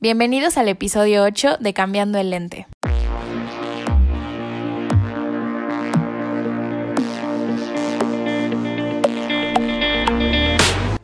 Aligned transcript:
Bienvenidos 0.00 0.56
al 0.58 0.68
episodio 0.68 1.24
8 1.24 1.56
de 1.58 1.74
Cambiando 1.74 2.18
el 2.18 2.30
Lente. 2.30 2.68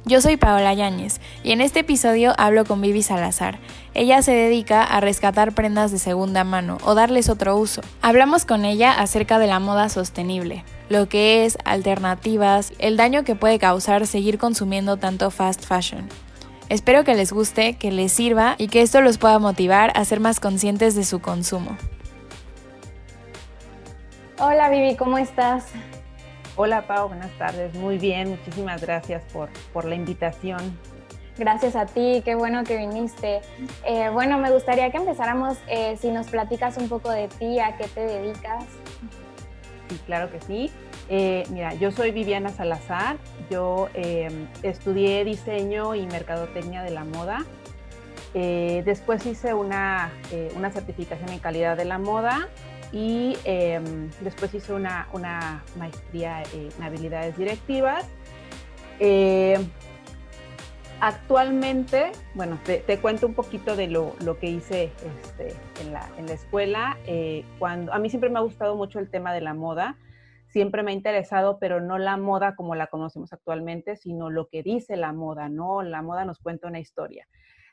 Yo 0.04 0.20
soy 0.20 0.36
Paola 0.36 0.72
Yáñez 0.74 1.20
y 1.42 1.50
en 1.50 1.60
este 1.60 1.80
episodio 1.80 2.34
hablo 2.38 2.64
con 2.66 2.80
Vivi 2.80 3.02
Salazar. 3.02 3.58
Ella 3.94 4.22
se 4.22 4.30
dedica 4.30 4.84
a 4.84 5.00
rescatar 5.00 5.56
prendas 5.56 5.90
de 5.90 5.98
segunda 5.98 6.44
mano 6.44 6.78
o 6.84 6.94
darles 6.94 7.28
otro 7.28 7.56
uso. 7.56 7.80
Hablamos 8.00 8.44
con 8.44 8.64
ella 8.64 8.92
acerca 8.92 9.40
de 9.40 9.48
la 9.48 9.58
moda 9.58 9.88
sostenible, 9.88 10.62
lo 10.88 11.08
que 11.08 11.44
es, 11.44 11.58
alternativas, 11.64 12.72
el 12.78 12.96
daño 12.96 13.24
que 13.24 13.34
puede 13.34 13.58
causar 13.58 14.06
seguir 14.06 14.38
consumiendo 14.38 14.98
tanto 14.98 15.32
fast 15.32 15.64
fashion 15.64 16.08
Espero 16.70 17.04
que 17.04 17.14
les 17.14 17.32
guste, 17.32 17.74
que 17.74 17.92
les 17.92 18.12
sirva 18.12 18.54
y 18.56 18.68
que 18.68 18.80
esto 18.80 19.00
los 19.00 19.18
pueda 19.18 19.38
motivar 19.38 19.92
a 19.94 20.04
ser 20.04 20.20
más 20.20 20.40
conscientes 20.40 20.94
de 20.94 21.04
su 21.04 21.20
consumo. 21.20 21.76
Hola 24.38 24.70
Vivi, 24.70 24.96
¿cómo 24.96 25.18
estás? 25.18 25.66
Hola 26.56 26.86
Pau, 26.86 27.08
buenas 27.08 27.30
tardes. 27.38 27.74
Muy 27.74 27.98
bien, 27.98 28.30
muchísimas 28.30 28.80
gracias 28.80 29.22
por, 29.32 29.50
por 29.72 29.84
la 29.84 29.94
invitación. 29.94 30.78
Gracias 31.36 31.76
a 31.76 31.86
ti, 31.86 32.22
qué 32.24 32.34
bueno 32.34 32.64
que 32.64 32.76
viniste. 32.76 33.40
Eh, 33.84 34.08
bueno, 34.12 34.38
me 34.38 34.50
gustaría 34.50 34.90
que 34.90 34.96
empezáramos, 34.98 35.58
eh, 35.66 35.96
si 36.00 36.10
nos 36.10 36.28
platicas 36.28 36.76
un 36.76 36.88
poco 36.88 37.10
de 37.10 37.28
ti, 37.28 37.58
a 37.58 37.76
qué 37.76 37.88
te 37.88 38.00
dedicas. 38.00 38.64
Sí, 39.88 40.00
claro 40.06 40.30
que 40.30 40.40
sí. 40.40 40.70
Eh, 41.08 41.44
mira, 41.50 41.74
yo 41.74 41.90
soy 41.90 42.12
Viviana 42.12 42.48
Salazar, 42.50 43.18
yo 43.50 43.88
em, 43.94 44.46
estudié 44.62 45.24
diseño 45.24 45.94
y 45.94 46.06
mercadotecnia 46.06 46.82
de 46.82 46.90
la 46.90 47.04
moda. 47.04 47.44
Eh, 48.32 48.82
después 48.84 49.24
hice 49.26 49.54
una, 49.54 50.12
eh, 50.32 50.52
una, 50.56 50.70
certificación 50.70 51.28
en 51.28 51.38
calidad 51.38 51.76
de 51.76 51.84
la 51.84 51.98
moda 51.98 52.48
y 52.90 53.36
em, 53.44 54.10
después 54.20 54.52
hice 54.54 54.72
una, 54.72 55.08
una 55.12 55.62
maestría 55.78 56.42
en 56.52 56.82
habilidades 56.82 57.36
directivas. 57.36 58.06
actualmente, 61.00 62.12
bueno, 62.34 62.58
te, 62.64 62.98
cuento 62.98 63.26
un 63.26 63.34
poquito 63.34 63.76
de 63.76 63.88
lo, 63.88 64.16
lo 64.20 64.38
que 64.38 64.46
hice 64.46 64.90
este, 65.24 65.54
en, 65.82 65.92
la, 65.92 66.08
en, 66.16 66.26
la, 66.26 66.32
escuela. 66.32 66.96
cuando, 67.58 67.92
a 67.92 67.98
mí 67.98 68.08
siempre 68.08 68.30
me 68.30 68.38
ha 68.38 68.42
gustado 68.42 68.74
mucho 68.74 68.98
el 69.00 69.10
tema 69.10 69.34
de 69.34 69.42
la 69.42 69.52
moda 69.52 69.96
siempre 70.54 70.84
me 70.84 70.92
ha 70.92 70.94
interesado, 70.94 71.58
pero 71.58 71.80
no 71.80 71.98
la 71.98 72.16
moda 72.16 72.54
como 72.54 72.76
la 72.76 72.86
conocemos 72.86 73.32
actualmente, 73.32 73.96
sino 73.96 74.30
lo 74.30 74.46
que 74.46 74.62
dice 74.62 74.94
la 74.96 75.12
moda, 75.12 75.48
¿no? 75.48 75.82
La 75.82 76.00
moda 76.00 76.24
nos 76.24 76.38
cuenta 76.38 76.68
una 76.68 76.78
historia. 76.78 77.26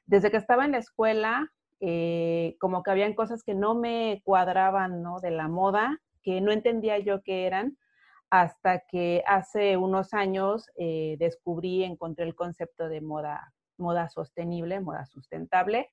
Desde 0.07 0.31
que 0.31 0.37
estaba 0.37 0.65
en 0.65 0.71
la 0.71 0.79
escuela, 0.79 1.51
eh, 1.79 2.55
como 2.59 2.81
que 2.81 2.89
habían 2.89 3.13
cosas 3.13 3.43
que 3.43 3.53
no 3.53 3.75
me 3.75 4.23
cuadraban, 4.25 5.03
¿no? 5.03 5.19
De 5.19 5.29
la 5.29 5.47
moda, 5.47 5.99
que 6.23 6.41
no 6.41 6.51
entendía 6.51 6.97
yo 6.97 7.21
qué 7.21 7.45
eran, 7.45 7.77
hasta 8.31 8.79
que 8.79 9.21
hace 9.27 9.77
unos 9.77 10.15
años 10.15 10.67
eh, 10.75 11.17
descubrí, 11.19 11.83
encontré 11.83 12.25
el 12.25 12.33
concepto 12.33 12.89
de 12.89 12.99
moda, 13.01 13.53
moda 13.77 14.09
sostenible, 14.09 14.79
moda 14.79 15.05
sustentable, 15.05 15.91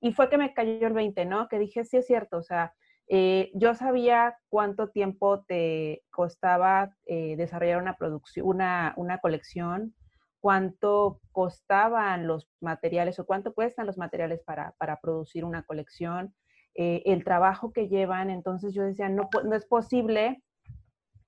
y 0.00 0.12
fue 0.12 0.30
que 0.30 0.38
me 0.38 0.54
cayó 0.54 0.86
el 0.86 0.92
20, 0.92 1.24
¿no? 1.24 1.48
Que 1.48 1.58
dije, 1.58 1.84
sí 1.84 1.96
es 1.96 2.06
cierto, 2.06 2.36
o 2.36 2.42
sea, 2.44 2.74
eh, 3.08 3.50
yo 3.54 3.74
sabía 3.74 4.36
cuánto 4.50 4.90
tiempo 4.90 5.42
te 5.44 6.02
costaba 6.10 6.94
eh, 7.06 7.36
desarrollar 7.36 7.80
una 7.80 7.96
producción, 7.96 8.46
una, 8.46 8.92
una, 8.98 9.18
colección, 9.18 9.94
cuánto 10.40 11.20
costaban 11.32 12.26
los 12.26 12.48
materiales 12.60 13.18
o 13.18 13.24
cuánto 13.24 13.54
cuestan 13.54 13.86
los 13.86 13.96
materiales 13.96 14.42
para, 14.44 14.74
para 14.78 15.00
producir 15.00 15.46
una 15.46 15.62
colección, 15.62 16.34
eh, 16.74 17.02
el 17.06 17.24
trabajo 17.24 17.72
que 17.72 17.88
llevan. 17.88 18.28
Entonces 18.28 18.74
yo 18.74 18.82
decía, 18.82 19.08
no, 19.08 19.30
no 19.42 19.56
es 19.56 19.64
posible 19.66 20.42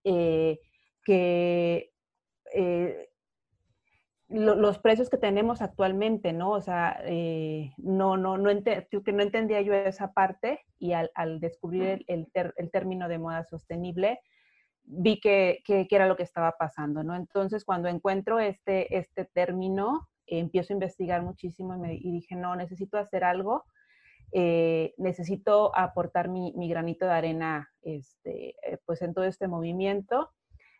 que 0.02 1.90
los 4.30 4.78
precios 4.78 5.10
que 5.10 5.16
tenemos 5.16 5.60
actualmente, 5.60 6.32
¿no? 6.32 6.52
O 6.52 6.60
sea, 6.60 7.00
eh, 7.04 7.72
no, 7.78 8.16
no, 8.16 8.38
no, 8.38 8.50
que 8.62 9.12
no 9.12 9.22
entendía 9.22 9.60
yo 9.60 9.74
esa 9.74 10.12
parte 10.12 10.64
y 10.78 10.92
al, 10.92 11.40
descubrir 11.40 12.04
el, 12.06 12.28
el, 12.34 12.70
término 12.70 13.08
de 13.08 13.18
moda 13.18 13.44
sostenible, 13.44 14.20
vi 14.84 15.18
que, 15.20 15.62
que, 15.64 15.86
era 15.90 16.06
lo 16.06 16.16
que 16.16 16.22
estaba 16.22 16.52
pasando, 16.52 17.02
¿no? 17.02 17.16
Entonces, 17.16 17.64
cuando 17.64 17.88
encuentro 17.88 18.38
este, 18.38 18.96
este 18.96 19.24
término, 19.24 20.08
empiezo 20.26 20.72
a 20.72 20.74
investigar 20.74 21.22
muchísimo 21.22 21.74
y, 21.74 21.78
me, 21.78 21.88
dije, 21.88 22.36
no, 22.36 22.54
necesito 22.54 22.98
hacer 22.98 23.24
algo, 23.24 23.64
eh, 24.32 24.94
necesito 24.96 25.76
aportar 25.76 26.28
mi, 26.28 26.52
mi, 26.56 26.68
granito 26.68 27.04
de 27.04 27.12
arena, 27.12 27.68
este, 27.82 28.50
eh, 28.62 28.78
pues 28.86 29.02
en 29.02 29.12
todo 29.12 29.24
este 29.24 29.48
movimiento. 29.48 30.30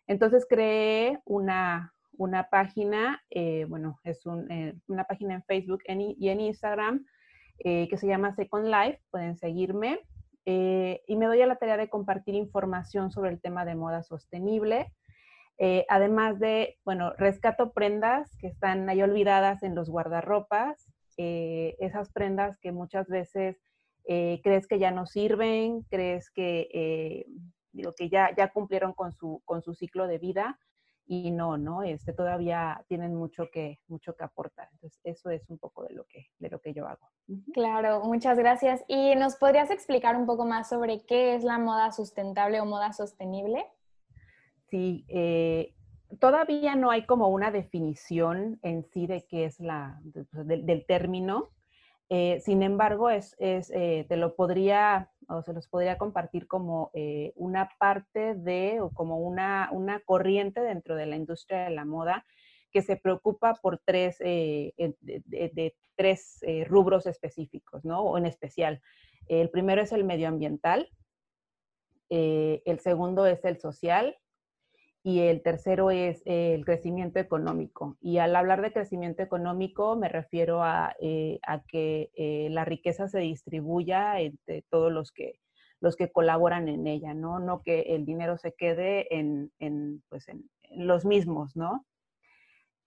Entonces 0.07 0.45
creé 0.49 1.19
una, 1.25 1.93
una 2.21 2.49
página, 2.49 3.19
eh, 3.31 3.65
bueno, 3.67 3.99
es 4.03 4.21
eh, 4.49 4.75
una 4.87 5.05
página 5.05 5.33
en 5.33 5.43
Facebook 5.43 5.81
y 5.87 6.29
en 6.29 6.39
Instagram 6.39 7.03
eh, 7.57 7.87
que 7.89 7.97
se 7.97 8.05
llama 8.05 8.35
Second 8.35 8.67
Life, 8.67 9.01
pueden 9.09 9.37
seguirme. 9.37 9.99
y 10.45 11.15
me 11.15 11.25
doy 11.25 11.41
a 11.41 11.47
la 11.47 11.55
tarea 11.55 11.77
de 11.77 11.89
compartir 11.89 12.35
información 12.35 13.11
sobre 13.11 13.31
el 13.31 13.41
tema 13.41 13.65
de 13.65 13.75
moda 13.75 14.03
sostenible. 14.03 14.93
además 15.89 16.39
de, 16.39 16.77
bueno, 16.85 17.13
rescato 17.17 17.73
prendas 17.73 18.35
que 18.37 18.47
están 18.47 18.89
ahí 18.89 19.01
olvidadas 19.01 19.63
en 19.63 19.75
los 19.75 19.89
guardarropas, 19.89 20.91
esas 21.17 22.11
prendas 22.11 22.57
que 22.59 22.71
muchas 22.71 23.07
veces 23.07 23.57
crees 24.05 24.67
que 24.67 24.79
ya 24.79 24.91
no 24.91 25.05
sirven, 25.05 25.83
crees 25.89 26.29
que, 26.31 27.25
digo, 27.71 27.93
que 27.95 28.09
ya, 28.09 28.35
ya 28.35 28.51
cumplieron 28.51 28.93
con 28.93 29.11
su, 29.11 29.41
con 29.45 29.61
su 29.61 29.73
ciclo 29.73 30.07
de 30.07 30.17
vida 30.17 30.59
y 31.05 31.31
no, 31.31 31.57
¿no? 31.57 31.83
Este, 31.83 32.13
todavía 32.13 32.83
tienen 32.87 33.15
mucho 33.15 33.49
que, 33.51 33.79
mucho 33.87 34.15
que 34.15 34.23
aportar. 34.23 34.69
Entonces, 34.73 34.99
eso 35.03 35.29
es 35.29 35.49
un 35.49 35.57
poco 35.57 35.83
de 35.83 35.93
lo 35.93 36.05
que, 36.05 36.27
de 36.39 36.49
lo 36.49 36.59
que 36.59 36.73
yo 36.73 36.87
hago. 36.87 37.09
Claro, 37.53 38.01
muchas 38.03 38.37
gracias. 38.37 38.83
¿Y 38.87 39.15
nos 39.15 39.35
podrías 39.35 39.71
explicar 39.71 40.15
un 40.15 40.25
poco 40.25 40.45
más 40.45 40.69
sobre 40.69 41.05
qué 41.05 41.35
es 41.35 41.43
la 41.43 41.57
moda 41.57 41.91
sustentable 41.91 42.61
o 42.61 42.65
moda 42.65 42.93
sostenible? 42.93 43.65
Sí, 44.69 45.05
eh, 45.09 45.75
todavía 46.19 46.75
no 46.75 46.91
hay 46.91 47.05
como 47.05 47.27
una 47.27 47.51
definición 47.51 48.59
en 48.63 48.83
sí 48.83 49.05
de 49.05 49.25
qué 49.27 49.45
es 49.45 49.59
la, 49.59 49.99
del 50.03 50.85
término. 50.85 51.49
Eh, 52.09 52.39
sin 52.41 52.63
embargo, 52.63 53.09
es, 53.09 53.35
es 53.39 53.69
eh, 53.71 54.05
te 54.09 54.17
lo 54.17 54.35
podría 54.35 55.10
o 55.31 55.41
se 55.41 55.53
los 55.53 55.67
podría 55.67 55.97
compartir 55.97 56.47
como 56.47 56.91
eh, 56.93 57.33
una 57.35 57.69
parte 57.79 58.35
de 58.35 58.81
o 58.81 58.89
como 58.89 59.17
una, 59.19 59.69
una, 59.71 59.99
corriente 60.01 60.61
dentro 60.61 60.95
de 60.95 61.05
la 61.05 61.15
industria 61.15 61.63
de 61.63 61.71
la 61.71 61.85
moda 61.85 62.25
que 62.71 62.81
se 62.81 62.95
preocupa 62.95 63.55
por 63.55 63.81
tres, 63.85 64.17
eh, 64.21 64.73
de, 64.77 65.75
tres 65.95 66.37
eh, 66.41 66.63
rubros 66.63 67.05
específicos, 67.05 67.83
¿no? 67.83 68.01
O 68.01 68.17
en 68.17 68.25
especial. 68.25 68.81
El 69.27 69.49
primero 69.49 69.81
es 69.81 69.91
el 69.91 70.03
medioambiental, 70.03 70.89
el 72.09 72.79
segundo 72.79 73.25
es 73.25 73.45
el 73.45 73.57
social 73.57 74.17
y 75.03 75.21
el 75.21 75.41
tercero 75.41 75.89
es 75.89 76.21
el 76.25 76.63
crecimiento 76.63 77.19
económico. 77.19 77.97
Y 78.01 78.19
al 78.19 78.35
hablar 78.35 78.61
de 78.61 78.71
crecimiento 78.71 79.23
económico 79.23 79.95
me 79.95 80.09
refiero 80.09 80.63
a, 80.63 80.95
eh, 80.99 81.39
que 81.67 82.11
eh, 82.15 82.49
la 82.51 82.65
riqueza 82.65 83.07
se 83.07 83.19
distribuya 83.19 84.19
entre 84.19 84.63
todos 84.69 84.91
los 84.91 85.11
que, 85.11 85.39
los 85.79 85.95
que 85.95 86.11
colaboran 86.11 86.67
en 86.67 86.85
ella, 86.85 87.13
¿no? 87.15 87.39
No 87.39 87.63
que 87.63 87.81
el 87.81 88.05
dinero 88.05 88.37
se 88.37 88.53
quede 88.53 89.07
en, 89.15 89.51
pues 90.09 90.27
en, 90.27 90.49
los 90.69 91.03
mismos, 91.03 91.55
¿no? 91.55 91.85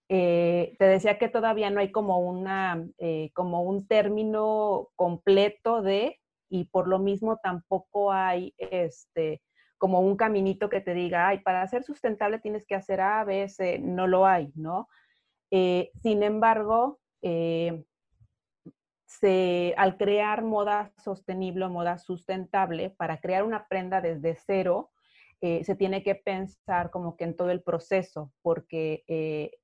Eh, 0.09 0.77
te 0.79 0.85
decía 0.85 1.19
que 1.19 1.29
todavía 1.29 1.71
no 1.71 1.81
hay 1.81 1.91
como, 1.91 2.19
una, 2.21 2.87
como 3.33 3.63
un 3.63 3.87
término 3.87 4.89
completo 4.95 5.83
de, 5.83 6.21
y 6.49 6.67
por 6.67 6.87
lo 6.87 6.99
mismo 6.99 7.39
tampoco 7.43 8.13
hay 8.13 8.55
este, 8.57 9.43
como 9.85 10.01
un 10.01 10.17
caminito 10.17 10.71
que 10.71 10.81
te 10.81 10.95
diga, 10.95 11.29
ay, 11.29 11.41
para 11.41 11.69
ser 11.69 11.85
sustentable 11.85 12.39
tienes 12.39 12.65
que 12.65 12.75
hacer 12.75 13.03
A, 13.03 13.23
B, 13.23 13.47
C, 13.51 13.79
no 13.79 14.07
lo 14.07 14.25
hay, 14.25 14.51
¿no? 14.55 14.89
Eh, 15.51 15.91
sin 16.03 16.23
embargo, 16.23 17.01
eh, 17.21 17.85
al 19.77 19.99
crear 19.99 20.43
moda 20.43 20.91
sostenible, 20.97 21.69
moda 21.69 21.99
sustentable, 21.99 22.89
para 22.97 23.19
crear 23.19 23.45
una 23.45 23.69
prenda 23.69 24.01
desde 24.01 24.37
cero, 24.37 24.91
eh, 25.43 25.63
se 25.65 25.77
tiene 25.77 26.03
que 26.03 26.15
pensar 26.15 26.91
como 26.91 27.19
que 27.19 27.25
en 27.25 27.37
todo 27.37 27.51
el 27.51 27.63
proceso, 27.63 28.33
porque 28.41 29.05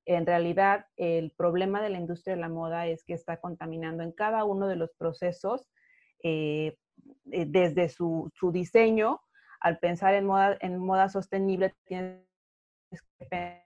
en 0.05 0.27
realidad 0.27 0.85
el 0.97 1.31
problema 1.31 1.81
de 1.81 1.89
la 1.89 1.97
industria 1.97 2.35
de 2.35 2.41
la 2.41 2.49
moda 2.49 2.85
es 2.85 3.03
que 3.03 3.13
está 3.15 3.37
contaminando 3.37 4.03
en 4.03 4.11
cada 4.11 4.43
uno 4.43 4.67
de 4.67 4.75
los 4.75 4.93
procesos, 4.93 5.67
desde 6.21 7.89
su 7.89 8.51
diseño, 8.53 9.19
al 9.61 9.77
pensar 9.77 10.15
en 10.15 10.25
moda, 10.25 10.57
en 10.59 10.77
moda 10.79 11.07
sostenible, 11.07 11.73
tienes 11.85 12.25
que 13.19 13.63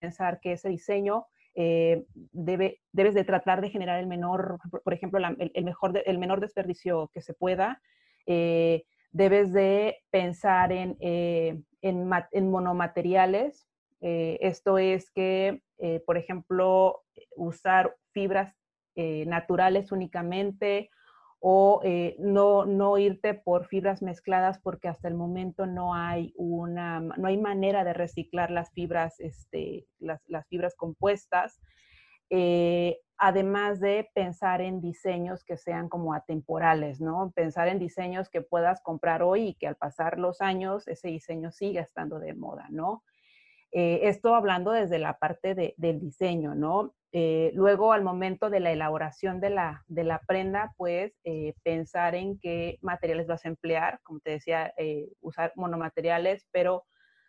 pensar 0.00 0.40
que 0.40 0.52
ese 0.52 0.68
diseño 0.68 1.26
debe, 1.54 2.80
debes 2.92 3.14
de 3.14 3.24
tratar 3.24 3.60
de 3.60 3.70
generar 3.70 3.98
el 3.98 4.06
menor, 4.06 4.58
por 4.84 4.94
ejemplo, 4.94 5.20
el, 5.38 5.64
mejor, 5.64 6.02
el 6.06 6.18
menor 6.18 6.40
desperdicio 6.40 7.10
que 7.12 7.20
se 7.20 7.34
pueda. 7.34 7.82
debes 8.26 9.52
de 9.52 9.98
pensar 10.10 10.72
en, 10.72 10.96
en, 11.00 12.10
en 12.30 12.50
monomateriales. 12.50 13.68
esto 14.00 14.78
es 14.78 15.10
que, 15.10 15.60
por 16.06 16.16
ejemplo, 16.16 17.02
usar 17.36 17.96
fibras 18.12 18.54
naturales 18.96 19.90
únicamente 19.90 20.90
o 21.44 21.80
eh, 21.82 22.14
no, 22.20 22.66
no 22.66 22.98
irte 22.98 23.34
por 23.34 23.66
fibras 23.66 24.00
mezcladas 24.00 24.60
porque 24.60 24.86
hasta 24.86 25.08
el 25.08 25.14
momento 25.14 25.66
no 25.66 25.92
hay 25.92 26.32
una, 26.36 27.00
no 27.00 27.26
hay 27.26 27.36
manera 27.36 27.82
de 27.82 27.92
reciclar 27.92 28.52
las 28.52 28.70
fibras, 28.70 29.18
este, 29.18 29.88
las, 29.98 30.20
fibras 30.46 30.76
compuestas. 30.76 31.60
Eh, 32.30 33.00
además 33.18 33.80
de 33.80 34.08
pensar 34.14 34.60
en 34.60 34.80
diseños 34.80 35.42
que 35.42 35.56
sean 35.56 35.88
como 35.88 36.14
atemporales, 36.14 37.00
¿no? 37.00 37.32
Pensar 37.34 37.66
en 37.66 37.80
diseños 37.80 38.30
que 38.30 38.42
puedas 38.42 38.80
comprar 38.80 39.24
hoy 39.24 39.48
y 39.48 39.54
que 39.54 39.66
al 39.66 39.74
pasar 39.74 40.20
los 40.20 40.40
años 40.40 40.86
ese 40.86 41.08
diseño 41.08 41.50
siga 41.50 41.82
estando 41.82 42.20
de 42.20 42.34
moda, 42.34 42.68
¿no? 42.70 43.02
Eh, 43.74 44.00
esto 44.02 44.34
hablando 44.34 44.70
desde 44.70 44.98
la 44.98 45.16
parte 45.18 45.74
del 45.76 45.98
diseño, 45.98 46.54
¿no? 46.54 46.94
Eh, 47.12 47.52
luego, 47.54 47.92
al 47.92 48.02
momento 48.02 48.50
de 48.50 48.60
la 48.60 48.70
elaboración 48.70 49.40
de 49.40 49.48
la, 49.48 49.82
de 49.88 50.04
la 50.04 50.20
prenda, 50.26 50.74
pues 50.76 51.18
eh, 51.24 51.54
pensar 51.62 52.14
en 52.14 52.38
qué 52.38 52.78
materiales 52.82 53.26
vas 53.26 53.44
a 53.46 53.48
emplear, 53.48 54.00
como 54.02 54.20
te 54.20 54.32
decía, 54.32 54.74
usar 55.20 55.52
monomateriales, 55.56 56.46
pero 56.52 56.84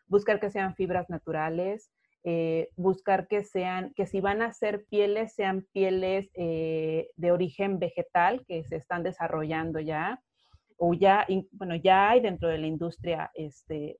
buscar 0.07 0.41
que 0.41 0.51
sean 0.51 0.75
fibras 0.75 1.09
naturales, 1.09 1.89
buscar 2.75 3.27
que 3.27 3.43
sean, 3.43 3.93
que 3.93 4.05
si 4.05 4.19
van 4.19 4.41
a 4.41 4.53
ser 4.53 4.85
pieles, 4.89 5.33
sean 5.35 5.65
pieles 5.71 6.29
de 6.33 7.31
origen 7.31 7.79
vegetal 7.79 8.45
que 8.47 8.63
se 8.65 8.75
están 8.75 9.03
desarrollando 9.03 9.79
ya, 9.79 10.21
o 10.77 10.93
ya, 10.93 11.25
bueno, 11.51 11.75
ya 11.75 12.09
hay 12.09 12.19
dentro 12.19 12.49
de 12.49 12.57
la 12.57 12.67
industria 12.67 13.31
este, 13.33 13.97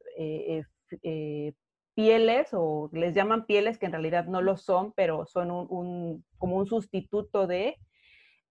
pieles 1.94 2.50
o 2.54 2.90
les 2.94 3.14
llaman 3.14 3.46
pieles 3.46 3.78
que 3.78 3.86
en 3.86 3.92
realidad 3.92 4.26
no 4.26 4.42
lo 4.42 4.58
son, 4.58 4.94
pero 4.94 5.26
son 5.26 5.52
un, 5.52 6.26
como 6.38 6.58
un 6.58 6.66
sustituto 6.66 7.48
de 7.48 7.78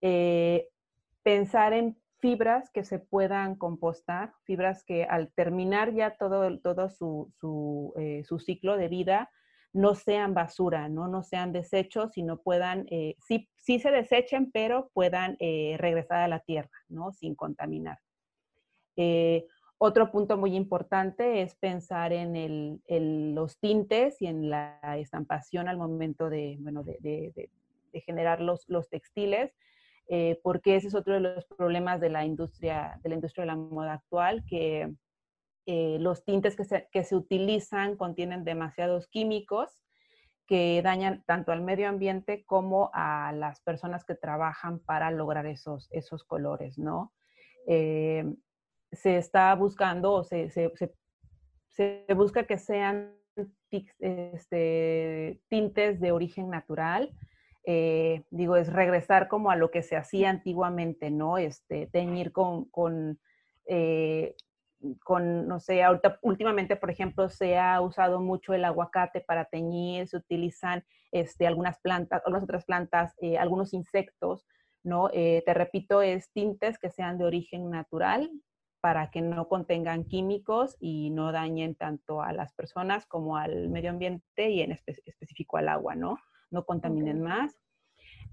eh, 0.01 0.69
pensar 1.23 1.73
en 1.73 1.97
fibras 2.19 2.71
que 2.71 2.85
se 2.85 3.01
puedan 3.01 3.57
compostar, 3.57 4.33
fibras 4.45 4.85
que 4.85 5.05
al 5.05 5.33
terminar 5.33 5.93
ya 5.93 6.17
todo, 6.17 6.59
todo 6.61 6.89
su, 6.89 7.33
eh, 7.99 8.23
su, 8.25 8.39
ciclo 8.39 8.77
de 8.77 8.89
vida 8.89 9.31
no 9.73 9.95
sean 9.95 10.35
basura, 10.35 10.89
no, 10.89 11.09
no 11.09 11.23
sean 11.23 11.53
desechos, 11.53 12.13
sino 12.13 12.41
puedan, 12.41 12.87
eh, 12.91 13.17
sí, 13.27 13.49
sí, 13.57 13.81
se 13.81 13.91
desechen, 13.91 14.53
pero 14.53 14.91
puedan 14.93 15.37
regresar 15.39 16.19
a 16.19 16.29
la 16.29 16.41
tierra, 16.41 16.71
¿no? 16.89 17.13
Sin 17.13 17.35
contaminar. 17.35 17.99
Otro 19.85 20.13
punto 20.13 20.37
muy 20.37 20.55
importante 20.55 21.43
es 21.43 21.57
pensar 21.57 22.13
en 22.13 23.35
los 23.35 23.59
tintes 23.59 24.23
y 24.23 24.29
en 24.29 24.49
la 24.49 24.79
estampación 24.97 25.67
al 25.67 25.77
momento 25.77 26.31
de, 26.31 26.57
generar 28.07 28.41
los, 28.41 28.65
textiles, 28.89 29.53
eh, 30.07 30.39
porque 30.45 30.77
ese 30.77 30.87
es 30.87 30.95
otro 30.95 31.15
de 31.15 31.21
los 31.21 31.47
problemas 31.47 32.01
de 32.01 32.11
la 32.11 32.25
industria 32.25 33.01
de 33.03 33.09
la, 33.09 33.17
industria 33.17 33.43
de 33.43 33.47
la 33.49 33.57
moda 33.57 33.95
actual, 33.95 34.45
que 34.47 34.95
eh, 35.67 35.97
los 35.99 36.25
tintes 36.25 36.55
que 36.55 36.65
se, 36.65 36.89
que 36.93 37.03
se 37.03 37.17
utilizan 37.17 37.97
contienen 37.97 38.45
demasiados 38.45 39.09
químicos 39.09 39.83
que 40.47 40.81
dañan 40.85 41.25
tanto 41.27 41.51
al 41.51 41.61
medio 41.61 41.89
ambiente 41.89 42.45
como 42.45 42.93
a 42.95 43.33
las 43.33 43.61
personas 43.63 44.05
que 44.05 44.15
trabajan 44.15 44.79
para 44.79 45.11
lograr 45.11 45.47
esos, 45.47 45.89
esos 45.91 46.23
colores, 46.23 46.79
¿no? 46.79 47.13
Eh, 47.67 48.33
se 48.93 49.17
está 49.17 49.55
buscando 49.55 50.13
o 50.13 50.25
se, 50.25 50.51
busca 52.15 52.45
que 52.45 52.59
sean 52.59 53.15
este, 53.99 55.41
tintes 55.49 56.01
de 56.01 56.13
origen 56.13 56.51
natural. 56.51 57.11
Eh, 57.65 58.25
digo, 58.31 58.57
es 58.57 58.73
regresar 58.73 59.29
como 59.29 59.51
a 59.51 59.57
lo 59.57 59.71
que 59.71 59.83
se 59.83 59.97
hacía 59.97 60.31
antiguamente, 60.31 61.11
¿no? 61.11 61.39
Este, 61.39 61.87
teñir 61.87 62.33
con, 62.33 62.67
con, 62.67 63.21
eh, 63.67 64.35
con, 65.05 65.47
no 65.47 65.61
sé, 65.61 65.83
ahorita 65.83 66.19
últimamente, 66.23 66.77
por 66.77 66.91
ejemplo, 66.91 67.29
se 67.29 67.57
ha 67.57 67.81
usado 67.81 68.21
mucho 68.21 68.53
el 68.53 68.65
aguacate 68.65 69.21
para 69.21 69.45
teñir, 69.45 70.09
se 70.09 70.17
utilizan 70.17 70.85
este, 71.13 71.47
algunas 71.47 71.79
plantas, 71.81 72.21
algunas 72.27 72.43
otras 72.43 72.65
plantas, 72.65 73.15
eh, 73.23 73.39
algunos 73.39 73.73
insectos, 73.73 74.45
¿no? 74.85 75.09
te 75.11 75.55
repito, 75.55 76.03
es 76.03 76.33
tintes 76.33 76.77
que 76.77 76.91
sean 76.91 77.17
de 77.17 77.25
origen 77.25 77.71
natural, 77.71 78.29
para 78.83 79.13
que 79.13 79.23
no 79.23 79.47
contengan 79.47 80.05
químicos 80.05 80.77
y 80.81 81.11
no 81.11 81.31
dañen 81.31 81.77
tanto 81.77 82.21
a 82.21 82.33
las 82.33 82.53
personas 82.53 83.07
como 83.07 83.37
al 83.37 83.69
medio 83.69 83.91
ambiente 83.91 84.51
y 84.51 84.61
en 84.61 84.73
específico 84.73 85.57
al 85.57 85.69
agua, 85.69 85.95
¿no? 85.95 86.19
No 86.51 86.65
contaminen 86.67 87.23
más. 87.23 87.57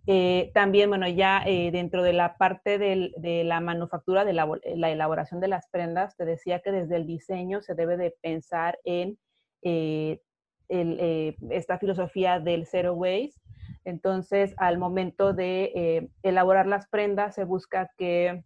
Eh, 0.07 0.49
también, 0.55 0.89
bueno, 0.89 1.07
ya 1.07 1.43
eh, 1.45 1.69
dentro 1.69 2.01
de 2.01 2.13
la 2.13 2.35
parte 2.37 2.79
de 2.79 3.43
la 3.45 3.61
manufactura, 3.61 4.25
de 4.25 4.33
la, 4.33 4.49
elaboración 4.63 5.39
de 5.39 5.49
las 5.49 5.67
prendas, 5.69 6.17
te 6.17 6.25
decía 6.25 6.61
que 6.61 6.71
desde 6.71 6.95
el 6.95 7.05
diseño 7.05 7.61
se 7.61 7.75
debe 7.75 7.95
de 7.95 8.15
pensar 8.19 8.79
en 8.85 9.19
eh, 9.61 10.17
esta 10.67 11.77
filosofía 11.77 12.39
del 12.39 12.65
zero 12.65 12.95
waste. 12.95 13.39
Entonces, 13.85 14.55
al 14.57 14.79
momento 14.79 15.33
de 15.33 16.09
elaborar 16.23 16.65
las 16.65 16.87
prendas, 16.87 17.35
se 17.35 17.43
busca 17.43 17.91
que 17.99 18.43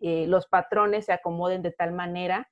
eh, 0.00 0.26
los 0.26 0.46
patrones 0.46 1.06
se 1.06 1.12
acomoden 1.12 1.62
de 1.62 1.72
tal 1.72 1.92
manera 1.92 2.48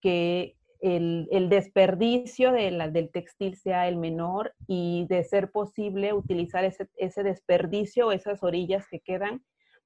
que 0.00 0.56
el, 0.80 1.48
desperdicio 1.48 2.52
del 2.52 3.10
textil 3.12 3.56
sea 3.56 3.88
el 3.88 3.96
menor 3.96 4.54
y 4.66 5.06
de 5.08 5.24
ser 5.24 5.50
posible 5.50 6.12
utilizar 6.12 6.64
ese, 6.64 6.88
ese 6.96 7.22
desperdicio, 7.22 8.12
esas 8.12 8.42
orillas 8.42 8.86
que 8.88 9.00
quedan 9.00 9.42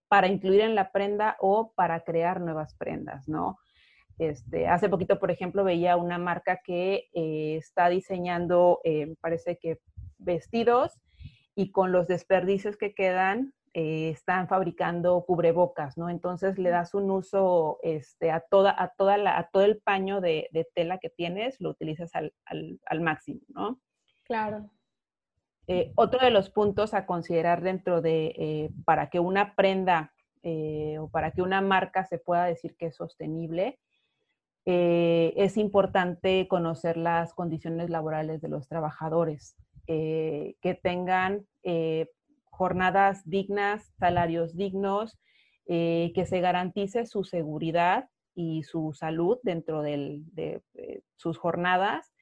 para 0.08 0.28
incluir 0.28 0.60
en 0.60 0.74
la 0.74 0.92
prenda 0.92 1.36
o 1.40 1.72
para 1.74 2.00
crear 2.04 2.40
nuevas 2.40 2.74
prendas, 2.74 3.28
¿no? 3.28 3.56
Este, 4.18 4.68
hace 4.68 4.88
poquito, 4.88 5.18
por 5.18 5.30
ejemplo, 5.30 5.64
veía 5.64 5.96
una 5.96 6.18
marca 6.18 6.60
que 6.62 7.08
eh, 7.14 7.56
está 7.56 7.88
diseñando, 7.88 8.80
eh, 8.84 9.14
parece 9.20 9.58
que 9.58 9.78
vestidos 10.18 11.00
y 11.54 11.72
con 11.72 11.92
los 11.92 12.08
desperdicios 12.08 12.76
que 12.76 12.94
quedan, 12.94 13.54
eh, 13.74 14.10
están 14.10 14.48
fabricando 14.48 15.24
cubrebocas, 15.24 15.96
¿no? 15.96 16.10
Entonces 16.10 16.58
le 16.58 16.68
das 16.68 16.92
un 16.92 17.10
uso 17.10 17.78
este, 17.82 18.30
a, 18.30 18.40
toda, 18.40 18.74
a, 18.76 18.88
toda 18.88 19.16
la, 19.16 19.38
a 19.38 19.48
todo 19.48 19.62
el 19.62 19.78
paño 19.78 20.20
de, 20.20 20.50
tela 20.74 20.98
que 20.98 21.08
tienes, 21.08 21.58
lo 21.58 21.70
utilizas 21.70 22.10
al, 22.14 23.00
máximo, 23.00 23.40
¿no? 23.48 23.80
Claro. 24.24 24.68
Eh, 25.68 25.90
otro 25.94 26.22
de 26.22 26.30
los 26.30 26.50
puntos 26.50 26.92
a 26.92 27.06
considerar 27.06 27.62
dentro 27.62 28.02
de, 28.02 28.34
eh, 28.36 28.70
para 28.84 29.08
que 29.08 29.20
una 29.20 29.54
prenda 29.54 30.12
o 30.44 31.08
para 31.08 31.30
que 31.30 31.40
una 31.40 31.60
marca 31.60 32.04
se 32.04 32.18
pueda 32.18 32.44
decir 32.44 32.76
que 32.76 32.86
es 32.86 32.96
sostenible, 32.96 33.78
es 34.64 35.56
importante 35.56 36.48
conocer 36.48 36.96
las 36.96 37.32
condiciones 37.32 37.90
laborales 37.90 38.40
de 38.42 38.48
los 38.48 38.66
trabajadores, 38.66 39.56
que 39.86 40.80
tengan 40.82 41.46
jornadas 42.62 43.22
dignas, 43.24 43.92
salarios 43.98 44.54
dignos, 44.54 45.18
eh, 45.66 46.12
que 46.14 46.26
se 46.26 46.40
garantice 46.40 47.06
su 47.06 47.24
seguridad 47.24 48.08
y 48.36 48.62
su 48.62 48.92
salud 48.92 49.38
dentro 49.42 49.82
de 49.82 50.22
eh, 50.36 51.00
sus 51.16 51.38
jornadas 51.38 52.12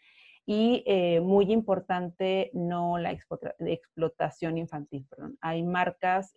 y 0.47 0.83
eh, 0.87 1.21
muy 1.21 1.53
importante 1.53 2.51
no 2.55 2.97
la 2.97 3.13
explotación 3.13 4.57
infantil. 4.57 5.07
Hay 5.43 5.63
marcas 5.63 6.33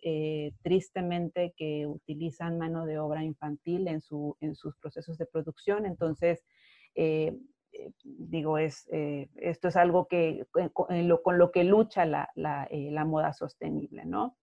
tristemente 0.60 1.54
que 1.56 1.86
utilizan 1.86 2.58
mano 2.58 2.84
de 2.84 2.98
obra 2.98 3.24
infantil 3.24 3.88
en, 3.88 4.02
su, 4.02 4.36
en 4.40 4.54
sus 4.54 4.76
procesos 4.76 5.16
de 5.16 5.24
producción, 5.24 5.86
entonces 5.86 6.44
digo, 8.04 8.58
es, 8.58 8.88
eh, 8.92 9.28
esto 9.36 9.68
es 9.68 9.76
algo 9.76 10.06
que, 10.06 10.46
con 10.72 11.38
lo 11.38 11.50
que 11.50 11.64
lucha 11.64 12.04
la, 12.04 12.68
eh, 12.70 12.90
moda 13.04 13.32
sostenible, 13.32 14.04
¿no? 14.04 14.36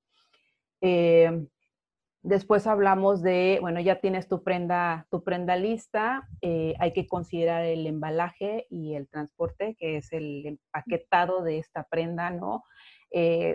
después 2.23 2.65
hablamos 2.65 3.21
de, 3.21 3.59
bueno, 3.61 3.79
ya 3.81 4.00
tienes 4.00 4.27
tu 4.27 4.43
prenda, 4.43 5.07
tu 5.11 5.23
prenda 5.23 5.55
lista, 5.55 6.27
hay 6.41 6.93
que 6.93 7.07
considerar 7.07 7.65
el 7.65 7.85
embalaje 7.85 8.65
y 8.69 8.95
el 8.95 9.07
transporte, 9.07 9.75
que 9.77 9.97
es 9.97 10.11
el 10.11 10.45
empaquetado 10.45 11.43
de 11.43 11.59
esta 11.59 11.83
prenda, 11.83 12.31
¿no? 12.31 12.63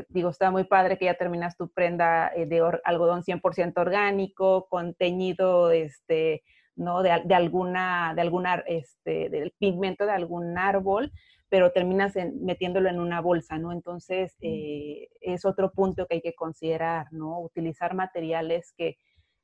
digo, 0.08 0.30
está 0.30 0.52
muy 0.52 0.64
padre 0.64 0.98
que 0.98 1.06
ya 1.06 1.14
terminas 1.14 1.56
tu 1.56 1.68
prenda 1.68 2.30
de 2.36 2.62
algodón 2.84 3.24
100% 3.24 3.72
orgánico, 3.76 4.68
con 4.68 4.94
teñido 4.94 5.72
este, 5.72 6.44
¿no? 6.76 7.02
De, 7.02 7.10
alguna, 7.10 8.12
de 8.14 8.22
alguna, 8.22 8.62
este, 8.66 9.28
del 9.28 9.52
pigmento 9.58 10.06
de 10.06 10.12
algún 10.12 10.56
árbol, 10.58 11.12
pero 11.48 11.72
terminas 11.72 12.14
metiéndolo 12.40 12.88
en 12.88 13.00
una 13.00 13.20
bolsa, 13.20 13.58
¿no? 13.58 13.72
Entonces, 13.72 14.36
eh, 14.40 15.08
es 15.20 15.44
otro 15.44 15.72
punto 15.72 16.06
que 16.06 16.16
hay 16.16 16.20
que 16.20 16.34
considerar, 16.34 17.06
¿no? 17.12 17.40
Utilizar 17.40 17.94
materiales 17.94 18.72
que, 18.76 18.96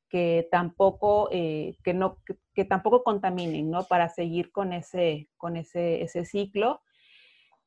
que 0.09 0.47
tampoco, 0.51 1.29
eh, 1.33 1.77
que 1.83 1.95
no, 1.95 2.19
que, 2.55 2.65
tampoco 2.65 3.03
contaminen, 3.03 3.71
¿no? 3.71 3.85
Para 3.85 4.09
seguir 4.09 4.53
con 4.53 4.73
ese, 4.73 5.29
con 5.37 5.57
ese, 5.57 6.03
ese 6.03 6.25
ciclo. 6.25 6.83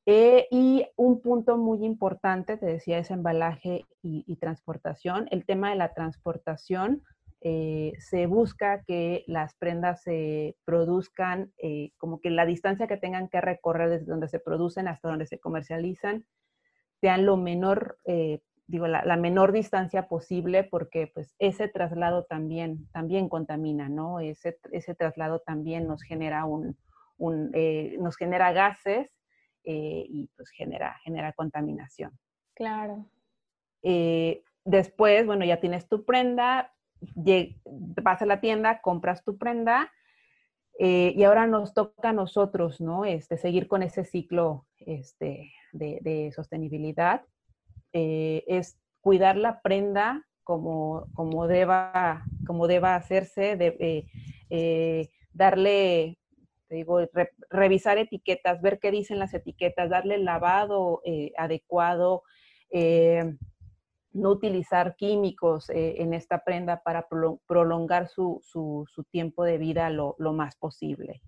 Eh, 0.05 0.48
y 0.51 0.86
un 0.95 1.22
punto 1.22 1.57
muy 1.57 1.84
importante, 1.84 2.57
te 2.57 2.67
decía, 2.67 3.00
es 3.00 3.10
embalaje 3.10 3.86
y, 4.03 4.36
transportación. 4.36 5.27
El 5.31 5.45
tema 5.45 5.72
de 5.72 5.77
la 5.77 5.95
transportación, 5.95 7.01
eh, 7.47 7.93
se 7.99 8.25
busca 8.25 8.83
que 8.83 9.23
las 9.27 9.53
prendas 9.55 10.01
se 10.01 10.57
produzcan, 10.65 11.53
eh, 11.61 11.91
como 11.97 12.19
que 12.19 12.31
la 12.31 12.45
distancia 12.45 12.87
que 12.87 12.97
tengan 12.97 13.29
que 13.29 13.39
recorrer 13.39 13.89
desde 13.89 14.05
donde 14.07 14.27
se 14.27 14.39
producen 14.39 14.87
hasta 14.87 15.09
donde 15.09 15.27
se 15.27 15.39
comercializan, 15.39 16.25
sean 16.99 17.25
lo 17.25 17.37
menor, 17.37 17.99
digo, 18.67 18.87
la, 18.87 19.17
menor 19.17 19.51
distancia 19.51 20.07
posible, 20.07 20.63
porque 20.63 21.11
pues 21.13 21.35
ese 21.37 21.67
traslado 21.67 22.23
también, 22.23 22.87
también 22.91 23.29
contamina, 23.29 23.89
¿no? 23.89 24.19
Ese, 24.21 24.57
ese 24.71 24.95
traslado 24.95 25.39
también 25.39 25.87
nos 25.87 26.01
genera 26.01 26.45
un, 26.45 26.77
un 27.17 27.51
nos 27.99 28.17
genera 28.17 28.53
gases 28.53 29.15
eh, 29.67 30.05
y 30.07 30.29
pues 30.37 30.51
genera, 30.51 30.95
genera 31.03 31.33
contaminación. 31.33 32.11
Claro. 32.53 33.03
Eh, 33.81 34.43
después, 34.63 35.25
bueno, 35.25 35.43
ya 35.43 35.59
tienes 35.59 35.89
tu 35.89 36.05
prenda, 36.05 36.71
vas 37.15 38.21
a 38.21 38.25
la 38.25 38.41
tienda, 38.41 38.81
compras 38.81 39.24
tu 39.24 39.38
prenda 39.38 39.91
eh, 40.79 41.13
y 41.15 41.24
ahora 41.24 41.47
nos 41.47 41.74
toca 41.74 42.09
a 42.09 42.13
nosotros, 42.13 42.81
¿no? 42.81 43.05
Este, 43.05 43.38
seguir 43.38 43.67
con 43.67 43.83
ese 43.83 44.05
ciclo 44.05 44.65
este, 44.79 45.51
de, 45.71 46.31
sostenibilidad. 46.35 47.24
es 47.91 48.77
cuidar 49.01 49.38
la 49.38 49.62
prenda 49.62 50.25
como, 50.43 51.07
como, 51.13 51.47
deba, 51.47 52.24
como 52.45 52.67
deba 52.67 52.95
hacerse, 52.95 53.55
de, 53.55 54.09
darle 55.33 56.17
te 56.67 56.75
digo, 56.75 57.00
revisar 57.50 57.97
etiquetas, 57.97 58.62
ver 58.62 58.79
qué 58.79 58.91
dicen 58.91 59.19
las 59.19 59.33
etiquetas, 59.33 59.89
darle 59.89 60.15
el 60.15 60.25
lavado 60.25 61.01
eh, 61.05 61.31
adecuado, 61.38 62.24
eh, 62.71 63.35
no 64.15 64.31
utilizar 64.31 64.95
químicos 64.95 65.69
eh, 65.69 66.01
en 66.01 66.13
esta 66.13 66.43
prenda 66.43 66.81
para 66.81 67.07
prolongar 67.48 68.07
su, 68.07 68.41
tiempo 69.12 69.43
de 69.43 69.57
vida 69.57 69.89
lo, 69.89 70.15
más 70.17 70.55
posible. 70.55 71.22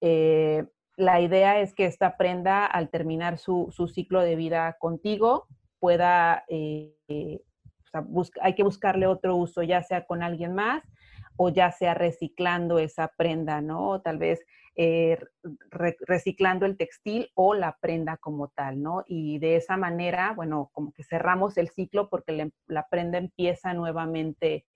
la 0.00 1.20
idea 1.20 1.60
es 1.60 1.74
que 1.74 1.86
esta 1.86 2.16
prenda, 2.16 2.66
al 2.66 2.90
terminar 2.90 3.38
su, 3.38 3.72
ciclo 3.92 4.20
de 4.20 4.36
vida 4.36 4.76
contigo, 4.78 5.46
pueda, 5.78 6.44
hay 6.48 8.54
que 8.56 8.62
buscarle 8.62 9.06
otro 9.06 9.36
uso, 9.36 9.62
ya 9.62 9.82
sea 9.82 10.04
con 10.04 10.22
alguien 10.22 10.54
más 10.54 10.82
o 11.36 11.50
ya 11.50 11.70
sea 11.70 11.94
reciclando 11.94 12.78
esa 12.78 13.12
prenda, 13.16 13.60
¿no? 13.60 14.00
Tal 14.00 14.18
vez 14.18 14.44
eh, 14.78 15.18
reciclando 16.06 16.66
el 16.66 16.76
textil 16.76 17.30
o 17.34 17.54
la 17.54 17.78
prenda 17.80 18.18
como 18.18 18.48
tal, 18.48 18.82
¿no? 18.82 19.04
Y 19.06 19.38
de 19.38 19.56
esa 19.56 19.78
manera, 19.78 20.34
bueno, 20.34 20.70
como 20.72 20.92
que 20.92 21.02
cerramos 21.02 21.56
el 21.56 21.70
ciclo 21.70 22.10
porque 22.10 22.50
la 22.66 22.86
prenda 22.88 23.16
empieza 23.16 23.72
nuevamente 23.72 24.66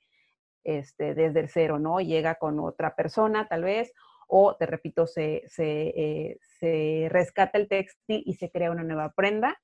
este, 0.64 1.14
desde 1.14 1.40
el 1.40 1.48
cero, 1.50 1.78
¿no? 1.78 2.00
Llega 2.00 2.36
con 2.36 2.60
otra 2.60 2.94
persona 2.94 3.46
tal 3.46 3.64
vez, 3.64 3.92
o 4.26 4.56
te 4.56 4.66
repito, 4.66 5.06
se, 5.06 5.42
se, 5.48 6.38
eh, 6.62 7.08
rescata 7.10 7.58
el 7.58 7.68
textil 7.68 8.22
y 8.24 8.34
se 8.34 8.50
crea 8.50 8.70
una 8.70 8.84
nueva 8.84 9.12
prenda 9.12 9.60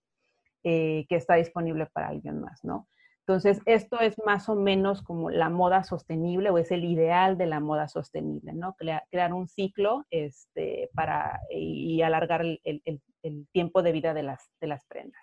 eh, 0.64 1.06
que 1.08 1.16
está 1.16 1.36
disponible 1.36 1.86
para 1.86 2.08
alguien 2.08 2.40
más, 2.40 2.62
¿no? 2.62 2.88
Entonces, 3.28 3.60
esto 3.66 3.98
es 3.98 4.14
más 4.24 4.48
o 4.48 4.54
menos 4.54 5.02
como 5.02 5.30
la 5.30 5.48
moda 5.48 5.82
sostenible 5.82 6.50
o 6.50 6.58
es 6.58 6.70
el 6.70 6.84
ideal 6.84 7.36
de 7.36 7.46
la 7.46 7.58
moda 7.58 7.88
sostenible, 7.88 8.52
¿no? 8.52 8.76
Crear, 8.76 9.34
un 9.34 9.48
ciclo 9.48 10.04
este, 10.10 10.90
para, 10.94 11.40
y 11.50 12.00
alargar 12.02 12.42
el, 12.44 13.02
tiempo 13.50 13.82
de 13.82 13.90
vida 13.90 14.14
de 14.14 14.22
las, 14.22 14.48
de 14.60 14.68
las 14.68 14.84
prendas. 14.86 15.20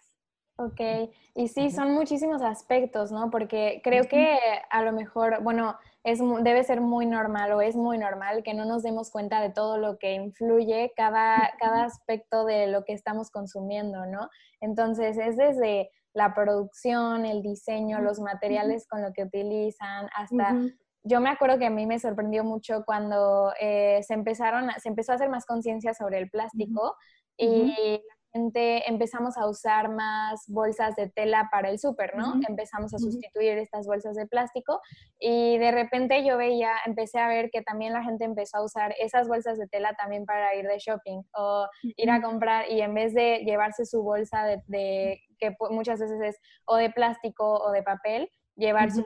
Ok, 0.57 0.81
y 1.33 1.48
sí, 1.48 1.72
son 1.72 1.93
muchísimos 1.93 2.41
aspectos, 2.41 3.13
¿no? 3.13 3.31
Porque 3.31 3.79
creo 3.81 4.03
que 4.10 4.38
a 4.69 4.83
lo 4.83 4.91
mejor, 4.91 5.41
bueno, 5.41 5.77
es, 6.03 6.19
debe 6.41 6.65
ser 6.65 6.81
muy 6.81 7.05
normal 7.05 7.53
o 7.53 7.62
es 7.62 7.77
muy 7.77 7.98
normal 7.98 8.43
que 8.43 8.53
no 8.53 8.65
nos 8.65 8.83
demos 8.83 9.12
cuenta 9.12 9.39
de 9.39 9.50
todo 9.50 9.77
lo 9.77 9.98
que 9.98 10.12
influye 10.12 10.91
cada, 10.98 11.53
cada 11.57 11.86
aspecto 11.86 12.43
de 12.43 12.67
lo 12.67 12.83
que 12.83 12.91
estamos 12.91 13.31
consumiendo, 13.31 14.05
¿no? 14.05 14.29
Entonces, 14.60 15.17
es 15.17 15.38
desde 15.38 15.89
la 16.13 16.34
producción, 16.34 17.25
el 17.25 17.41
diseño, 17.41 18.00
los 18.01 18.20
materiales 18.20 18.88
con 18.88 19.01
lo 19.01 19.12
que 19.13 19.24
utilizan, 19.24 20.10
hasta... 20.15 20.55
Yo 21.05 21.20
me 21.20 21.29
acuerdo 21.29 21.60
que 21.60 21.65
a 21.65 21.70
mí 21.70 21.86
me 21.86 22.00
sorprendió 22.00 22.46
mucho 22.46 22.84
cuando 22.86 23.51
eh, 23.60 24.00
se 24.03 24.13
empezaron, 24.13 24.70
se 24.82 24.88
empezó 24.88 25.12
a 25.12 25.15
hacer 25.15 25.27
más 25.27 25.46
conciencia 25.46 25.93
sobre 25.93 26.17
el 26.17 26.29
plástico 26.29 26.96
y 27.36 28.01
empezamos 28.34 29.38
a 29.38 29.48
usar 29.48 29.90
más 29.90 30.46
bolsas 30.48 30.96
de 30.96 31.10
tela 31.10 31.50
para 31.52 31.70
el 31.70 31.80
súper, 31.80 32.16
¿no? 32.16 32.34
Empezamos 32.48 32.94
a 32.94 32.98
sustituir 32.98 33.58
estas 33.58 33.86
bolsas 33.86 34.16
de 34.16 34.25
plástico 34.25 34.82
y 35.20 35.58
de 35.58 35.72
repente 35.72 36.25
yo 36.25 36.38
veía, 36.38 36.72
empecé 36.86 37.20
a 37.20 37.28
ver 37.28 37.50
que 37.52 37.62
también 37.62 37.94
la 37.94 38.04
gente 38.04 38.25
empezó 38.25 38.58
a 38.58 38.63
usar 38.63 38.96
esas 39.00 39.28
bolsas 39.28 39.58
de 39.58 39.68
tela 39.68 39.94
también 39.94 40.25
para 40.25 40.56
ir 40.56 40.66
de 40.66 40.80
shopping 40.80 41.22
o 41.36 41.68
ir 41.84 42.10
a 42.10 42.22
comprar 42.22 42.70
y 42.70 42.82
en 42.82 42.94
vez 42.94 43.13
de 43.13 43.44
llevarse 43.46 43.86
su 43.86 44.02
bolsa 44.02 44.44
de 44.46 45.22
que 45.40 45.56
muchas 45.70 46.00
veces 46.00 46.22
es 46.22 46.40
o 46.66 46.75
de 46.78 46.90
plástico 46.90 47.56
o 47.56 47.72
de 47.72 47.84
papel, 47.84 48.30
llevar 48.55 48.91
su 48.91 49.03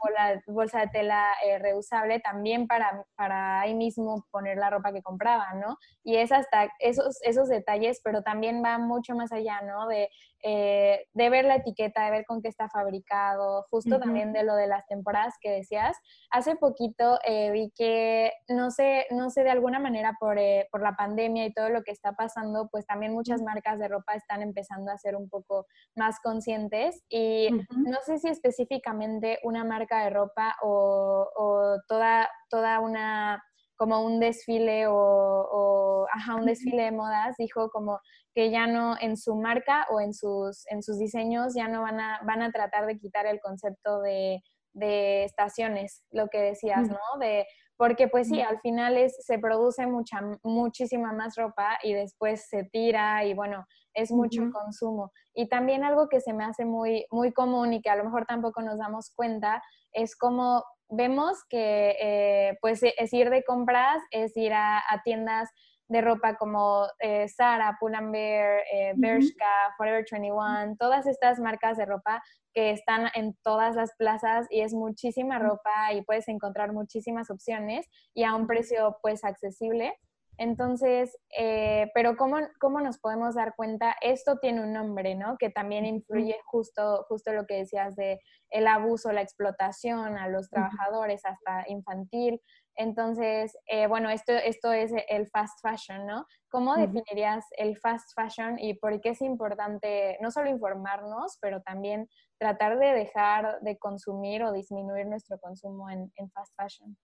bolsa, 0.48 0.82
de 0.82 0.88
tela 0.88 1.34
eh, 1.46 1.58
reusable 1.60 2.20
también 2.20 2.68
para, 2.68 3.06
para 3.16 3.62
ahí 3.62 3.74
mismo 3.74 4.26
poner 4.32 4.58
la 4.58 4.70
ropa 4.70 4.92
que 4.92 5.02
compraban, 5.02 5.60
¿no? 5.60 5.78
Y 6.04 6.18
es 6.18 6.32
hasta 6.32 6.70
esos, 6.80 7.20
esos 7.24 7.48
detalles, 7.48 8.02
pero 8.04 8.24
también 8.24 8.62
va 8.64 8.78
mucho 8.78 9.16
más 9.16 9.32
allá, 9.32 9.62
¿no? 9.62 9.88
De, 9.88 10.10
eh, 10.44 11.06
de 11.14 11.30
ver 11.30 11.46
la 11.46 11.56
etiqueta, 11.56 12.06
de 12.06 12.12
ver 12.12 12.26
con 12.26 12.42
qué 12.42 12.50
está 12.50 12.70
fabricado, 12.70 13.66
justo 13.70 14.00
también 14.00 14.34
de 14.34 14.44
lo 14.44 14.56
de 14.56 14.68
las 14.68 14.86
temporadas 14.88 15.36
que 15.42 15.50
decías. 15.50 15.98
Hace 16.30 16.56
poquito 16.56 17.20
eh, 17.26 17.52
vi 17.52 17.72
que, 17.76 18.34
no 18.48 18.70
sé, 18.70 19.08
no 19.12 19.30
sé, 19.30 19.44
de 19.44 19.50
alguna 19.50 19.80
manera 19.80 20.16
por, 20.20 20.38
por, 20.72 20.82
la 20.82 20.96
pandemia 20.96 21.46
y 21.46 21.54
todo 21.54 21.70
lo 21.70 21.84
que 21.84 21.92
está 21.92 22.14
pasando, 22.14 22.70
pues 22.72 22.86
también 22.86 23.14
muchas 23.14 23.42
marcas 23.42 23.80
de 23.80 23.88
ropa 23.88 24.14
están 24.14 24.42
empezando 24.42 24.92
a 24.92 24.98
ser 24.98 25.16
un 25.16 25.30
poco 25.30 25.66
más 25.96 26.20
conscientes 26.20 27.04
y 27.10 27.50
no 27.76 27.98
sé 28.06 28.20
si 28.20 28.28
específicamente 28.28 29.37
una 29.44 29.64
marca 29.64 30.04
de 30.04 30.10
ropa 30.10 30.56
o, 30.64 31.78
toda, 31.88 32.30
toda 32.50 32.80
una 32.80 33.44
como 33.76 34.04
un 34.04 34.20
desfile 34.20 34.86
o, 34.88 36.08
ajá, 36.12 36.36
un 36.36 36.46
desfile 36.46 36.84
de 36.84 36.92
modas, 36.92 37.36
dijo 37.38 37.70
como 37.70 38.00
que 38.34 38.50
ya 38.50 38.66
no 38.66 38.96
en 39.00 39.18
su 39.18 39.36
marca 39.36 39.86
o 39.92 40.02
en 40.02 40.14
sus, 40.14 40.66
en 40.72 40.82
sus 40.82 40.98
diseños 40.98 41.54
ya 41.56 41.68
no 41.68 41.84
van 41.84 42.00
a, 42.00 42.20
van 42.26 42.42
a 42.42 42.52
tratar 42.52 42.88
de 42.88 42.98
quitar 42.98 43.28
el 43.28 43.40
concepto 43.40 44.02
de, 44.02 44.42
de 44.74 45.24
estaciones, 45.26 46.04
lo 46.12 46.28
que 46.28 46.40
decías, 46.40 46.90
¿no? 46.90 47.20
De, 47.20 47.46
porque 47.78 48.08
pues 48.08 48.28
sí, 48.28 48.42
al 48.42 48.60
final 48.62 48.98
es, 48.98 49.16
se 49.24 49.38
produce 49.38 49.86
mucha, 49.86 50.20
muchísima 50.44 51.14
más 51.14 51.36
ropa 51.36 51.78
y 51.84 51.94
después 51.94 52.48
se 52.50 52.64
tira 52.64 53.24
y 53.24 53.36
bueno, 53.36 53.66
es 53.98 54.12
mucho 54.12 54.44
consumo. 54.52 55.12
Y 55.34 55.50
también 55.50 55.84
algo 55.84 56.08
que 56.08 56.22
se 56.22 56.32
me 56.32 56.46
hace 56.46 56.66
muy, 56.66 57.06
muy 57.10 57.34
común 57.34 57.74
y 57.74 57.82
que 57.82 57.90
a 57.90 57.96
lo 57.96 58.04
mejor 58.04 58.26
tampoco 58.26 58.62
nos 58.62 58.78
damos 58.78 59.12
cuenta 59.16 59.62
es 59.92 60.16
como 60.16 60.64
vemos 60.90 61.44
que 61.50 61.96
eh, 62.00 62.58
pues 62.62 62.82
es 62.84 63.14
ir 63.14 63.30
de 63.30 63.44
compras, 63.44 64.02
es 64.12 64.38
ir 64.38 64.54
a, 64.54 64.84
tiendas 65.04 65.50
de 65.90 66.02
ropa 66.02 66.36
como 66.36 66.86
eh, 67.00 67.28
Zara, 67.28 67.78
Pull&Bear, 67.80 68.60
eh, 68.72 68.94
Bershka, 68.96 69.74
Forever 69.78 70.06
21, 70.10 70.76
todas 70.78 71.08
estas 71.08 71.40
marcas 71.40 71.78
de 71.78 71.86
ropa 71.86 72.22
que 72.54 72.72
están 72.72 73.10
en 73.16 73.36
todas 73.44 73.76
las 73.76 73.96
plazas 73.98 74.48
y 74.50 74.62
es 74.62 74.74
muchísima 74.74 75.40
ropa 75.40 75.94
y 75.94 76.04
puedes 76.04 76.28
encontrar 76.28 76.72
muchísimas 76.72 77.32
opciones 77.32 77.88
y 78.14 78.24
a 78.24 78.36
un 78.36 78.48
precio 78.48 78.98
pues 79.02 79.24
accesible. 79.24 79.96
Entonces, 80.38 81.18
eh, 81.38 81.90
pero 81.96 82.16
¿cómo, 82.16 82.38
¿cómo, 82.60 82.80
nos 82.80 83.00
podemos 83.00 83.34
dar 83.34 83.56
cuenta? 83.56 83.96
Esto 84.02 84.38
tiene 84.40 84.62
un 84.62 84.72
nombre, 84.72 85.16
¿no? 85.16 85.36
Que 85.38 85.50
también 85.50 85.86
influye 85.86 86.38
justo, 86.46 87.06
justo 87.10 87.34
lo 87.34 87.46
que 87.48 87.56
decías 87.56 87.96
de 87.96 88.20
el 88.50 88.68
abuso, 88.68 89.12
la 89.12 89.22
explotación 89.22 90.18
a 90.18 90.28
los 90.30 90.50
trabajadores 90.50 91.26
hasta 91.26 91.66
infantil. 91.68 92.40
Entonces, 92.76 93.58
eh, 93.66 93.88
bueno, 93.88 94.12
esto, 94.12 94.32
esto 94.34 94.72
es 94.72 94.92
el 95.10 95.28
fast 95.28 95.60
fashion, 95.62 96.06
¿no? 96.06 96.28
¿Cómo 96.50 96.76
definirías 96.76 97.44
el 97.58 97.76
fast 97.78 98.12
fashion 98.16 98.60
y 98.60 98.76
por 98.76 99.02
qué 99.02 99.10
es 99.10 99.22
importante 99.22 100.18
no 100.22 100.30
solo 100.30 100.50
informarnos, 100.50 101.40
pero 101.42 101.62
también 101.64 102.08
tratar 102.38 102.78
de 102.78 102.94
dejar 102.94 103.60
de 103.62 103.80
consumir 103.80 104.44
o 104.44 104.52
disminuir 104.52 105.08
nuestro 105.08 105.40
consumo 105.40 105.90
en, 105.90 106.12
en 106.16 106.30
fast 106.30 106.56
fashion? 106.56 106.96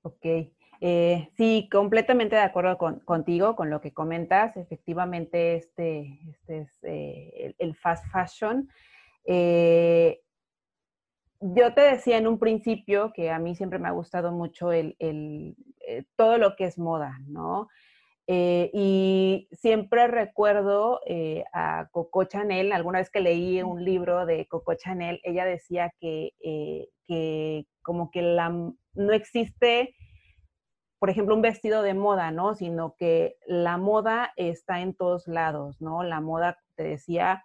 Ok. 0.00 0.24
Eh, 0.80 1.30
sí, 1.36 1.68
completamente 1.72 2.36
de 2.36 2.42
acuerdo 2.42 2.76
contigo, 3.04 3.56
con 3.56 3.70
lo 3.70 3.80
que 3.80 3.92
comentas. 3.92 4.56
Efectivamente, 4.56 5.56
este, 5.56 6.20
este 6.30 6.58
es 6.58 6.78
eh, 6.82 7.54
el, 7.58 7.74
fast 7.76 8.04
fashion. 8.12 8.68
Eh, 9.24 10.20
yo 11.40 11.74
te 11.74 11.82
decía 11.82 12.18
en 12.18 12.26
un 12.26 12.38
principio 12.38 13.12
que 13.12 13.30
a 13.30 13.38
mí 13.38 13.54
siempre 13.54 13.78
me 13.78 13.88
ha 13.88 13.92
gustado 13.92 14.32
mucho 14.32 14.72
el, 14.72 14.96
todo 16.16 16.38
lo 16.38 16.56
que 16.56 16.64
es 16.64 16.78
moda, 16.78 17.18
¿no? 17.26 17.68
y 18.28 19.46
siempre 19.52 20.08
recuerdo 20.08 21.00
a 21.52 21.86
Coco 21.92 22.24
Chanel, 22.24 22.72
alguna 22.72 22.98
vez 22.98 23.08
que 23.08 23.20
leí 23.20 23.62
un 23.62 23.84
libro 23.84 24.26
de 24.26 24.48
Coco 24.48 24.74
Chanel, 24.74 25.20
ella 25.22 25.44
decía 25.44 25.92
que, 26.00 26.32
que 27.06 27.66
como 27.82 28.10
que 28.10 28.22
la, 28.22 28.48
no 28.48 29.12
existe 29.12 29.94
por 31.06 31.12
ejemplo, 31.12 31.36
un 31.36 31.42
vestido 31.42 31.82
de 31.82 31.94
moda, 31.94 32.32
¿no? 32.32 32.56
Sino 32.56 32.96
que 32.96 33.36
la 33.46 33.76
moda 33.76 34.32
está 34.34 34.80
en 34.80 34.92
todos 34.92 35.28
lados, 35.28 35.80
¿no? 35.80 36.02
La 36.02 36.20
moda, 36.20 36.58
te 36.74 36.82
decía, 36.82 37.44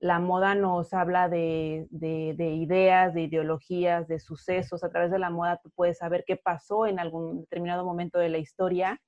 la 0.00 0.18
moda 0.18 0.56
nos 0.56 0.92
habla 0.92 1.28
de, 1.28 1.86
ideas, 1.92 3.14
de 3.14 3.22
ideologías, 3.22 4.08
de 4.08 4.18
sucesos. 4.18 4.82
A 4.82 4.90
través 4.90 5.12
de 5.12 5.20
la 5.20 5.30
moda 5.30 5.60
tú 5.62 5.70
puedes 5.70 5.98
saber 5.98 6.24
qué 6.26 6.34
pasó 6.34 6.84
en 6.84 6.98
algún 6.98 7.42
determinado 7.42 7.84
momento 7.84 8.18
de 8.18 8.28
la 8.28 8.38
historia, 8.38 9.00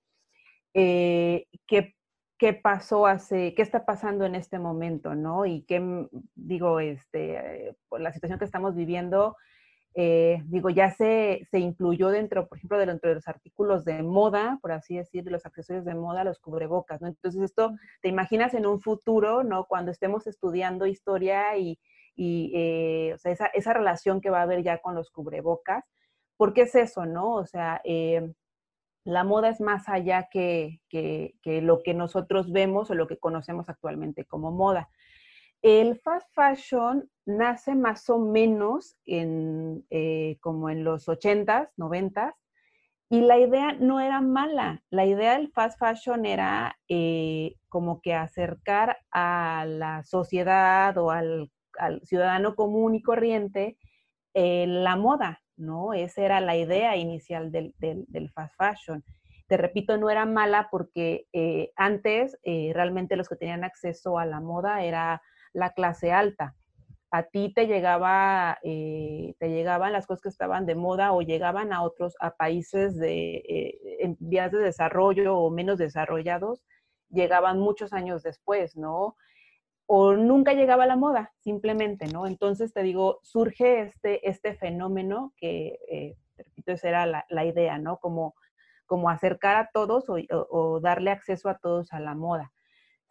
eh, 0.74 1.46
qué, 1.66 1.96
qué, 2.38 2.52
pasó 2.52 3.04
hace, 3.04 3.52
qué 3.56 3.62
está 3.62 3.84
pasando 3.84 4.24
en 4.26 4.36
este 4.36 4.60
momento, 4.60 5.16
¿no? 5.16 5.44
Y 5.44 5.62
qué, 5.62 6.06
digo, 6.36 6.78
este, 6.78 7.74
por 7.88 8.00
la 8.00 8.12
situación 8.12 8.38
que 8.38 8.44
estamos 8.44 8.76
viviendo, 8.76 9.34
eh, 9.94 10.42
digo, 10.46 10.70
ya 10.70 10.90
se, 10.90 11.46
se, 11.50 11.58
incluyó 11.58 12.08
dentro, 12.08 12.46
por 12.46 12.58
ejemplo, 12.58 12.78
dentro 12.78 13.08
de 13.08 13.16
los 13.16 13.28
artículos 13.28 13.84
de 13.84 14.02
moda, 14.02 14.58
por 14.62 14.72
así 14.72 14.96
decir, 14.96 15.24
de 15.24 15.30
los 15.30 15.44
accesorios 15.46 15.84
de 15.84 15.94
moda, 15.94 16.24
los 16.24 16.38
cubrebocas, 16.38 17.00
¿no? 17.00 17.08
Entonces 17.08 17.42
esto, 17.42 17.72
te 18.00 18.08
imaginas 18.08 18.54
en 18.54 18.66
un 18.66 18.80
futuro, 18.80 19.42
¿no? 19.42 19.64
Cuando 19.66 19.90
estemos 19.90 20.26
estudiando 20.26 20.86
historia 20.86 21.56
y, 21.56 21.78
y 22.14 22.52
eh, 22.54 23.12
o 23.14 23.18
sea, 23.18 23.32
esa, 23.32 23.46
esa, 23.46 23.72
relación 23.72 24.20
que 24.20 24.30
va 24.30 24.40
a 24.40 24.42
haber 24.42 24.62
ya 24.62 24.78
con 24.78 24.94
los 24.94 25.10
cubrebocas, 25.10 25.84
porque 26.36 26.62
es 26.62 26.74
eso, 26.74 27.06
¿no? 27.06 27.34
O 27.34 27.46
sea, 27.46 27.80
eh, 27.84 28.32
la 29.04 29.24
moda 29.24 29.48
es 29.48 29.60
más 29.60 29.88
allá 29.88 30.28
que, 30.30 30.80
que, 30.88 31.34
que 31.42 31.62
lo 31.62 31.82
que 31.82 31.94
nosotros 31.94 32.52
vemos 32.52 32.90
o 32.90 32.94
lo 32.94 33.06
que 33.08 33.18
conocemos 33.18 33.68
actualmente 33.68 34.24
como 34.26 34.52
moda. 34.52 34.90
El 35.62 35.98
fast 35.98 36.28
fashion 36.34 37.10
nace 37.26 37.74
más 37.74 38.08
o 38.10 38.18
menos 38.18 38.96
en, 39.04 39.84
eh, 39.90 40.38
como 40.40 40.70
en 40.70 40.84
los 40.84 41.08
80s, 41.08 41.70
90s, 41.76 42.32
y 43.10 43.22
la 43.22 43.38
idea 43.38 43.72
no 43.72 44.00
era 44.00 44.20
mala. 44.20 44.82
La 44.90 45.04
idea 45.04 45.32
del 45.32 45.50
fast 45.50 45.78
fashion 45.78 46.26
era 46.26 46.78
eh, 46.88 47.54
como 47.68 48.00
que 48.00 48.14
acercar 48.14 48.98
a 49.10 49.64
la 49.66 50.04
sociedad 50.04 50.96
o 50.98 51.10
al, 51.10 51.50
ciudadano 52.02 52.56
común 52.56 52.96
y 52.96 53.02
corriente 53.02 53.78
eh, 54.34 54.66
la 54.66 54.96
moda, 54.96 55.40
¿no? 55.56 55.92
Esa 55.94 56.22
era 56.22 56.40
la 56.40 56.56
idea 56.56 56.96
inicial 56.96 57.52
del, 57.52 57.74
fast 58.34 58.54
fashion. 58.56 59.04
Te 59.46 59.56
repito, 59.56 59.96
no 59.96 60.10
era 60.10 60.26
mala 60.26 60.68
porque 60.70 61.26
antes 61.76 62.36
realmente 62.44 63.16
los 63.16 63.28
que 63.28 63.36
tenían 63.36 63.64
acceso 63.64 64.18
a 64.18 64.26
la 64.26 64.40
moda 64.40 64.82
era 64.82 65.22
la 65.58 65.72
clase 65.72 66.12
alta. 66.12 66.54
A 67.10 67.22
ti 67.22 67.52
te 67.54 67.66
llegaba, 67.66 68.58
eh, 68.62 69.34
te 69.38 69.48
llegaban 69.48 69.92
las 69.92 70.06
cosas 70.06 70.22
que 70.22 70.28
estaban 70.28 70.66
de 70.66 70.74
moda 70.74 71.12
o 71.12 71.22
llegaban 71.22 71.72
a 71.72 71.82
otros, 71.82 72.14
a 72.20 72.36
países 72.36 72.96
de, 72.98 73.36
eh, 73.36 73.78
en 74.00 74.16
vías 74.20 74.52
de 74.52 74.58
desarrollo 74.58 75.36
o 75.36 75.50
menos 75.50 75.78
desarrollados, 75.78 76.62
llegaban 77.10 77.58
muchos 77.58 77.92
años 77.94 78.22
después, 78.22 78.76
¿no? 78.76 79.16
O 79.86 80.12
nunca 80.14 80.52
llegaba 80.52 80.86
la 80.86 80.96
moda, 80.96 81.32
simplemente, 81.38 82.06
¿no? 82.08 82.26
Entonces 82.26 82.74
te 82.74 82.82
digo, 82.82 83.20
surge 83.22 83.82
este, 83.82 84.28
este 84.28 84.54
fenómeno 84.54 85.32
que, 85.38 85.78
eh, 85.90 86.16
esa 86.66 86.88
era 86.88 87.06
la, 87.06 87.44
idea, 87.46 87.78
¿no? 87.78 87.96
Como, 87.98 88.34
como 88.86 89.08
acercar 89.08 89.56
a 89.56 89.70
todos 89.72 90.04
o 90.08 90.80
darle 90.80 91.10
acceso 91.10 91.48
a 91.48 91.58
todos 91.58 91.92
a 91.94 92.00
la 92.00 92.14
moda. 92.14 92.52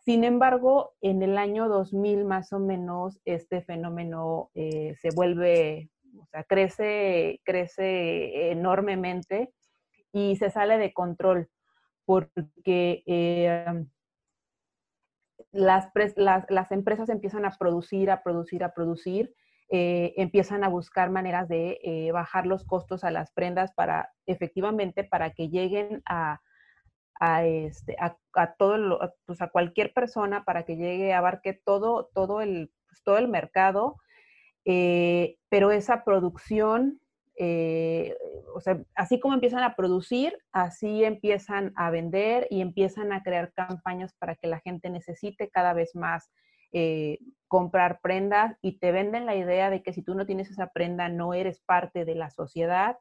Sin 0.07 0.23
embargo, 0.23 0.93
en 1.01 1.21
el 1.21 1.37
año 1.37 1.67
2000 1.67 2.23
más 2.23 2.53
o 2.53 2.59
menos 2.59 3.19
este 3.25 3.61
fenómeno 3.61 4.51
eh, 4.55 4.95
se 5.01 5.09
vuelve, 5.13 5.89
o 6.17 6.25
sea, 6.27 6.45
crece, 6.45 7.41
crece 7.43 8.51
enormemente 8.51 9.51
y 10.13 10.37
se 10.37 10.49
sale 10.49 10.77
de 10.77 10.93
control 10.93 11.49
porque 12.05 13.03
eh, 13.05 13.65
las, 15.51 15.91
las, 16.15 16.71
empresas 16.71 17.09
empiezan 17.09 17.43
a 17.43 17.51
producir, 17.59 18.09
a 18.09 18.23
producir, 18.23 18.63
a 18.63 18.73
producir, 18.73 19.35
eh, 19.69 20.13
empiezan 20.15 20.63
a 20.63 20.69
buscar 20.69 21.09
maneras 21.09 21.49
de 21.49 22.11
bajar 22.13 22.47
los 22.47 22.63
costos 22.63 23.03
a 23.03 23.11
las 23.11 23.33
prendas 23.33 23.73
para 23.73 24.13
efectivamente 24.25 25.03
para 25.03 25.31
que 25.31 25.49
lleguen 25.49 26.01
a, 26.05 26.39
a, 27.19 27.45
este, 27.45 27.95
a, 27.99 28.17
todo 28.57 28.99
pues 29.25 29.41
a 29.41 29.49
cualquier 29.49 29.93
persona 29.93 30.43
para 30.43 30.63
que 30.63 30.75
llegue, 30.75 31.13
abarque 31.13 31.53
todo, 31.53 32.09
todo, 32.13 32.41
el, 32.41 32.71
pues, 32.87 33.03
todo 33.03 33.17
el 33.17 33.27
mercado, 33.27 33.97
eh, 34.65 35.37
pero 35.49 35.71
esa 35.71 36.03
producción, 36.03 36.99
eh, 37.37 38.15
o 38.53 38.59
sea, 38.59 38.81
así 38.95 39.19
como 39.19 39.33
empiezan 39.33 39.63
a 39.63 39.75
producir, 39.75 40.37
así 40.51 41.03
empiezan 41.03 41.73
a 41.75 41.89
vender 41.89 42.47
y 42.49 42.61
empiezan 42.61 43.11
a 43.13 43.23
crear 43.23 43.53
campañas 43.53 44.13
para 44.19 44.35
que 44.35 44.47
la 44.47 44.59
gente 44.59 44.89
necesite 44.89 45.49
cada 45.49 45.73
vez 45.73 45.95
más 45.95 46.29
eh, 46.73 47.19
comprar 47.47 48.01
prendas 48.01 48.57
y 48.61 48.77
te 48.79 48.91
venden 48.91 49.25
la 49.25 49.35
idea 49.35 49.69
de 49.69 49.81
que 49.81 49.93
si 49.93 50.01
tú 50.01 50.15
no 50.15 50.25
tienes 50.25 50.49
esa 50.51 50.67
prenda 50.67 51.07
no 51.07 51.33
eres 51.33 51.61
parte 51.61 52.03
de 52.03 52.15
la 52.15 52.29
sociedad 52.29 52.97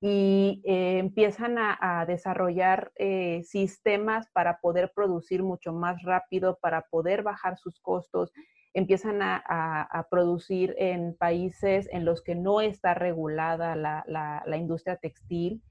y 0.00 0.62
eh, 0.64 0.98
empiezan 0.98 1.56
a, 1.58 2.04
desarrollar 2.06 2.92
eh, 2.96 3.42
sistemas 3.44 4.28
para 4.32 4.60
poder 4.60 4.92
producir 4.94 5.42
mucho 5.42 5.72
más 5.72 6.02
rápido, 6.02 6.58
para 6.62 6.82
poder 6.82 7.22
bajar 7.22 7.58
sus 7.58 7.80
costos, 7.80 8.32
empiezan 8.74 9.20
a, 9.22 10.06
producir 10.10 10.74
en 10.78 11.16
países 11.16 11.88
en 11.90 12.04
los 12.04 12.22
que 12.22 12.36
no 12.36 12.60
está 12.60 12.94
regulada 12.94 13.74
la, 13.74 14.56
industria 14.56 14.96
textil, 14.96 15.62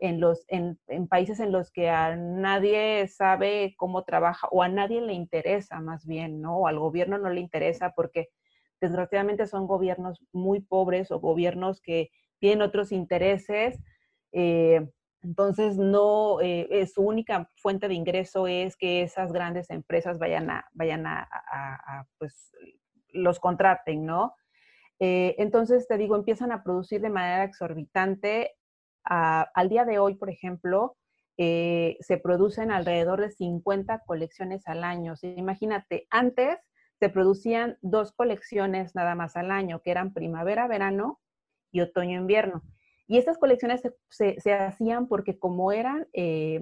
en, 0.00 0.20
los, 0.20 0.44
en, 0.46 0.78
países 1.08 1.40
en 1.40 1.50
los 1.50 1.72
que 1.72 1.88
a 1.90 2.14
nadie 2.14 3.08
sabe 3.08 3.74
cómo 3.76 4.04
trabaja 4.04 4.46
o 4.52 4.62
a 4.62 4.68
nadie 4.68 5.00
le 5.00 5.14
interesa 5.14 5.80
más 5.80 6.06
bien, 6.06 6.40
¿no? 6.40 6.58
O 6.58 6.66
al 6.68 6.78
gobierno 6.78 7.18
no 7.18 7.30
le 7.30 7.40
interesa 7.40 7.92
porque 7.96 8.28
desgraciadamente 8.80 9.48
son 9.48 9.66
gobiernos 9.66 10.20
muy 10.32 10.60
pobres 10.60 11.10
o 11.10 11.18
gobiernos 11.18 11.80
que 11.80 12.10
tienen 12.38 12.62
otros 12.62 12.92
intereses. 12.92 13.78
Eh, 14.32 14.88
entonces, 15.22 15.76
no, 15.76 16.40
eh, 16.40 16.86
su 16.92 17.02
única 17.02 17.50
fuente 17.56 17.88
de 17.88 17.94
ingreso 17.94 18.46
es 18.46 18.76
que 18.76 19.02
esas 19.02 19.32
grandes 19.32 19.70
empresas 19.70 20.18
vayan 20.18 20.50
a, 20.50 20.68
vayan 20.72 21.06
a, 21.06 21.28
pues, 22.18 22.52
los 23.12 23.40
contraten, 23.40 24.04
¿no? 24.06 24.34
Eh, 25.00 25.34
entonces, 25.38 25.88
te 25.88 25.96
digo, 25.96 26.16
empiezan 26.16 26.52
a 26.52 26.62
producir 26.62 27.00
de 27.00 27.10
manera 27.10 27.44
exorbitante. 27.44 28.54
al 29.04 29.68
día 29.68 29.84
de 29.84 29.98
hoy, 29.98 30.14
por 30.16 30.30
ejemplo, 30.30 30.96
se 31.36 32.20
producen 32.22 32.70
alrededor 32.70 33.20
de 33.20 33.30
50 33.30 34.02
colecciones 34.06 34.66
al 34.66 34.84
año. 34.84 35.14
imagínate, 35.22 36.06
antes 36.10 36.58
se 36.98 37.08
producían 37.08 37.78
dos 37.80 38.12
colecciones 38.12 38.94
nada 38.94 39.14
más 39.14 39.36
al 39.36 39.50
año, 39.50 39.80
que 39.82 39.92
eran 39.92 40.12
primavera-verano 40.12 41.20
y 41.70 41.80
otoño-invierno. 41.80 42.62
Y 43.06 43.16
estas 43.16 43.38
colecciones 43.38 43.82
se, 44.10 44.52
hacían 44.52 45.08
porque 45.08 45.38
como 45.38 45.72
eran, 45.72 46.06
eh, 46.12 46.60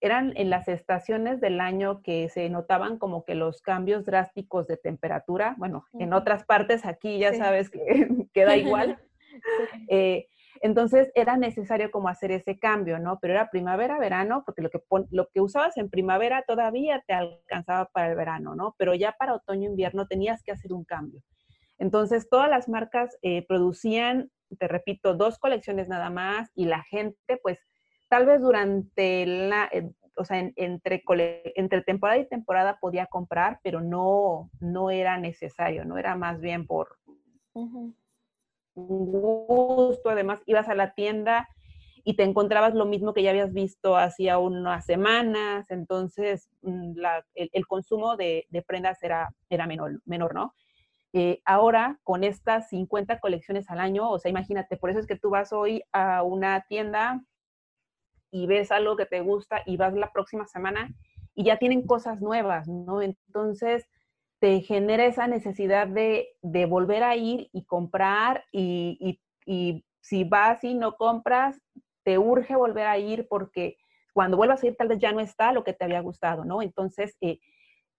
eran 0.00 0.32
en 0.36 0.50
las 0.50 0.68
estaciones 0.68 1.40
del 1.40 1.60
año 1.60 2.02
que 2.02 2.28
se 2.28 2.48
notaban 2.50 2.98
como 2.98 3.24
que 3.24 3.34
los 3.34 3.62
cambios 3.62 4.04
drásticos 4.04 4.66
de 4.66 4.76
temperatura, 4.76 5.54
bueno, 5.56 5.86
en 5.94 6.12
otras 6.12 6.44
partes 6.44 6.84
aquí 6.84 7.18
ya 7.18 7.32
sabes 7.34 7.70
que 7.70 7.80
queda 8.34 8.56
igual. 8.56 8.98
Eh, 9.88 10.28
entonces 10.60 11.10
era 11.14 11.38
necesario 11.38 11.90
como 11.90 12.08
hacer 12.08 12.30
ese 12.30 12.58
cambio, 12.58 12.98
¿no? 12.98 13.18
Pero 13.20 13.32
era 13.32 13.50
primavera, 13.50 13.98
verano, 13.98 14.42
porque 14.44 14.60
lo 14.60 14.68
que, 14.70 14.80
lo 15.10 15.28
que 15.28 15.40
usabas 15.40 15.76
en 15.78 15.88
primavera 15.88 16.44
todavía 16.46 17.02
te 17.06 17.14
alcanzaba 17.14 17.86
para 17.86 18.10
el 18.10 18.16
verano, 18.16 18.54
¿no? 18.54 18.74
Pero 18.78 18.94
ya 18.94 19.12
para 19.12 19.34
otoño, 19.34 19.70
invierno 19.70 20.06
tenías 20.06 20.42
que 20.44 20.52
hacer 20.52 20.72
un 20.72 20.84
cambio. 20.84 21.22
Entonces, 21.82 22.28
todas 22.30 22.48
las 22.48 22.68
marcas 22.68 23.18
eh, 23.22 23.44
producían, 23.44 24.30
te 24.60 24.68
repito, 24.68 25.14
dos 25.14 25.40
colecciones 25.40 25.88
nada 25.88 26.10
más 26.10 26.48
y 26.54 26.66
la 26.66 26.84
gente, 26.84 27.40
pues, 27.42 27.58
tal 28.08 28.24
vez 28.24 28.40
durante 28.40 29.26
la, 29.26 29.68
eh, 29.72 29.90
o 30.16 30.24
sea, 30.24 30.38
entre, 30.54 31.02
entre 31.56 31.82
temporada 31.82 32.20
y 32.20 32.28
temporada 32.28 32.78
podía 32.80 33.06
comprar, 33.06 33.58
pero 33.64 33.80
no, 33.80 34.48
no 34.60 34.90
era 34.90 35.18
necesario, 35.18 35.84
no 35.84 35.98
era 35.98 36.14
más 36.14 36.40
bien 36.40 36.68
por 36.68 36.98
un 37.52 37.96
gusto. 38.76 40.08
Además, 40.08 40.40
ibas 40.46 40.68
a 40.68 40.76
la 40.76 40.94
tienda 40.94 41.48
y 42.04 42.14
te 42.14 42.22
encontrabas 42.22 42.74
lo 42.74 42.84
mismo 42.84 43.12
que 43.12 43.24
ya 43.24 43.30
habías 43.30 43.52
visto 43.52 43.96
hacía 43.96 44.38
unas 44.38 44.86
semanas, 44.86 45.68
entonces 45.68 46.48
mm, 46.62 46.92
el, 47.34 47.66
consumo 47.66 48.16
de, 48.16 48.46
prendas 48.68 49.02
era, 49.02 49.34
era 49.50 49.66
menor, 49.66 50.00
menor, 50.04 50.32
¿no? 50.32 50.54
Eh, 51.14 51.42
ahora, 51.44 51.98
con 52.04 52.24
estas 52.24 52.68
50 52.70 53.20
colecciones 53.20 53.68
al 53.70 53.80
año, 53.80 54.10
o 54.10 54.18
sea, 54.18 54.30
imagínate, 54.30 54.76
por 54.76 54.90
eso 54.90 54.98
es 54.98 55.06
que 55.06 55.18
tú 55.18 55.30
vas 55.30 55.52
hoy 55.52 55.82
a 55.92 56.22
una 56.22 56.62
tienda 56.68 57.22
y 58.30 58.46
ves 58.46 58.72
algo 58.72 58.96
que 58.96 59.04
te 59.04 59.20
gusta 59.20 59.62
y 59.66 59.76
vas 59.76 59.92
la 59.92 60.10
próxima 60.10 60.46
semana 60.46 60.88
y 61.34 61.44
ya 61.44 61.58
tienen 61.58 61.86
cosas 61.86 62.20
nuevas, 62.22 62.66
¿no? 62.66 63.02
Entonces, 63.02 63.86
te 64.40 64.60
genera 64.62 65.04
esa 65.04 65.28
necesidad 65.28 65.86
de, 65.86 66.26
volver 66.66 67.04
a 67.04 67.14
ir 67.14 67.48
y 67.52 67.64
comprar 67.64 68.44
y, 68.50 69.20
si 70.00 70.24
vas 70.24 70.64
y 70.64 70.74
no 70.74 70.96
compras, 70.96 71.60
te 72.02 72.18
urge 72.18 72.56
volver 72.56 72.86
a 72.86 72.98
ir 72.98 73.28
porque 73.28 73.76
cuando 74.12 74.36
vuelvas 74.36 74.62
a 74.62 74.66
ir 74.66 74.76
tal 74.76 74.88
vez 74.88 74.98
ya 74.98 75.12
no 75.12 75.20
está 75.20 75.52
lo 75.52 75.62
que 75.62 75.74
te 75.74 75.84
había 75.84 76.00
gustado, 76.00 76.44
¿no? 76.44 76.60
Entonces, 76.60 77.16
eh, 77.20 77.38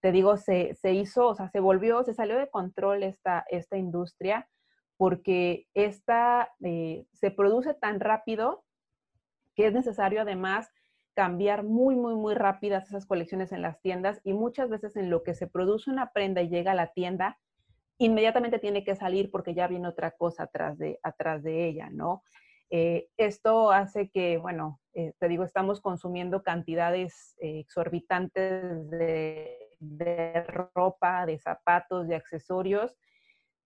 te 0.04 0.12
digo, 0.12 0.36
se, 0.36 0.76
hizo, 0.92 1.30
o 1.30 1.34
sea, 1.34 1.48
se 1.48 1.62
volvió, 1.62 2.04
se 2.04 2.14
salió 2.14 2.38
de 2.38 2.50
control 2.50 3.04
esta, 3.04 3.46
esta 3.48 3.78
industria 3.78 4.50
porque 4.98 5.68
esta 5.74 6.52
eh, 6.62 7.06
se 7.14 7.32
produce 7.32 7.74
tan 7.74 8.02
rápido 8.02 8.66
que 9.56 9.68
es 9.68 9.74
necesario 9.74 10.20
además 10.20 10.70
cambiar 11.16 11.64
muy, 11.64 11.96
muy, 11.96 12.16
muy 12.16 12.34
rápidas 12.36 12.90
esas 12.90 13.06
colecciones 13.06 13.54
en 13.54 13.62
las 13.62 13.80
tiendas 13.80 14.20
y 14.26 14.34
muchas 14.34 14.68
veces 14.70 14.98
en 14.98 15.10
lo 15.10 15.24
que 15.24 15.36
se 15.36 15.48
produce 15.48 15.90
una 15.90 16.12
prenda 16.12 16.42
y 16.42 16.50
llega 16.50 16.74
a 16.74 16.76
la 16.76 16.92
tienda, 16.92 17.40
inmediatamente 17.98 18.60
tiene 18.60 18.84
que 18.84 18.98
salir 18.98 19.32
porque 19.32 19.54
ya 19.54 19.68
viene 19.68 19.88
otra 19.88 20.12
cosa 20.12 20.44
atrás 20.44 20.78
de, 20.78 21.00
atrás 21.02 21.44
de 21.44 21.66
ella, 21.66 21.90
¿no? 21.90 22.24
Eh, 22.70 23.08
esto 23.16 23.72
hace 23.72 24.10
que, 24.10 24.38
bueno, 24.38 24.82
eh, 24.96 25.14
te 25.18 25.30
digo, 25.30 25.46
estamos 25.46 25.80
consumiendo 25.80 26.44
cantidades 26.44 27.36
exorbitantes 27.40 28.90
de, 28.90 29.63
de 29.84 30.44
ropa, 30.74 31.26
de 31.26 31.40
zapatos, 31.40 32.08
de 32.08 32.16
accesorios 32.16 32.96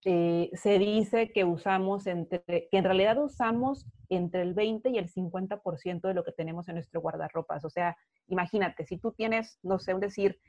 eh, 0.05 0.51
se 0.53 0.79
dice 0.79 1.31
que 1.31 1.43
usamos 1.43 2.07
entre, 2.07 2.43
que 2.71 2.77
en 2.77 2.83
realidad 2.83 3.21
usamos 3.21 3.85
entre 4.09 4.41
el 4.41 4.53
20 4.53 4.89
y 4.89 4.97
el 4.97 5.11
50% 5.11 6.01
de 6.01 6.13
lo 6.13 6.23
que 6.23 6.31
tenemos 6.31 6.69
en 6.69 6.75
nuestro 6.75 7.01
guardarropas. 7.01 7.65
O 7.65 7.69
sea, 7.69 7.97
imagínate, 8.27 8.85
si 8.85 8.97
tú 8.97 9.11
tienes, 9.11 9.59
no 9.63 9.79
sé, 9.79 9.93
un 9.93 9.99
decir, 9.99 10.39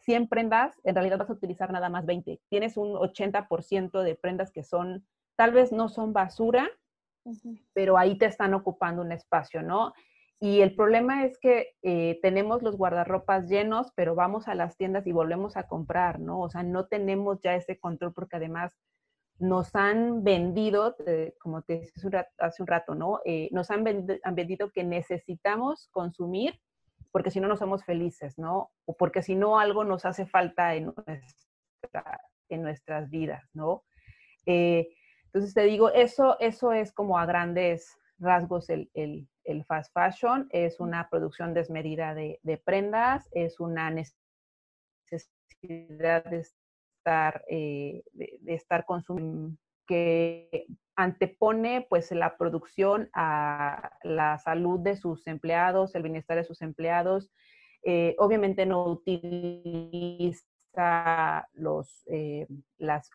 100 0.00 0.28
prendas, 0.28 0.80
en 0.84 0.94
realidad 0.94 1.18
vas 1.18 1.30
a 1.30 1.32
utilizar 1.32 1.72
nada 1.72 1.88
más 1.88 2.06
20. 2.06 2.40
Tienes 2.48 2.76
un 2.76 2.94
80% 2.94 4.02
de 4.02 4.14
prendas 4.14 4.52
que 4.52 4.62
son, 4.62 5.04
tal 5.34 5.52
vez 5.52 5.72
no 5.72 5.88
son 5.88 6.12
basura, 6.12 6.70
pero 7.72 7.98
ahí 7.98 8.16
te 8.16 8.26
están 8.26 8.54
ocupando 8.54 9.02
un 9.02 9.12
espacio, 9.12 9.62
¿no? 9.62 9.92
Y 10.42 10.62
el 10.62 10.74
problema 10.74 11.26
es 11.26 11.38
que 11.38 11.74
eh, 11.82 12.18
tenemos 12.22 12.62
los 12.62 12.76
guardarropas 12.76 13.46
llenos, 13.46 13.92
pero 13.94 14.14
vamos 14.14 14.48
a 14.48 14.54
las 14.54 14.76
tiendas 14.78 15.06
y 15.06 15.12
volvemos 15.12 15.58
a 15.58 15.64
comprar, 15.64 16.18
¿no? 16.18 16.40
O 16.40 16.48
sea, 16.48 16.62
no 16.62 16.86
tenemos 16.86 17.40
ya 17.42 17.54
ese 17.54 17.78
control 17.78 18.14
porque 18.14 18.36
además 18.36 18.74
nos 19.38 19.74
han 19.74 20.24
vendido, 20.24 20.96
como 21.40 21.62
te 21.62 21.80
decía 21.80 22.28
hace 22.38 22.62
un 22.62 22.66
rato, 22.66 22.94
¿no? 22.94 23.20
Eh, 23.24 23.48
nos 23.52 23.70
han 23.70 23.84
vendido, 23.84 24.70
que 24.70 24.84
necesitamos 24.84 25.88
consumir 25.92 26.58
porque 27.10 27.30
si 27.30 27.40
no, 27.40 27.48
no 27.48 27.56
somos 27.56 27.84
felices, 27.84 28.38
¿no? 28.38 28.70
O 28.86 28.96
porque 28.96 29.22
si 29.22 29.34
no, 29.34 29.58
algo 29.58 29.84
nos 29.84 30.04
hace 30.04 30.26
falta 30.26 30.74
en, 30.74 30.92
en 32.48 32.62
nuestras 32.62 33.10
vidas, 33.10 33.44
¿no? 33.54 33.84
Eh, 34.46 34.88
entonces 35.26 35.54
te 35.54 35.62
digo, 35.62 35.90
eso, 35.90 36.38
eso 36.40 36.72
es 36.72 36.92
como 36.92 37.18
a 37.18 37.26
grandes 37.26 37.96
rasgos 38.18 38.68
el, 38.68 38.90
el, 38.94 39.28
el 39.50 39.64
fast 39.64 39.92
fashion, 39.92 40.48
es 40.50 40.80
una 40.80 41.08
producción 41.10 41.54
desmedida 41.54 42.14
de, 42.14 42.38
de 42.42 42.58
prendas, 42.58 43.28
es 43.32 43.60
una 43.60 43.90
necesidad 43.90 46.24
de 46.24 46.40
estar, 46.40 47.44
eh, 47.48 48.02
de, 48.12 48.54
estar 48.54 48.84
consumiendo, 48.84 49.56
que 49.86 50.66
antepone 50.96 51.86
pues 51.88 52.10
la 52.12 52.36
producción 52.36 53.08
a 53.12 53.92
la 54.02 54.38
salud 54.38 54.80
de 54.80 54.96
sus 54.96 55.26
empleados, 55.26 55.94
el 55.94 56.02
bienestar 56.02 56.36
de 56.36 56.44
sus 56.44 56.62
empleados. 56.62 57.30
Eh, 57.82 58.14
obviamente 58.18 58.66
no 58.66 58.84
utiliza 58.84 60.44
eh, 60.76 62.46
las, 62.78 63.10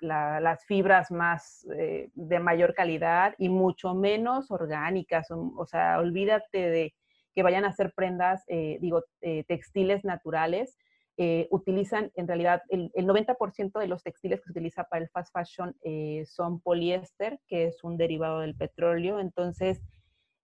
fibras 0.68 1.12
más 1.12 1.66
de 2.14 2.40
mayor 2.40 2.74
calidad 2.74 3.36
y 3.38 3.50
mucho 3.50 3.94
menos 3.94 4.52
orgánicas. 4.52 5.28
O, 5.32 5.66
sea, 5.66 6.00
olvídate 6.00 6.70
de 6.70 6.96
que 7.34 7.44
vayan 7.44 7.66
a 7.66 7.70
hacer 7.70 7.94
prendas, 7.96 8.46
digo, 8.48 9.04
textiles 9.48 10.06
naturales 10.06 10.78
eh, 11.18 11.48
utilizan, 11.50 12.12
en 12.16 12.28
realidad, 12.28 12.62
el, 12.68 12.92
90% 12.94 13.80
de 13.80 13.88
los 13.88 14.04
textiles 14.04 14.42
que 14.42 14.48
se 14.48 14.52
utiliza 14.52 14.84
para 14.84 15.02
el 15.02 15.10
fast 15.10 15.32
fashion 15.32 15.74
eh, 15.82 16.26
son 16.26 16.60
poliéster, 16.60 17.40
que 17.48 17.68
es 17.68 17.84
un 17.86 17.96
derivado 17.96 18.42
del 18.42 18.56
petróleo. 18.56 19.20
Entonces, 19.20 19.82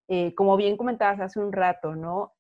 eh, 0.08 0.34
como 0.34 0.56
bien 0.56 0.78
comentabas 0.78 1.20
hace 1.20 1.42
un 1.42 1.52
rato, 1.52 1.96
¿no? 1.96 2.34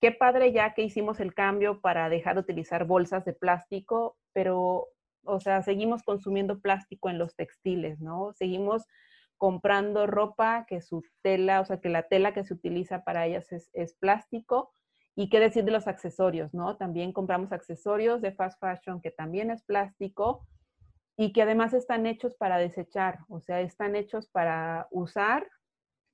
Qué 0.00 0.12
padre 0.12 0.52
ya 0.52 0.74
que 0.74 0.82
hicimos 0.82 1.20
el 1.20 1.34
cambio 1.34 1.80
para 1.80 2.08
dejar 2.08 2.34
de 2.34 2.40
utilizar 2.40 2.86
bolsas 2.86 3.24
de 3.24 3.34
plástico, 3.34 4.16
pero, 4.32 4.88
o 5.24 5.40
sea, 5.40 5.62
seguimos 5.62 6.02
consumiendo 6.02 6.60
plástico 6.60 7.10
en 7.10 7.18
los 7.18 7.34
textiles, 7.36 8.00
¿no? 8.00 8.32
Seguimos 8.32 8.86
comprando 9.36 10.06
ropa 10.06 10.66
que 10.68 10.80
su 10.80 11.02
tela, 11.22 11.60
o 11.60 11.64
sea, 11.64 11.80
que 11.80 11.88
la 11.88 12.08
tela 12.08 12.34
que 12.34 12.44
se 12.44 12.54
utiliza 12.54 13.04
para 13.04 13.26
ellas 13.26 13.50
es, 13.52 13.94
plástico 13.94 14.74
y 15.16 15.28
qué 15.28 15.40
decir 15.40 15.64
de 15.64 15.70
los 15.70 15.86
accesorios, 15.86 16.54
¿no? 16.54 16.76
También 16.76 17.12
compramos 17.12 17.52
accesorios 17.52 18.22
de 18.22 18.32
fast 18.32 18.60
fashion 18.60 19.00
que 19.00 19.10
también 19.10 19.50
es 19.50 19.62
plástico 19.62 20.46
y 21.16 21.32
que 21.32 21.42
además 21.42 21.74
están 21.74 22.06
hechos 22.06 22.34
para 22.36 22.58
desechar, 22.58 23.20
o 23.28 23.40
sea, 23.40 23.60
están 23.60 23.96
hechos 23.96 24.28
para 24.28 24.88
usar 24.90 25.46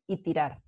y 0.09 0.23
tirar, 0.23 0.61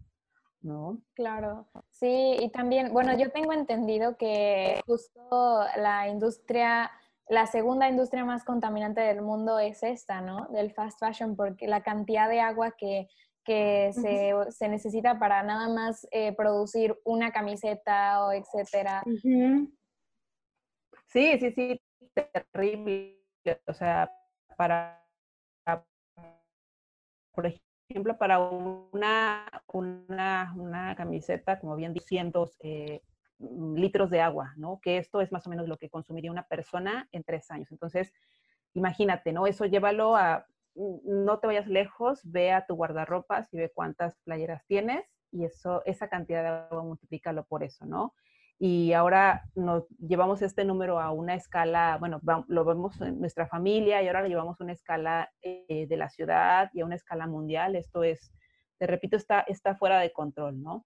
¿no? 0.60 1.00
Claro, 1.14 1.68
sí, 1.92 2.36
y 2.40 2.50
también, 2.50 2.92
bueno, 2.92 3.16
yo 3.16 3.30
tengo 3.30 3.52
entendido 3.52 4.16
que 4.16 4.80
justo 4.86 5.64
la 5.76 6.08
industria, 6.08 6.90
la 7.28 7.46
segunda 7.46 7.88
industria 7.88 8.24
más 8.24 8.44
contaminante 8.44 9.00
del 9.00 9.22
mundo 9.22 9.58
es 9.58 9.82
esta, 9.82 10.20
¿no? 10.20 10.48
Del 10.50 10.72
fast 10.72 10.98
fashion, 10.98 11.36
porque 11.36 11.66
la 11.66 11.82
cantidad 11.82 12.28
de 12.28 12.40
agua 12.40 12.72
que 12.72 13.08
que 13.48 13.92
se, 14.50 14.68
necesita 14.68 15.18
para 15.18 15.42
nada 15.42 15.70
más 15.70 16.06
eh, 16.10 16.34
producir 16.36 16.94
una 17.02 17.32
camiseta 17.32 18.26
o 18.26 18.32
etcétera. 18.32 19.02
Sí, 21.06 21.38
sí, 21.38 21.52
sí, 21.52 21.80
terrible. 22.52 23.24
O 23.66 23.72
sea, 23.72 24.12
para, 24.58 25.02
por 27.32 27.46
ejemplo, 27.46 27.67
para 28.18 28.38
una, 28.38 29.46
una, 29.66 30.52
una 30.56 30.94
camiseta, 30.94 31.58
como 31.58 31.74
bien 31.74 31.94
200 31.94 32.56
eh, 32.60 33.02
litros 33.38 34.10
de 34.10 34.20
agua, 34.20 34.52
¿no? 34.56 34.78
Que 34.82 34.98
esto 34.98 35.20
es 35.20 35.32
más 35.32 35.46
o 35.46 35.50
menos 35.50 35.68
lo 35.68 35.78
que 35.78 35.88
consumiría 35.88 36.30
una 36.30 36.46
persona 36.46 37.08
en 37.12 37.24
tres 37.24 37.50
años. 37.50 37.72
Entonces, 37.72 38.12
imagínate, 38.74 39.32
¿no? 39.32 39.46
Eso 39.46 39.64
llévalo 39.64 40.16
a 40.16 40.46
no 40.74 41.40
te 41.40 41.46
vayas 41.46 41.66
lejos, 41.66 42.20
ve 42.24 42.52
a 42.52 42.66
tu 42.66 42.76
guardarropas 42.76 43.52
y 43.52 43.56
ve 43.56 43.72
cuántas 43.74 44.16
playeras 44.20 44.64
tienes 44.66 45.04
y 45.32 45.44
eso, 45.44 45.82
esa 45.86 46.08
cantidad 46.08 46.42
de 46.42 46.48
agua 46.48 46.84
multiplícalo 46.84 47.44
por 47.46 47.64
eso, 47.64 47.84
¿no? 47.84 48.14
Y 48.60 48.92
ahora 48.92 49.44
nos 49.54 49.88
llevamos 49.98 50.42
este 50.42 50.64
número 50.64 51.00
a 51.00 51.12
una 51.12 51.34
escala, 51.34 51.96
bueno, 52.00 52.20
lo 52.48 52.64
vemos 52.64 53.00
en 53.00 53.20
nuestra 53.20 53.46
familia 53.46 54.02
y 54.02 54.08
ahora 54.08 54.22
lo 54.22 54.28
llevamos 54.28 54.60
a 54.60 54.64
una 54.64 54.72
escala 54.72 55.30
eh, 55.42 55.86
de 55.88 55.96
la 55.96 56.08
ciudad 56.08 56.68
y 56.72 56.80
a 56.80 56.84
una 56.84 56.96
escala 56.96 57.28
mundial. 57.28 57.76
Esto 57.76 58.02
es, 58.02 58.32
te 58.78 58.88
repito, 58.88 59.16
está, 59.16 59.42
está 59.42 59.76
fuera 59.76 60.00
de 60.00 60.12
control, 60.12 60.60
¿no? 60.60 60.84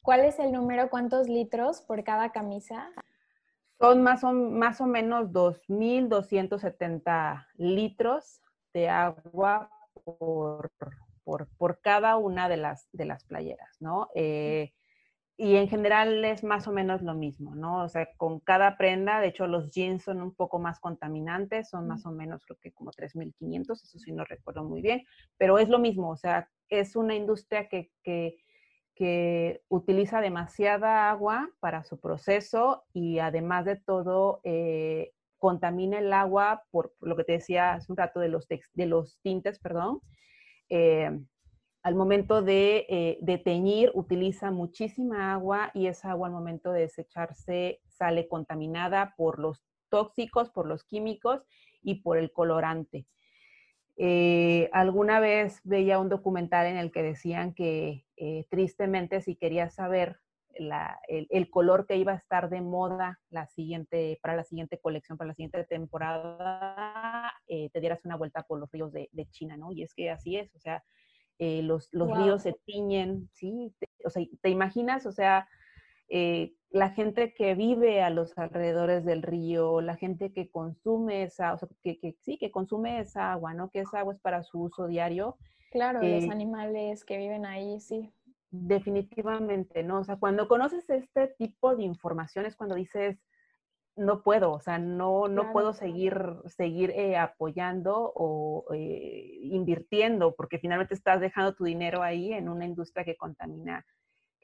¿Cuál 0.00 0.20
es 0.20 0.38
el 0.38 0.52
número? 0.52 0.88
¿Cuántos 0.88 1.28
litros 1.28 1.82
por 1.82 2.02
cada 2.02 2.32
camisa? 2.32 2.88
Son 3.78 4.02
más 4.02 4.24
o, 4.24 4.32
más 4.32 4.80
o 4.80 4.86
menos 4.86 5.32
2.270 5.32 7.46
litros 7.56 8.40
de 8.72 8.88
agua 8.88 9.68
por, 10.04 10.72
por, 11.24 11.80
cada 11.80 12.16
una 12.16 12.48
de 12.48 12.56
las, 12.56 12.88
de 12.92 13.04
las 13.04 13.24
playeras, 13.24 13.76
¿no? 13.80 14.08
Eh, 14.14 14.72
y 15.38 15.56
en 15.56 15.68
general 15.68 16.24
es 16.24 16.42
más 16.44 16.66
o 16.66 16.72
menos 16.72 17.02
lo 17.02 17.14
mismo, 17.14 17.54
¿no? 17.54 17.84
O 17.84 17.88
sea, 17.88 18.08
con 18.16 18.40
cada 18.40 18.78
prenda, 18.78 19.20
de 19.20 19.28
hecho 19.28 19.46
los 19.46 19.70
jeans 19.70 20.04
son 20.04 20.22
un 20.22 20.34
poco 20.34 20.58
más 20.58 20.80
contaminantes, 20.80 21.68
son 21.68 21.86
más 21.86 22.06
o 22.06 22.10
menos 22.10 22.42
creo 22.46 22.58
que 22.60 22.72
como 22.72 22.90
3.500, 22.90 23.72
eso 23.72 23.98
sí 23.98 24.12
no 24.12 24.24
recuerdo 24.24 24.64
muy 24.64 24.80
bien, 24.80 25.04
pero 25.36 25.58
es 25.58 25.68
lo 25.68 25.78
mismo, 25.78 26.10
o 26.10 26.16
sea, 26.16 26.48
es 26.70 26.96
una 26.96 27.14
industria 27.14 27.68
que, 27.68 27.90
que, 28.02 28.38
que 28.94 29.60
utiliza 29.68 30.22
demasiada 30.22 31.10
agua 31.10 31.50
para 31.60 31.84
su 31.84 32.00
proceso 32.00 32.84
y 32.94 33.18
además 33.18 33.66
de 33.66 33.76
todo 33.76 34.40
eh, 34.42 35.12
contamina 35.38 35.98
el 35.98 36.12
agua 36.14 36.64
por, 36.70 36.94
lo 37.00 37.14
que 37.14 37.24
te 37.24 37.32
decía 37.32 37.74
hace 37.74 37.92
un 37.92 37.98
rato 37.98 38.20
de 38.20 38.28
los, 38.28 38.48
de 38.48 38.86
los 38.86 39.18
tintes, 39.20 39.58
perdón. 39.58 40.00
Eh, 40.70 41.10
al 41.86 41.94
momento 41.94 42.42
de, 42.42 43.18
de, 43.20 43.38
teñir 43.38 43.92
utiliza 43.94 44.50
muchísima 44.50 45.32
agua 45.32 45.70
y 45.72 45.86
esa 45.86 46.10
agua 46.10 46.26
al 46.26 46.34
momento 46.34 46.72
de 46.72 46.80
desecharse 46.80 47.80
sale 47.86 48.26
contaminada 48.26 49.14
por 49.16 49.38
los 49.38 49.62
tóxicos, 49.88 50.50
por 50.50 50.66
los 50.66 50.82
químicos 50.84 51.42
y 51.82 51.96
por 52.02 52.18
el 52.18 52.32
colorante. 52.32 53.06
Eh, 53.98 54.68
alguna 54.72 55.20
vez 55.20 55.60
veía 55.64 55.98
un 55.98 56.10
documental 56.10 56.66
en 56.66 56.76
el 56.76 56.92
que 56.92 57.02
decían 57.02 57.54
que 57.54 58.04
eh, 58.16 58.44
tristemente 58.50 59.22
si 59.22 59.36
querías 59.36 59.74
saber 59.74 60.18
el, 61.08 61.50
color 61.50 61.86
que 61.86 61.96
iba 61.96 62.12
a 62.12 62.16
estar 62.16 62.48
de 62.48 62.62
moda 62.62 63.20
la 63.28 63.46
siguiente, 63.46 64.18
para 64.22 64.36
la 64.36 64.44
siguiente 64.44 64.78
colección, 64.78 65.18
para 65.18 65.28
la 65.28 65.34
siguiente 65.34 65.64
temporada, 65.64 67.32
eh, 67.46 67.68
te 67.70 67.80
dieras 67.80 68.04
una 68.06 68.16
vuelta 68.16 68.42
por 68.42 68.58
los 68.58 68.70
ríos 68.72 68.90
de, 68.90 69.28
China, 69.30 69.58
¿no? 69.58 69.70
Y 69.72 69.82
es 69.82 69.92
que 69.92 70.08
así 70.08 70.36
es, 70.36 70.54
o 70.54 70.58
sea, 70.58 70.82
los, 71.38 71.90
ríos 71.92 72.42
se 72.42 72.54
tiñen, 72.64 73.28
¿sí? 73.32 73.72
o 74.04 74.10
sea, 74.10 74.24
¿te 74.40 74.50
imaginas? 74.50 75.06
O 75.06 75.12
sea, 75.12 75.48
eh, 76.08 76.54
la 76.70 76.90
gente 76.90 77.34
que 77.34 77.54
vive 77.54 78.02
a 78.02 78.10
los 78.10 78.36
alrededores 78.38 79.04
del 79.04 79.22
río, 79.22 79.80
la 79.80 79.96
gente 79.96 80.32
que 80.32 80.50
consume 80.50 81.22
esa, 81.22 81.54
o 81.54 81.58
sea, 81.58 81.68
que, 81.82 82.16
sí, 82.20 82.38
que 82.38 82.50
consume 82.50 83.00
esa 83.00 83.32
agua, 83.32 83.54
¿no? 83.54 83.70
Que 83.70 83.80
esa 83.80 84.00
agua 84.00 84.14
es 84.14 84.20
para 84.20 84.42
su 84.42 84.60
uso 84.60 84.86
diario. 84.86 85.36
Claro, 85.70 86.00
los 86.02 86.24
eh, 86.24 86.28
animales 86.30 87.04
que 87.04 87.18
viven 87.18 87.46
ahí, 87.46 87.80
sí. 87.80 88.12
Definitivamente, 88.50 89.82
¿no? 89.82 90.00
O 90.00 90.04
sea, 90.04 90.16
cuando 90.16 90.48
conoces 90.48 90.88
este 90.90 91.28
tipo 91.38 91.74
de 91.74 91.84
información 91.84 92.46
es 92.46 92.56
cuando 92.56 92.74
dices, 92.74 93.18
no 93.96 94.22
puedo, 94.22 94.52
o 94.52 94.60
sea, 94.60 94.78
no, 94.78 95.26
no 95.26 95.52
puedo 95.52 95.72
seguir, 95.72 96.36
seguir 96.46 96.90
eh, 96.90 97.16
apoyando 97.16 98.12
o 98.14 98.64
invirtiendo, 98.74 100.34
porque 100.34 100.58
finalmente 100.58 100.94
estás 100.94 101.20
dejando 101.20 101.54
tu 101.54 101.64
dinero 101.64 102.02
ahí 102.02 102.32
en 102.32 102.48
una 102.48 102.66
industria 102.66 103.04
que 103.04 103.16
contamina 103.16 103.84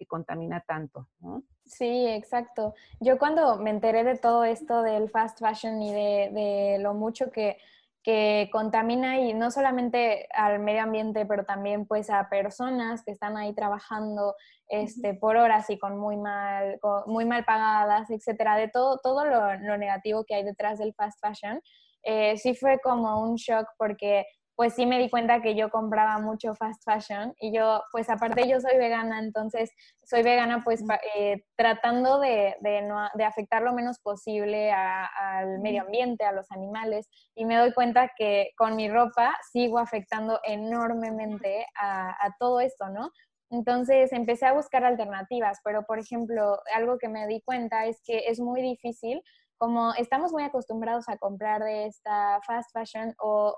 contamina 0.06 0.60
tanto, 0.66 1.08
¿no? 1.20 1.42
Sí, 1.64 2.06
exacto. 2.06 2.74
Yo 3.00 3.18
cuando 3.18 3.56
me 3.56 3.70
enteré 3.70 4.04
de 4.04 4.16
todo 4.16 4.44
esto 4.44 4.82
del 4.82 5.08
fast 5.10 5.38
fashion 5.40 5.80
y 5.80 5.92
de, 5.92 6.78
lo 6.80 6.94
mucho 6.94 7.30
que, 7.30 7.58
que 8.02 8.48
contamina 8.50 9.20
y 9.20 9.32
no 9.32 9.50
solamente 9.50 10.26
al 10.34 10.58
medio 10.58 10.82
ambiente, 10.82 11.24
pero 11.24 11.44
también 11.44 11.86
pues 11.86 12.10
a 12.10 12.28
personas 12.28 13.04
que 13.04 13.12
están 13.12 13.36
ahí 13.36 13.54
trabajando 13.54 14.34
este, 14.68 15.14
por 15.14 15.36
horas 15.36 15.70
y 15.70 15.78
con 15.78 15.98
muy 15.98 16.16
mal, 16.16 16.80
muy 17.06 17.24
mal 17.24 17.44
pagadas, 17.44 18.10
etcétera, 18.10 18.56
de 18.56 18.68
todo, 18.68 18.98
todo 19.02 19.24
lo, 19.24 19.78
negativo 19.78 20.24
que 20.24 20.34
hay 20.34 20.44
detrás 20.44 20.78
del 20.78 20.94
fast 20.94 21.20
fashion, 21.20 21.60
eh, 22.02 22.36
sí 22.36 22.54
fue 22.54 22.80
como 22.80 23.22
un 23.22 23.36
shock 23.36 23.68
porque 23.78 24.26
pues 24.54 24.74
sí 24.74 24.86
me 24.86 24.98
di 24.98 25.08
cuenta 25.08 25.40
que 25.40 25.54
yo 25.54 25.70
compraba 25.70 26.18
mucho 26.18 26.54
fast 26.54 26.82
fashion 26.84 27.34
y 27.40 27.54
yo, 27.54 27.82
pues 27.90 28.10
aparte 28.10 28.48
yo 28.48 28.60
soy 28.60 28.76
vegana, 28.76 29.18
entonces 29.18 29.70
soy 30.02 30.22
vegana 30.22 30.62
pues 30.62 30.84
eh, 31.16 31.44
tratando 31.56 32.20
de, 32.20 32.56
no, 32.86 33.08
de, 33.14 33.24
afectar 33.24 33.62
lo 33.62 33.72
menos 33.72 33.98
posible 34.00 34.70
al 34.72 35.60
medio 35.60 35.82
ambiente, 35.82 36.24
a 36.24 36.32
los 36.32 36.50
animales 36.52 37.08
y 37.34 37.44
me 37.44 37.56
doy 37.56 37.72
cuenta 37.72 38.10
que 38.16 38.50
con 38.56 38.76
mi 38.76 38.88
ropa 38.88 39.34
sigo 39.52 39.78
afectando 39.78 40.40
enormemente 40.44 41.66
a, 41.80 42.10
a 42.10 42.36
todo 42.38 42.60
esto, 42.60 42.88
¿no? 42.88 43.10
Entonces 43.52 44.12
empecé 44.12 44.46
a 44.46 44.54
buscar 44.54 44.82
alternativas, 44.82 45.58
pero 45.62 45.84
por 45.84 45.98
ejemplo, 45.98 46.58
algo 46.74 46.96
que 46.98 47.08
me 47.08 47.26
di 47.26 47.42
cuenta 47.42 47.84
es 47.84 48.00
que 48.02 48.24
es 48.28 48.40
muy 48.40 48.62
difícil 48.62 49.22
como 49.62 49.94
estamos 49.94 50.32
muy 50.32 50.42
acostumbrados 50.42 51.08
a 51.08 51.16
comprar 51.18 51.62
de 51.62 51.86
esta 51.86 52.40
fast 52.44 52.72
fashion 52.72 53.14
o, 53.20 53.54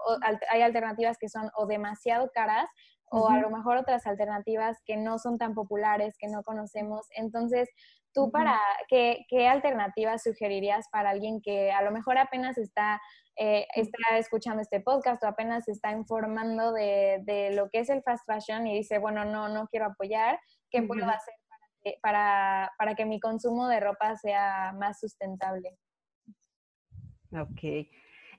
hay 0.51 0.61
alternativas 0.61 1.17
que 1.17 1.31
son 1.31 1.51
o 1.57 1.65
demasiado 1.65 2.31
caras 2.35 2.69
o 3.07 3.31
a 3.31 3.39
lo 3.39 3.49
mejor 3.49 3.79
otras 3.79 4.07
alternativas 4.07 4.77
que 4.85 4.99
no 4.99 5.19
son 5.19 5.39
tan 5.39 5.55
populares, 5.55 6.15
que 6.19 6.29
no 6.29 6.43
conocemos. 6.43 7.07
Entonces, 7.17 7.71
¿tú 8.13 8.31
para 8.31 8.61
qué, 8.87 9.25
qué 9.31 9.49
alternativas 9.49 10.23
sugerirías 10.25 10.89
para 10.93 11.09
alguien 11.09 11.41
que 11.41 11.73
a 11.73 11.81
lo 11.81 11.91
mejor 11.91 12.19
apenas 12.19 12.59
está, 12.59 13.01
eh, 13.37 13.67
está 13.75 14.19
escuchando 14.19 14.61
este 14.61 14.81
podcast 14.81 15.25
o 15.25 15.27
apenas 15.27 15.69
está 15.69 15.93
informando 15.93 16.75
de, 16.75 17.21
de, 17.23 17.53
lo 17.53 17.71
que 17.71 17.79
es 17.79 17.89
el 17.89 18.03
fast 18.03 18.27
fashion 18.27 18.67
y 18.67 18.75
dice, 18.77 18.99
bueno, 18.99 19.25
no, 19.25 19.49
no 19.49 19.69
quiero 19.69 19.87
apoyar, 19.87 20.39
¿qué 20.71 20.83
puedo 20.83 21.07
hacer 21.07 21.35
para 21.49 21.99
para, 22.03 22.73
para 22.77 22.95
que 22.95 23.07
mi 23.07 23.21
consumo 23.21 23.69
de 23.69 23.81
ropa 23.81 24.17
sea 24.17 24.75
más 24.79 25.01
sustentable? 25.01 25.79
Ok. 27.41 27.89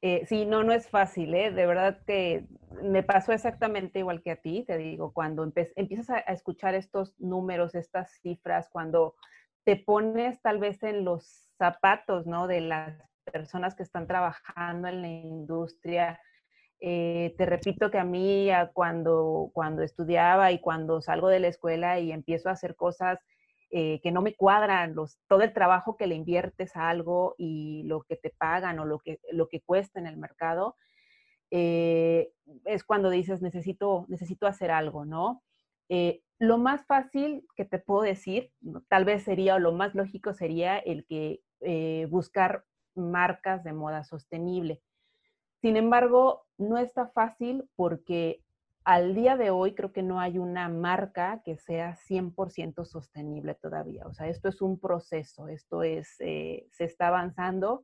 Eh, 0.02 0.26
sí, 0.28 0.46
no, 0.46 0.64
no 0.64 0.74
es 0.74 0.88
fácil, 0.90 1.34
¿eh? 1.34 1.52
De 1.52 1.66
verdad 1.66 2.00
que 2.06 2.46
me 2.84 3.04
pasó 3.04 3.32
exactamente 3.32 4.00
igual 4.00 4.22
que 4.22 4.32
a 4.32 4.36
ti, 4.36 4.64
te 4.64 4.78
digo, 4.78 5.14
cuando 5.14 5.52
empiezas 5.76 6.10
a, 6.10 6.20
escuchar 6.20 6.76
estos 6.76 7.20
números, 7.20 7.76
estas 7.76 8.12
cifras, 8.22 8.70
cuando 8.70 9.16
te 9.64 9.78
pones 9.78 10.42
tal 10.42 10.60
vez 10.60 10.84
en 10.84 11.06
los 11.06 11.50
zapatos, 11.58 12.28
¿no? 12.28 12.48
De 12.48 12.62
las 12.62 13.02
personas 13.32 13.74
que 13.76 13.84
están 13.84 14.06
trabajando 14.08 14.88
en 14.88 15.02
la 15.02 15.08
industria. 15.08 16.20
Eh, 16.80 17.34
te 17.38 17.46
repito 17.46 17.90
que 17.90 17.98
a 17.98 18.04
mí 18.04 18.50
cuando, 18.74 19.50
cuando 19.54 19.82
estudiaba 19.82 20.52
y 20.52 20.60
cuando 20.60 21.02
salgo 21.02 21.30
de 21.30 21.40
la 21.40 21.48
escuela 21.48 22.00
y 22.00 22.12
empiezo 22.12 22.50
a 22.50 22.52
hacer 22.52 22.76
cosas 22.76 23.20
eh, 23.72 24.00
que 24.02 24.12
no 24.12 24.22
me 24.22 24.36
cuadran, 24.36 24.96
los, 24.96 25.18
todo 25.28 25.42
el 25.42 25.54
trabajo 25.54 25.98
que 25.98 26.08
le 26.08 26.16
inviertes 26.16 26.76
a 26.76 26.90
algo 26.90 27.36
y 27.38 27.84
lo 27.84 28.04
que 28.04 28.16
te 28.16 28.30
pagan 28.30 28.80
o 28.80 28.86
lo 28.86 29.00
que, 29.00 29.20
lo 29.32 29.50
que 29.50 29.62
cuesta 29.62 30.00
en 30.00 30.08
el 30.08 30.18
mercado, 30.18 30.78
eh, 31.52 32.32
es 32.66 32.84
cuando 32.84 33.10
dices, 33.10 33.42
necesito, 33.42 34.06
necesito 34.08 34.48
hacer 34.48 34.72
algo, 34.72 35.06
¿no? 35.06 35.44
Eh, 35.90 36.22
lo 36.40 36.58
más 36.58 36.86
fácil 36.86 37.46
que 37.56 37.66
te 37.66 37.80
puedo 37.80 38.02
decir, 38.02 38.52
tal 38.88 39.06
vez 39.06 39.24
sería, 39.24 39.56
o 39.56 39.60
lo 39.60 39.72
más 39.72 39.96
lógico 39.96 40.34
sería 40.34 40.78
el 40.78 41.06
que 41.06 41.42
buscar 42.10 42.66
marcas 42.94 43.64
de 43.64 43.74
moda 43.74 44.04
sostenible. 44.04 44.82
Sin 45.62 45.78
embargo, 45.78 46.46
no 46.58 46.78
está 46.78 47.08
fácil 47.08 47.68
porque 47.76 48.45
al 48.86 49.16
día 49.16 49.36
de 49.36 49.50
hoy 49.50 49.74
creo 49.74 49.92
que 49.92 50.04
no 50.04 50.20
hay 50.20 50.38
una 50.38 50.70
marca 50.70 51.42
que 51.44 51.58
sea 51.58 51.98
100% 52.08 52.86
sostenible 52.86 53.56
todavía. 53.56 54.06
O 54.06 54.14
sea, 54.14 54.28
esto 54.28 54.48
es 54.48 54.62
un 54.62 54.80
proceso, 54.80 55.48
esto 55.48 55.82
es, 55.82 56.16
eh, 56.20 56.68
se 56.72 56.84
está 56.84 57.08
avanzando. 57.08 57.84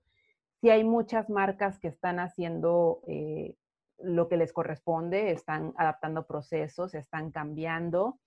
Sí 0.61 0.69
hay 0.69 0.83
muchas 0.83 1.27
marcas 1.27 1.79
que 1.79 1.87
están 1.87 2.19
haciendo 2.19 3.01
eh, 3.07 3.55
lo 3.97 4.29
que 4.29 4.37
les 4.37 4.53
corresponde, 4.53 5.31
están 5.31 5.73
adaptando 5.75 6.27
procesos, 6.27 6.93
están 6.93 7.31
cambiando, 7.31 8.19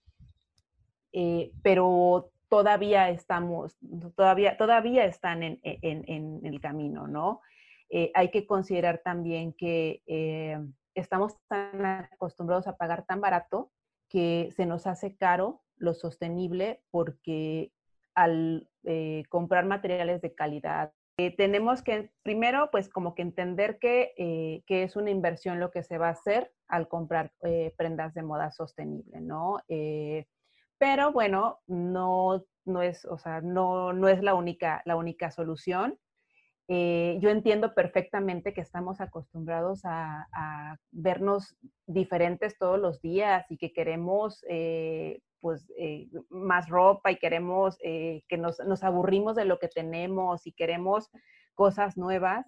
eh, 1.12 1.52
pero 1.62 2.32
todavía 2.48 3.08
estamos, 3.08 3.78
todavía, 4.16 4.56
todavía 4.56 5.04
están 5.04 5.44
en, 5.44 5.60
en 5.62 6.40
el 6.44 6.60
camino, 6.60 7.06
¿no? 7.06 7.40
hay 8.14 8.30
que 8.32 8.44
considerar 8.44 9.02
también 9.04 9.52
que 9.52 10.02
estamos 10.94 11.36
tan 11.48 11.84
acostumbrados 11.84 12.66
a 12.66 12.76
pagar 12.76 13.04
tan 13.04 13.20
barato 13.20 13.72
que 14.08 14.52
se 14.56 14.66
nos 14.66 14.86
hace 14.86 15.16
caro 15.16 15.62
lo 15.76 15.94
sostenible 15.94 16.82
porque 16.90 17.72
al 18.14 18.68
eh, 18.84 19.24
comprar 19.28 19.64
materiales 19.64 20.20
de 20.20 20.34
calidad, 20.34 20.92
eh, 21.16 21.34
tenemos 21.34 21.82
que 21.82 22.10
primero 22.22 22.70
pues 22.70 22.88
como 22.88 23.14
que 23.14 23.22
entender 23.22 23.78
que, 23.78 24.12
eh, 24.16 24.62
que, 24.66 24.82
es 24.82 24.96
una 24.96 25.10
inversión 25.10 25.60
lo 25.60 25.70
que 25.70 25.82
se 25.82 25.98
va 25.98 26.08
a 26.08 26.12
hacer 26.12 26.52
al 26.68 26.88
comprar 26.88 27.32
prendas 27.76 28.14
de 28.14 28.22
moda 28.22 28.50
sostenible, 28.50 29.20
¿no? 29.20 29.58
pero 30.76 31.12
bueno, 31.12 31.60
no, 31.66 32.44
no 32.64 32.82
es, 32.82 33.04
o 33.04 33.16
sea, 33.16 33.40
no, 33.40 33.92
no 33.92 34.08
es 34.08 34.22
la 34.22 34.34
única, 34.34 34.82
la 34.84 34.96
única 34.96 35.30
solución. 35.30 35.98
Eh, 36.66 37.18
yo 37.20 37.28
entiendo 37.28 37.74
perfectamente 37.74 38.54
que 38.54 38.62
estamos 38.62 39.00
acostumbrados 39.02 39.82
a, 39.84 40.26
vernos 40.90 41.56
diferentes 41.86 42.56
todos 42.58 42.78
los 42.78 43.02
días 43.02 43.44
y 43.50 43.58
que 43.58 43.72
queremos 43.72 44.44
eh, 44.48 45.20
pues 45.40 45.70
eh, 45.76 46.08
más 46.30 46.68
ropa 46.70 47.12
y 47.12 47.18
queremos 47.18 47.76
que 47.78 48.38
nos, 48.38 48.82
aburrimos 48.82 49.36
de 49.36 49.44
lo 49.44 49.58
que 49.58 49.68
tenemos 49.68 50.46
y 50.46 50.52
queremos 50.52 51.10
cosas 51.54 51.98
nuevas. 51.98 52.46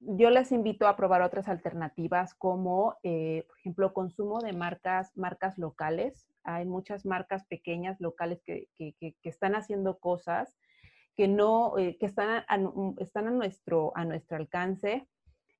yo 0.00 0.30
les 0.30 0.52
invito 0.52 0.86
a 0.86 0.96
probar 0.96 1.22
otras 1.22 1.48
alternativas 1.48 2.34
como, 2.34 2.96
por 3.02 3.58
ejemplo, 3.58 3.92
consumo 3.92 4.40
de 4.40 4.52
marcas, 4.52 5.16
marcas 5.16 5.58
locales. 5.58 6.28
Hay 6.44 6.64
muchas 6.64 7.04
marcas 7.04 7.44
pequeñas 7.46 8.00
locales 8.00 8.40
que 8.44 9.16
están 9.24 9.56
haciendo 9.56 9.98
cosas 9.98 10.56
que 11.18 11.26
no, 11.26 11.76
eh, 11.76 11.96
que 11.98 12.06
están 12.06 12.44
a, 12.46 12.58
están 12.98 13.26
a 13.26 13.32
nuestro, 13.32 13.90
a 13.96 14.04
nuestro 14.04 14.36
alcance. 14.36 15.08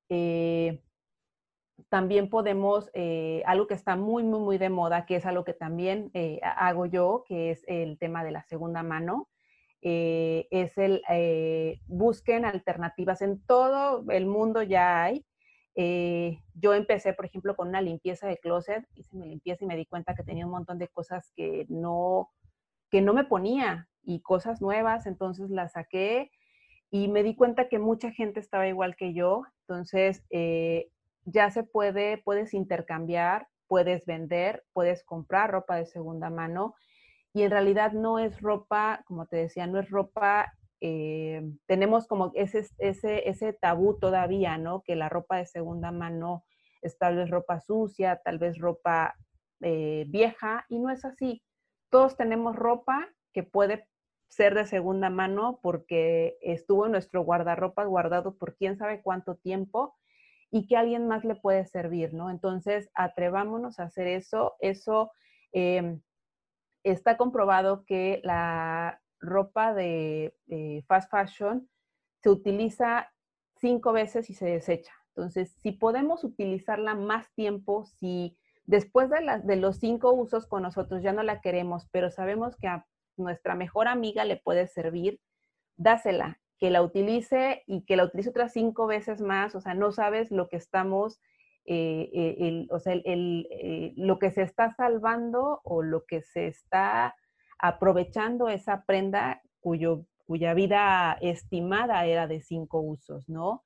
Eh, 0.08 0.84
también 1.88 2.30
podemos, 2.30 2.92
eh, 2.94 3.42
algo 3.44 3.66
que 3.66 3.74
está 3.74 3.96
muy, 3.96 4.22
muy, 4.22 4.38
muy 4.38 4.58
de 4.58 4.70
moda, 4.70 5.04
que 5.04 5.16
es 5.16 5.26
algo 5.26 5.42
que 5.42 5.54
también 5.54 6.12
hago 6.42 6.86
yo, 6.86 7.24
que 7.26 7.50
es 7.50 7.64
el 7.66 7.98
tema 7.98 8.22
de 8.22 8.30
la 8.30 8.44
segunda 8.44 8.84
mano. 8.84 9.28
es 9.80 10.78
el, 10.78 11.02
busquen 11.86 12.44
alternativas, 12.44 13.20
en 13.20 13.44
todo 13.44 14.04
el 14.10 14.26
mundo 14.26 14.62
ya 14.62 15.02
hay 15.02 15.24
yo 16.54 16.74
empecé, 16.74 17.12
por 17.14 17.24
ejemplo, 17.24 17.54
con 17.56 17.68
una 17.68 17.80
limpieza 17.80 18.26
de 18.28 18.38
closet, 18.38 18.84
hice 18.94 19.16
mi 19.16 19.28
limpieza 19.28 19.64
y 19.64 19.68
me 19.68 19.76
di 19.76 19.86
cuenta 19.86 20.14
que 20.14 20.24
tenía 20.24 20.46
un 20.46 20.52
montón 20.52 20.78
de 20.78 20.88
cosas 20.88 21.32
que 21.36 21.66
no, 21.68 22.30
que 22.90 23.00
no 23.00 23.12
me 23.12 23.24
ponía 23.24 23.88
y 24.02 24.20
cosas 24.20 24.60
nuevas, 24.60 25.06
entonces 25.06 25.50
las 25.50 25.72
saqué 25.72 26.30
y 26.90 27.08
me 27.08 27.22
di 27.22 27.34
cuenta 27.34 27.68
que 27.68 27.78
mucha 27.78 28.10
gente 28.10 28.40
estaba 28.40 28.66
igual 28.66 28.96
que 28.96 29.12
yo, 29.12 29.42
entonces 29.66 30.24
eh, 30.30 30.88
ya 31.24 31.50
se 31.50 31.62
puede, 31.62 32.18
puedes 32.18 32.54
intercambiar, 32.54 33.48
puedes 33.66 34.06
vender, 34.06 34.64
puedes 34.72 35.04
comprar 35.04 35.50
ropa 35.50 35.76
de 35.76 35.86
segunda 35.86 36.30
mano 36.30 36.74
y 37.34 37.42
en 37.42 37.50
realidad 37.50 37.92
no 37.92 38.18
es 38.18 38.40
ropa, 38.40 39.02
como 39.06 39.26
te 39.26 39.36
decía, 39.36 39.66
no 39.66 39.78
es 39.78 39.90
ropa, 39.90 40.52
eh, 40.80 41.42
tenemos 41.66 42.06
como 42.06 42.32
ese, 42.34 42.66
ese, 42.78 43.28
ese 43.28 43.52
tabú 43.52 43.98
todavía, 43.98 44.56
¿no? 44.56 44.82
Que 44.82 44.96
la 44.96 45.08
ropa 45.08 45.36
de 45.36 45.46
segunda 45.46 45.92
mano 45.92 46.44
es 46.82 46.96
tal 46.98 47.16
vez 47.16 47.30
ropa 47.30 47.60
sucia, 47.60 48.20
tal 48.24 48.38
vez 48.38 48.58
ropa 48.58 49.14
eh, 49.60 50.04
vieja 50.08 50.64
y 50.68 50.78
no 50.78 50.90
es 50.90 51.04
así. 51.04 51.42
Todos 51.90 52.16
tenemos 52.16 52.56
ropa 52.56 53.08
que 53.38 53.44
puede 53.44 53.86
ser 54.26 54.56
de 54.56 54.66
segunda 54.66 55.10
mano 55.10 55.60
porque 55.62 56.38
estuvo 56.40 56.86
en 56.86 56.90
nuestro 56.90 57.22
guardarropa 57.22 57.84
guardado 57.84 58.36
por 58.36 58.56
quién 58.56 58.76
sabe 58.76 59.00
cuánto 59.00 59.36
tiempo 59.36 59.94
y 60.50 60.66
que 60.66 60.76
alguien 60.76 61.06
más 61.06 61.24
le 61.24 61.36
puede 61.36 61.64
servir, 61.64 62.14
¿no? 62.14 62.30
Entonces, 62.30 62.90
atrevámonos 62.94 63.78
a 63.78 63.84
hacer 63.84 64.08
eso. 64.08 64.56
Eso 64.58 65.12
em, 65.52 66.00
está 66.82 67.16
comprobado 67.16 67.84
que 67.84 68.20
la 68.24 69.00
ropa 69.20 69.72
de 69.72 70.34
fast 70.88 71.08
fashion 71.12 71.68
se 72.20 72.30
utiliza 72.30 73.12
cinco 73.54 73.92
veces 73.92 74.30
y 74.30 74.34
se 74.34 74.46
desecha. 74.46 74.94
Entonces, 75.10 75.54
si 75.62 75.70
podemos 75.70 76.24
utilizarla 76.24 76.96
más 76.96 77.32
tiempo, 77.34 77.84
si 77.84 78.36
después 78.66 79.08
de, 79.10 79.42
de 79.44 79.56
los 79.56 79.76
cinco 79.76 80.12
usos 80.12 80.48
con 80.48 80.64
nosotros 80.64 81.04
ya 81.04 81.12
no 81.12 81.22
la 81.22 81.40
queremos, 81.40 81.86
pero 81.92 82.10
sabemos 82.10 82.56
que 82.56 82.66
a 82.66 82.84
nuestra 83.18 83.54
mejor 83.54 83.88
amiga 83.88 84.24
le 84.24 84.36
puede 84.36 84.66
servir, 84.66 85.20
dásela, 85.76 86.40
que 86.58 86.70
la 86.70 86.82
utilice 86.82 87.62
y 87.66 87.84
que 87.84 87.96
la 87.96 88.04
utilice 88.04 88.30
otras 88.30 88.52
cinco 88.52 88.86
veces 88.86 89.20
más, 89.20 89.54
o 89.54 89.60
sea, 89.60 89.74
no 89.74 89.92
sabes 89.92 90.30
lo 90.30 90.48
que 90.48 90.56
estamos, 90.56 91.20
eh, 91.64 92.10
eh, 92.12 92.66
o 92.70 92.80
sea, 92.80 92.94
eh, 92.94 93.92
lo 93.96 94.18
que 94.18 94.30
se 94.30 94.42
está 94.42 94.74
salvando 94.74 95.60
o 95.64 95.82
lo 95.82 96.04
que 96.04 96.22
se 96.22 96.48
está 96.48 97.14
aprovechando 97.58 98.48
esa 98.48 98.84
prenda 98.84 99.42
cuyo, 99.60 100.04
cuya 100.26 100.54
vida 100.54 101.16
estimada 101.20 102.06
era 102.06 102.26
de 102.26 102.40
cinco 102.40 102.80
usos, 102.80 103.28
¿no? 103.28 103.64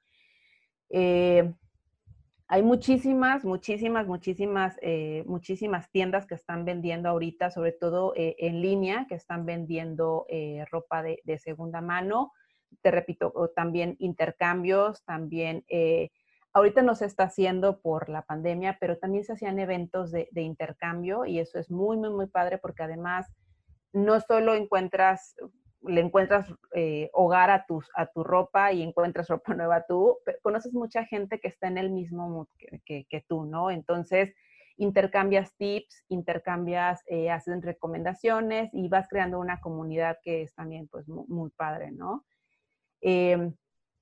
Hay 2.53 2.62
muchísimas, 2.62 3.47
muchísimas, 3.47 4.07
muchísimas, 4.07 4.77
eh, 4.83 5.25
muchísimas 5.27 5.91
tiendas 5.91 6.27
que 6.27 6.35
están 6.35 6.67
vendiendo 6.67 7.09
ahorita, 7.09 7.51
sobre 7.51 7.73
todo 7.73 8.12
eh, 8.15 8.37
en 8.41 8.61
línea, 8.61 9.07
que 9.09 9.15
están 9.15 9.47
vendiendo 9.47 10.27
eh, 10.29 10.67
ropa 10.71 11.03
de, 11.03 11.38
segunda 11.38 11.81
mano. 11.81 12.31
Te 12.83 12.91
repito, 12.91 13.33
también 13.57 13.97
intercambios, 14.01 15.03
también 15.05 15.65
ahorita 16.53 16.83
no 16.83 16.95
se 16.95 17.07
está 17.07 17.25
haciendo 17.25 17.81
por 17.81 18.11
la 18.11 18.21
pandemia, 18.21 18.77
pero 18.79 18.99
también 18.99 19.25
se 19.25 19.33
hacían 19.33 19.59
eventos 19.59 20.11
de, 20.11 20.29
de, 20.31 20.43
intercambio 20.43 21.25
y 21.25 21.38
eso 21.38 21.59
es 21.59 21.71
muy, 21.71 21.97
muy, 21.97 22.11
muy 22.11 22.27
padre 22.27 22.59
porque 22.59 22.83
además 22.83 23.33
no 23.95 24.21
solo 24.21 24.55
encuentras 24.55 25.37
le 25.85 26.01
encuentras 26.01 26.47
eh, 26.75 27.11
hogar 27.12 27.51
a, 27.51 27.66
tus, 27.66 27.88
a 27.95 28.07
tu 28.07 28.25
ropa 28.25 28.73
y 28.73 28.83
encuentras 28.83 29.29
ropa 29.29 29.55
nueva 29.55 29.85
tú, 29.87 30.18
conoces 30.42 30.73
mucha 30.73 31.05
gente 31.05 31.40
que 31.40 31.49
está 31.49 31.68
en 31.68 31.79
el 31.79 31.90
mismo 31.90 32.29
mood 32.29 32.49
que, 32.85 33.07
que, 33.09 33.25
tú, 33.29 33.45
¿no? 33.45 33.71
Entonces, 33.71 34.35
intercambias 34.77 35.55
tips, 35.57 36.05
intercambias, 36.09 37.03
eh, 37.07 37.31
hacen 37.31 37.62
recomendaciones 37.62 38.71
y 38.73 38.88
vas 38.88 39.09
creando 39.09 39.38
una 39.38 39.61
comunidad 39.61 40.18
que 40.23 40.42
es 40.42 40.55
también, 40.55 40.88
pues, 40.88 41.09
muy, 41.09 41.51
padre, 41.51 41.92
¿no? 41.92 42.25
Em, 43.01 43.55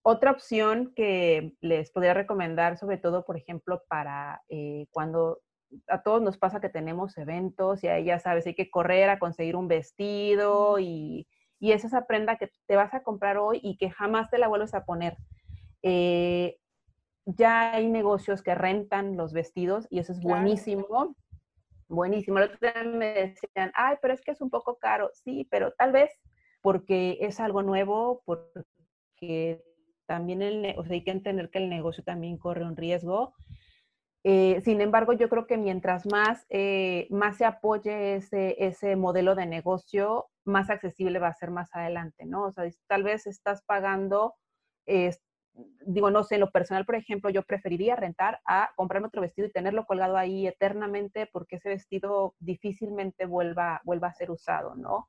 otra 0.03 0.31
opción 0.31 0.93
que 0.95 1.55
les 1.61 1.90
podría 1.90 2.14
recomendar, 2.14 2.79
sobre 2.79 2.99
todo, 2.99 3.25
por 3.25 3.37
ejemplo, 3.37 3.83
para 3.88 4.43
eh, 4.49 4.87
cuando 4.93 5.40
a 5.88 6.03
todos 6.03 6.23
nos 6.23 6.38
pasa 6.38 6.61
que 6.61 6.69
tenemos 6.69 7.16
eventos 7.19 7.85
y 7.85 7.88
ahí 7.88 8.05
ya 8.05 8.19
sabes, 8.19 8.47
hay 8.47 8.55
que 8.55 8.71
correr 8.71 9.09
a 9.09 9.19
conseguir 9.19 9.57
un 9.57 9.69
vestido 9.69 10.79
y 10.79 11.29
y 11.61 11.73
es 11.73 11.85
esa 11.85 12.07
prenda 12.07 12.37
que 12.37 12.51
te 12.66 12.75
vas 12.75 12.92
a 12.94 13.03
comprar 13.03 13.37
hoy 13.37 13.61
y 13.62 13.77
que 13.77 13.90
jamás 13.90 14.31
te 14.31 14.38
la 14.38 14.49
vuelves 14.49 14.75
a 14.75 14.85
poner. 14.85 15.16
Eh, 15.83 16.59
ya 17.27 17.73
hay 17.73 17.88
negocios 17.88 18.42
que 18.42 18.55
rentan 18.55 19.16
los 19.16 19.33
vestidos 19.33 19.87
y 19.90 19.99
eso 19.99 20.12
es 20.12 20.20
buenísimo. 20.20 21.14
Buenísimo. 21.87 22.38
El 22.38 22.44
otro 22.44 22.59
día 22.61 22.83
me 22.85 23.12
decían, 23.12 23.73
ay, 23.75 23.96
pero 24.01 24.14
es 24.14 24.23
que 24.23 24.31
es 24.31 24.40
un 24.40 24.49
poco 24.49 24.79
caro. 24.79 25.11
Sí, 25.12 25.46
pero 25.51 25.73
tal 25.73 25.92
vez 25.92 26.11
porque 26.62 27.18
es 27.20 27.40
algo 27.40 27.62
nuevo, 27.62 28.23
porque 28.25 29.62
también 30.07 30.40
el, 30.40 30.75
o 30.79 30.85
sea, 30.85 30.94
hay 30.94 31.05
que 31.05 31.11
entender 31.11 31.51
que 31.51 31.59
el 31.59 31.68
negocio 31.68 32.03
también 32.03 32.38
corre 32.38 32.64
un 32.64 32.77
riesgo. 32.77 33.35
Eh, 34.25 34.61
sin 34.62 34.81
embargo, 34.81 35.12
yo 35.12 35.29
creo 35.29 35.46
que 35.46 35.59
mientras 35.59 36.07
más, 36.07 36.46
eh, 36.49 37.07
más 37.11 37.37
se 37.37 37.44
apoye 37.44 38.14
ese, 38.16 38.57
ese 38.59 38.96
modelo 38.96 39.35
de 39.35 39.46
negocio, 39.46 40.30
más 40.44 40.70
accesible 40.70 41.18
va 41.18 41.29
a 41.29 41.35
ser 41.35 41.50
más 41.50 41.70
adelante, 41.74 42.26
¿no? 42.26 42.44
O 42.44 42.53
sea, 42.53 42.64
tal 42.88 43.03
vez 43.03 43.26
estás 43.26 43.62
pagando, 43.62 44.35
digo, 45.87 46.11
no 46.11 46.24
sé, 46.24 46.37
en 46.37 46.42
lo 46.42 46.50
personal, 46.50 46.85
por 46.85 46.94
ejemplo, 46.94 47.31
yo 47.31 47.42
preferiría 47.42 47.96
rentar 47.96 48.40
a 48.46 48.70
comprarme 48.76 49.09
otro 49.09 49.22
vestido 49.22 49.48
y 49.48 49.53
tenerlo 49.53 49.85
colgado 49.87 50.16
ahí 50.16 50.46
eternamente 50.46 51.29
porque 51.33 51.57
ese 51.57 51.68
vestido 51.68 52.35
difícilmente 52.38 53.26
vuelva, 53.26 53.81
vuelva 53.85 54.09
a 54.09 54.14
ser 54.14 54.31
usado, 54.31 54.74
¿no? 54.74 55.09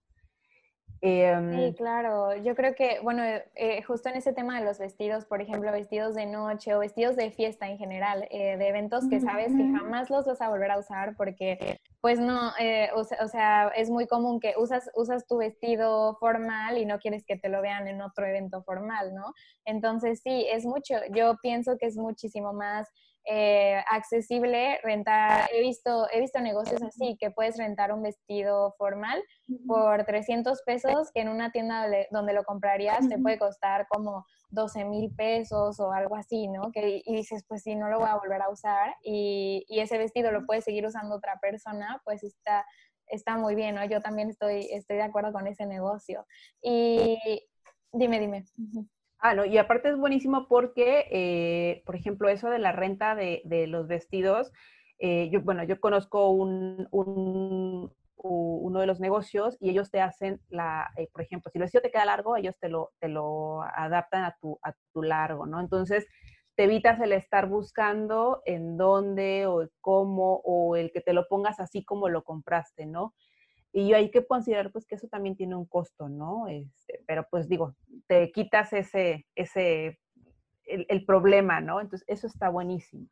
Sí, 1.02 1.08
em, 1.22 1.74
claro. 1.74 2.36
Yo 2.38 2.56
creo 2.56 2.76
que, 2.76 3.00
bueno, 3.02 3.24
eh, 3.24 3.46
eh, 3.56 3.82
justo 3.84 4.10
en 4.10 4.16
ese 4.16 4.34
tema 4.34 4.60
de 4.60 4.66
los 4.66 4.80
vestidos, 4.80 5.26
por 5.26 5.42
ejemplo, 5.42 5.72
vestidos 5.72 6.16
de 6.16 6.26
noche 6.26 6.76
o 6.76 6.80
vestidos 6.80 7.16
de 7.16 7.32
fiesta 7.32 7.68
en 7.68 7.78
general, 7.78 8.28
eh, 8.30 8.58
de 8.58 8.68
eventos 8.68 9.08
que 9.10 9.20
sabes 9.20 9.54
que 9.56 9.72
jamás 9.72 10.10
los 10.10 10.26
vas 10.26 10.42
a 10.42 10.50
volver 10.50 10.72
a 10.72 10.78
usar 10.80 11.16
porque, 11.18 11.80
pues 12.02 12.20
no, 12.20 12.52
o 12.96 13.28
sea, 13.28 13.72
es 13.76 13.90
muy 13.90 14.08
común 14.08 14.40
que 14.40 14.54
usas, 14.58 14.90
usas 14.96 15.26
tu 15.28 15.38
vestido 15.38 16.16
formal 16.20 16.78
y 16.78 16.86
no 16.86 17.00
quieres 17.00 17.26
que 17.26 17.38
te 17.38 17.50
lo 17.50 17.62
vean 17.62 17.88
en 17.88 18.02
otro 18.02 18.26
evento 18.26 18.64
formal, 18.64 19.14
¿no? 19.14 19.34
Entonces, 19.66 20.22
sí, 20.24 20.48
es 20.52 20.66
mucho. 20.66 20.96
Yo 21.14 21.38
pienso 21.42 21.78
que 21.78 21.88
es 21.88 21.98
muchísimo 21.98 22.54
más 22.54 22.88
eh, 23.26 23.84
accesible 23.90 24.80
rentar, 24.84 25.50
he 25.54 25.62
visto, 25.62 26.08
he 26.12 26.20
visto 26.20 26.40
negocios 26.40 26.82
así, 26.82 27.18
que 27.20 27.32
puedes 27.32 27.58
rentar 27.58 27.94
un 27.94 28.02
vestido 28.02 28.74
formal 28.78 29.22
por 29.68 30.04
300 30.06 30.62
pesos, 30.64 31.12
que 31.14 31.22
en 31.22 31.30
una 31.30 31.52
tienda 31.52 31.86
donde 32.10 32.34
lo 32.34 32.44
comprarías 32.44 33.08
te 33.08 33.20
puede 33.20 33.38
costar 33.38 33.88
como 33.90 34.26
12 34.50 34.86
mil 34.86 35.14
pesos 35.16 35.80
o 35.80 35.92
algo 35.92 36.16
así, 36.16 36.48
¿no? 36.48 36.72
Que, 36.72 37.02
y 37.06 37.16
dices, 37.16 37.44
pues 37.48 37.64
si 37.64 37.76
no 37.76 37.90
lo 37.90 38.00
voy 38.00 38.10
a 38.10 38.18
volver 38.18 38.42
a 38.42 38.50
usar 38.50 38.96
y, 39.04 39.66
y 39.68 39.80
ese 39.80 39.98
vestido 39.98 40.32
lo 40.32 40.46
puede 40.46 40.62
seguir 40.62 40.86
usando 40.86 41.16
otra 41.16 41.40
persona, 41.40 42.02
pues 42.04 42.24
está, 42.24 42.66
está 43.08 43.38
muy 43.38 43.56
bien, 43.56 43.76
¿no? 43.76 43.86
Yo 43.86 44.02
también 44.02 44.30
estoy, 44.30 44.68
estoy 44.72 44.98
de 44.98 45.04
acuerdo 45.04 45.32
con 45.32 45.48
ese 45.48 45.66
negocio. 45.66 46.26
Y 46.62 47.20
dime, 47.94 48.20
dime. 48.20 48.46
Ah, 49.24 49.36
no, 49.36 49.46
y 49.46 49.58
aparte 49.60 49.90
es 49.90 49.98
buenísimo 49.98 50.48
porque, 50.48 51.06
eh, 51.12 51.84
por 51.86 51.96
ejemplo, 51.96 52.28
eso 52.28 52.50
de 52.50 52.58
la 52.60 52.72
renta 52.72 53.14
de, 53.16 53.42
los 53.68 53.88
vestidos, 53.88 54.52
eh, 54.98 55.30
yo, 55.32 55.42
bueno, 55.42 55.64
yo 55.64 55.80
conozco 55.80 56.30
un, 56.30 56.88
uno 56.92 58.80
de 58.80 58.88
los 58.88 59.00
negocios 59.00 59.58
y 59.60 59.70
ellos 59.70 59.92
te 59.92 60.02
hacen 60.02 60.42
la, 60.50 60.90
eh, 60.98 61.08
por 61.14 61.22
ejemplo, 61.22 61.52
si 61.52 61.60
el 61.60 61.64
vestido 61.64 61.82
te 61.84 61.92
queda 61.92 62.06
largo, 62.06 62.36
ellos 62.36 62.56
te 62.60 62.70
lo, 62.70 62.92
te 63.00 63.10
lo 63.10 63.62
adaptan 63.62 64.24
a 64.24 64.36
tu, 64.42 64.60
a 64.64 64.74
tu 64.94 65.04
largo, 65.04 65.46
¿no? 65.46 65.60
Entonces, 65.60 66.08
te 66.56 66.64
evitas 66.66 67.00
el 67.00 67.14
estar 67.14 67.48
buscando 67.48 68.42
en 68.46 68.76
dónde 68.78 69.46
o 69.48 69.68
cómo 69.82 70.42
o 70.44 70.76
el 70.76 70.92
que 70.92 71.02
te 71.02 71.14
lo 71.14 71.28
pongas 71.28 71.60
así 71.60 71.84
como 71.86 72.10
lo 72.10 72.24
compraste, 72.24 72.86
¿no? 72.88 73.14
Y 73.74 73.94
hay 73.94 74.12
que 74.12 74.26
considerar 74.26 74.72
pues 74.72 74.86
que 74.86 74.96
eso 74.96 75.08
también 75.08 75.36
tiene 75.36 75.56
un 75.56 75.66
costo, 75.66 76.10
¿no? 76.10 76.48
Este, 76.48 77.04
pero 77.08 77.26
pues 77.30 77.48
digo, 77.48 77.76
te 78.08 78.32
quitas 78.32 78.74
ese, 78.74 79.26
ese, 79.36 80.00
el, 80.66 81.06
problema, 81.06 81.62
¿no? 81.62 81.80
Entonces, 81.80 82.06
eso 82.08 82.28
está 82.28 82.50
buenísimo. 82.50 83.08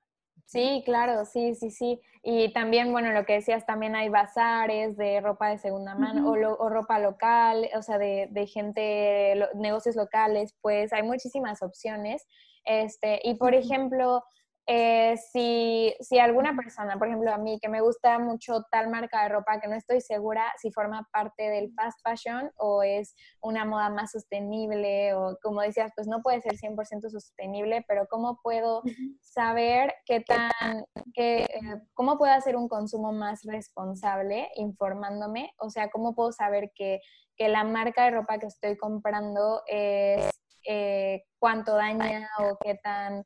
Sí, 0.45 0.82
claro, 0.84 1.26
sí, 1.26 1.53
sí, 1.53 1.70
sí. 1.70 2.01
Y 2.24 2.51
también, 2.53 2.91
bueno, 2.91 3.12
lo 3.12 3.24
que 3.24 3.34
decías, 3.34 3.66
también 3.66 3.95
hay 3.95 4.10
bazares 4.10 4.97
de 4.97 5.22
ropa 5.22 5.49
de 5.49 5.60
segunda 5.60 5.93
mano 5.95 6.30
o, 6.32 6.70
ropa 6.70 6.99
local, 6.99 7.70
o 7.76 7.82
sea, 7.84 7.99
de, 7.99 8.28
de 8.32 8.47
gente, 8.47 9.36
negocios 9.55 9.95
locales, 9.95 10.57
pues 10.62 10.91
hay 10.91 11.03
muchísimas 11.03 11.62
opciones. 11.62 12.26
Este, 12.66 13.22
y 13.24 13.36
por 13.36 13.53
ejemplo, 13.53 14.24
eh, 14.72 15.17
si, 15.32 15.95
si, 15.99 16.20
alguna 16.20 16.55
persona, 16.55 16.95
por 16.99 17.07
ejemplo 17.07 17.34
a 17.34 17.39
mí, 17.39 17.57
que 17.59 17.70
me 17.70 17.82
gusta 17.82 18.20
mucho 18.20 18.67
tal 18.70 18.88
marca 18.88 19.24
de 19.24 19.30
ropa, 19.30 19.59
que 19.59 19.67
no 19.67 19.74
estoy 19.74 19.99
segura 19.99 20.53
si 20.61 20.70
forma 20.70 21.09
parte 21.11 21.49
del 21.49 21.74
fast 21.74 21.97
fashion 22.03 22.51
o 22.55 22.84
es 22.84 23.15
una 23.41 23.65
moda 23.65 23.89
más 23.89 24.11
sostenible 24.11 25.15
o 25.15 25.39
como 25.41 25.61
decías, 25.61 25.91
pues 25.95 26.07
no 26.07 26.22
puede 26.22 26.41
ser 26.41 26.53
100% 26.53 27.09
sostenible, 27.09 27.84
pero 27.88 28.05
¿cómo 28.11 28.39
puedo 28.43 28.84
saber 29.22 29.91
qué 30.05 30.20
tan, 30.20 30.86
qué, 31.15 31.45
eh, 31.45 31.82
cómo 31.95 32.20
puedo 32.20 32.34
hacer 32.34 32.55
un 32.55 32.67
consumo 32.67 33.11
más 33.11 33.41
responsable 33.45 34.51
informándome? 34.53 35.51
O 35.57 35.72
sea, 35.72 35.89
¿cómo 35.89 36.13
puedo 36.13 36.32
saber 36.32 36.72
que, 36.76 36.99
que 37.36 37.49
la 37.49 37.63
marca 37.63 38.03
de 38.03 38.11
ropa 38.11 38.38
que 38.38 38.45
estoy 38.45 38.78
comprando 38.78 39.63
es... 39.65 40.30
Eh, 40.67 41.24
cuánto 41.39 41.74
daña 41.74 42.28
o 42.38 42.57
qué 42.61 42.76
tan 42.76 43.24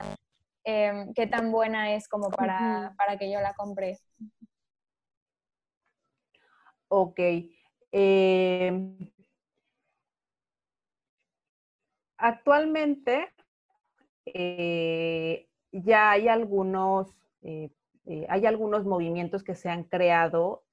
Em, 0.65 1.13
qué 1.13 1.27
tan 1.27 1.51
buena 1.51 1.93
es 1.93 2.07
como 2.07 2.29
para, 2.29 2.95
que 3.19 3.31
yo 3.31 3.41
la 3.41 3.53
compre. 3.53 3.97
Ok. 6.87 7.19
Em, 7.91 8.97
actualmente 12.17 13.29
eh, 14.25 15.47
ya 15.71 16.11
hay 16.11 16.27
algunos, 16.27 17.13
eh, 17.41 17.69
eh, 18.05 18.25
hay 18.29 18.45
algunos 18.45 18.85
movimientos 18.85 19.43
que 19.43 19.55
se 19.55 19.69
han 19.69 19.83
creado 19.83 20.63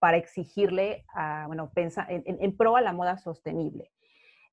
para 0.00 0.16
exigirle, 0.16 1.04
a, 1.12 1.44
bueno, 1.48 1.70
pensa, 1.74 2.06
en, 2.08 2.56
pro 2.56 2.76
a 2.76 2.80
la 2.80 2.94
moda 2.94 3.18
sostenible. 3.18 3.90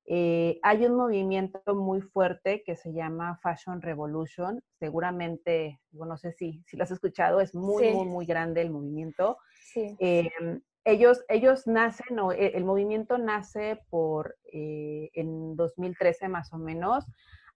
Eh, 0.08 0.60
hay 0.62 0.86
un 0.86 0.94
movimiento 0.94 1.60
muy 1.74 2.00
fuerte 2.00 2.62
que 2.64 2.76
se 2.76 2.92
llama 2.92 3.38
Fashion 3.42 3.82
Revolution. 3.82 4.62
Seguramente, 4.78 5.80
bueno, 5.90 6.14
no 6.14 6.16
sé 6.16 6.30
si, 6.32 6.62
si 6.66 6.76
lo 6.76 6.84
has 6.84 6.92
escuchado, 6.92 7.40
es 7.40 7.54
muy, 7.54 7.92
muy, 7.92 8.06
muy 8.06 8.26
grande 8.26 8.62
el 8.62 8.70
movimiento. 8.70 9.38
Em, 9.74 10.62
ellos, 10.84 11.24
ellos 11.28 11.66
nacen, 11.66 12.20
o 12.20 12.30
e, 12.30 12.56
el 12.56 12.64
movimiento 12.64 13.18
nace 13.18 13.80
por, 13.90 14.36
eh, 14.52 15.10
en 15.12 15.56
2013 15.56 16.28
más 16.28 16.52
o 16.52 16.58
menos, 16.58 17.04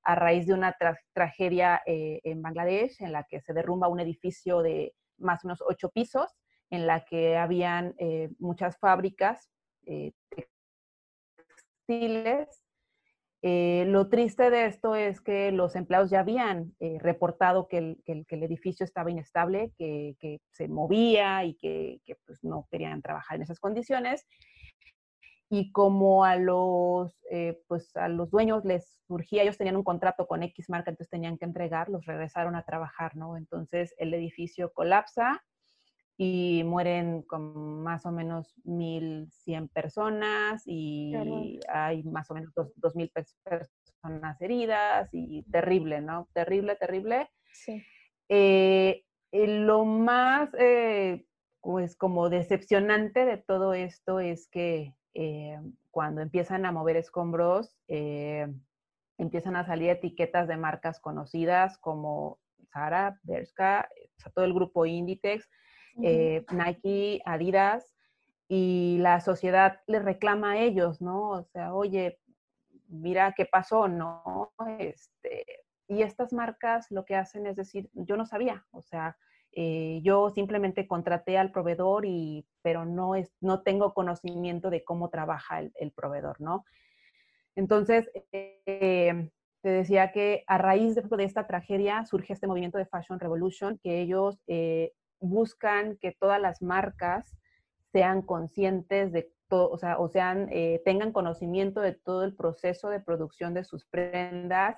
a 0.02 0.16
raíz 0.16 0.46
de 0.46 0.54
una 0.54 0.76
tragedia 1.14 1.80
eh, 1.86 2.20
en 2.24 2.42
Bangladesh 2.42 3.00
en 3.00 3.12
la 3.12 3.24
que 3.24 3.40
se 3.40 3.52
derrumba 3.52 3.86
un 3.86 4.00
edificio 4.00 4.60
de 4.60 4.94
más 5.18 5.44
o 5.44 5.48
menos 5.48 5.62
ocho 5.64 5.90
pisos, 5.90 6.34
en 6.70 6.86
la 6.86 7.04
que 7.04 7.36
habían 7.36 7.94
muchas 8.38 8.78
fábricas 8.78 9.50
eh, 13.42 13.84
lo 13.86 14.08
triste 14.08 14.50
de 14.50 14.66
esto 14.66 14.94
es 14.94 15.20
que 15.22 15.50
los 15.50 15.74
empleados 15.74 16.10
ya 16.10 16.20
habían 16.20 16.74
eh, 16.78 16.98
reportado 17.00 17.68
que 17.68 17.78
el, 17.78 18.26
edificio 18.28 18.84
estaba 18.84 19.10
inestable, 19.10 19.72
que, 19.78 20.40
se 20.50 20.68
movía 20.68 21.44
y 21.44 21.54
que, 21.54 22.00
pues, 22.26 22.44
no 22.44 22.66
querían 22.70 23.00
trabajar 23.00 23.36
en 23.36 23.42
esas 23.42 23.58
condiciones. 23.58 24.26
Y 25.48 25.72
como 25.72 26.24
a 26.24 26.36
los, 26.36 27.18
eh, 27.30 27.60
pues, 27.66 27.96
a 27.96 28.08
los 28.08 28.30
dueños 28.30 28.64
les 28.64 29.00
surgía, 29.08 29.42
ellos 29.42 29.58
tenían 29.58 29.76
un 29.76 29.84
contrato 29.84 30.26
con 30.26 30.42
X 30.42 30.68
marca, 30.68 30.90
entonces 30.90 31.10
tenían 31.10 31.38
que 31.38 31.46
entregar, 31.46 31.88
los 31.88 32.04
regresaron 32.06 32.54
a 32.54 32.64
trabajar, 32.64 33.16
¿no? 33.16 33.36
Entonces 33.36 33.94
el 33.98 34.14
edificio 34.14 34.72
colapsa 34.72 35.42
y 36.22 36.64
mueren 36.64 37.22
con 37.22 37.82
más 37.82 38.04
o 38.04 38.12
menos 38.12 38.54
1.100 38.66 39.70
personas 39.70 40.62
y 40.66 41.14
hay 41.66 42.02
más 42.02 42.30
o 42.30 42.34
menos 42.34 42.52
2.000 42.54 43.10
personas 43.42 44.38
heridas 44.42 45.08
y 45.12 45.44
terrible, 45.44 46.02
¿no? 46.02 46.28
Terrible, 46.34 46.76
terrible. 46.76 47.30
Sí. 47.54 47.82
Eh, 48.28 49.02
lo 49.32 49.86
más, 49.86 50.50
eh, 50.58 51.24
pues 51.62 51.96
como 51.96 52.28
decepcionante 52.28 53.24
de 53.24 53.38
todo 53.38 53.72
esto 53.72 54.20
es 54.20 54.46
que 54.46 54.94
eh, 55.14 55.58
cuando 55.90 56.20
empiezan 56.20 56.66
a 56.66 56.72
mover 56.72 56.98
escombros, 56.98 57.78
empiezan 59.16 59.56
a 59.56 59.64
salir 59.64 59.88
etiquetas 59.88 60.48
de 60.48 60.58
marcas 60.58 61.00
conocidas 61.00 61.78
como 61.78 62.38
Zara, 62.74 63.18
Bershka, 63.22 63.88
todo 64.34 64.44
el 64.44 64.52
grupo 64.52 64.84
Inditex, 64.84 65.48
eh, 66.02 66.44
Nike, 66.50 67.22
Adidas, 67.24 67.94
y 68.48 68.98
la 68.98 69.20
sociedad 69.20 69.80
les 69.86 70.04
reclama 70.04 70.52
a 70.52 70.58
ellos, 70.58 71.00
¿no? 71.00 71.30
O 71.30 71.44
sea, 71.44 71.72
oye, 71.72 72.18
mira 72.88 73.32
qué 73.36 73.46
pasó, 73.46 73.86
¿no? 73.86 74.52
Este, 74.78 75.44
y 75.86 76.02
estas 76.02 76.32
marcas 76.32 76.90
lo 76.90 77.04
que 77.04 77.14
hacen 77.14 77.46
es 77.46 77.56
decir, 77.56 77.90
yo 77.94 78.16
no 78.16 78.26
sabía, 78.26 78.66
o 78.72 78.82
sea, 78.82 79.16
eh, 79.52 80.00
yo 80.02 80.30
simplemente 80.30 80.86
contraté 80.86 81.38
al 81.38 81.50
proveedor 81.50 82.06
y, 82.06 82.46
pero 82.62 82.84
no, 82.84 83.14
es, 83.14 83.32
no 83.40 83.62
tengo 83.62 83.94
conocimiento 83.94 84.70
de 84.70 84.84
cómo 84.84 85.10
trabaja 85.10 85.60
el, 85.60 85.92
proveedor, 85.92 86.40
¿no? 86.40 86.64
Entonces, 87.56 88.10
eh, 88.32 89.30
te 89.62 89.68
decía 89.68 90.12
que 90.12 90.44
a 90.46 90.58
raíz 90.58 90.94
de, 90.94 91.04
esta 91.24 91.46
tragedia 91.46 92.04
surge 92.04 92.32
este 92.32 92.46
movimiento 92.46 92.78
de 92.78 92.86
Fashion 92.86 93.20
Revolution, 93.20 93.78
que 93.78 94.00
ellos 94.00 94.40
buscan 95.20 95.96
que 95.96 96.12
todas 96.12 96.40
las 96.40 96.62
marcas 96.62 97.36
sean 97.92 98.22
conscientes 98.22 99.12
de 99.12 99.32
todo, 99.48 99.70
o 99.70 99.78
sea, 99.78 99.98
o 99.98 100.08
sean, 100.08 100.48
eh, 100.50 100.80
tengan 100.84 101.12
conocimiento 101.12 101.80
de 101.80 101.92
todo 101.92 102.24
el 102.24 102.34
proceso 102.34 102.88
de 102.88 103.00
producción 103.00 103.52
de 103.54 103.64
sus 103.64 103.84
prendas 103.84 104.76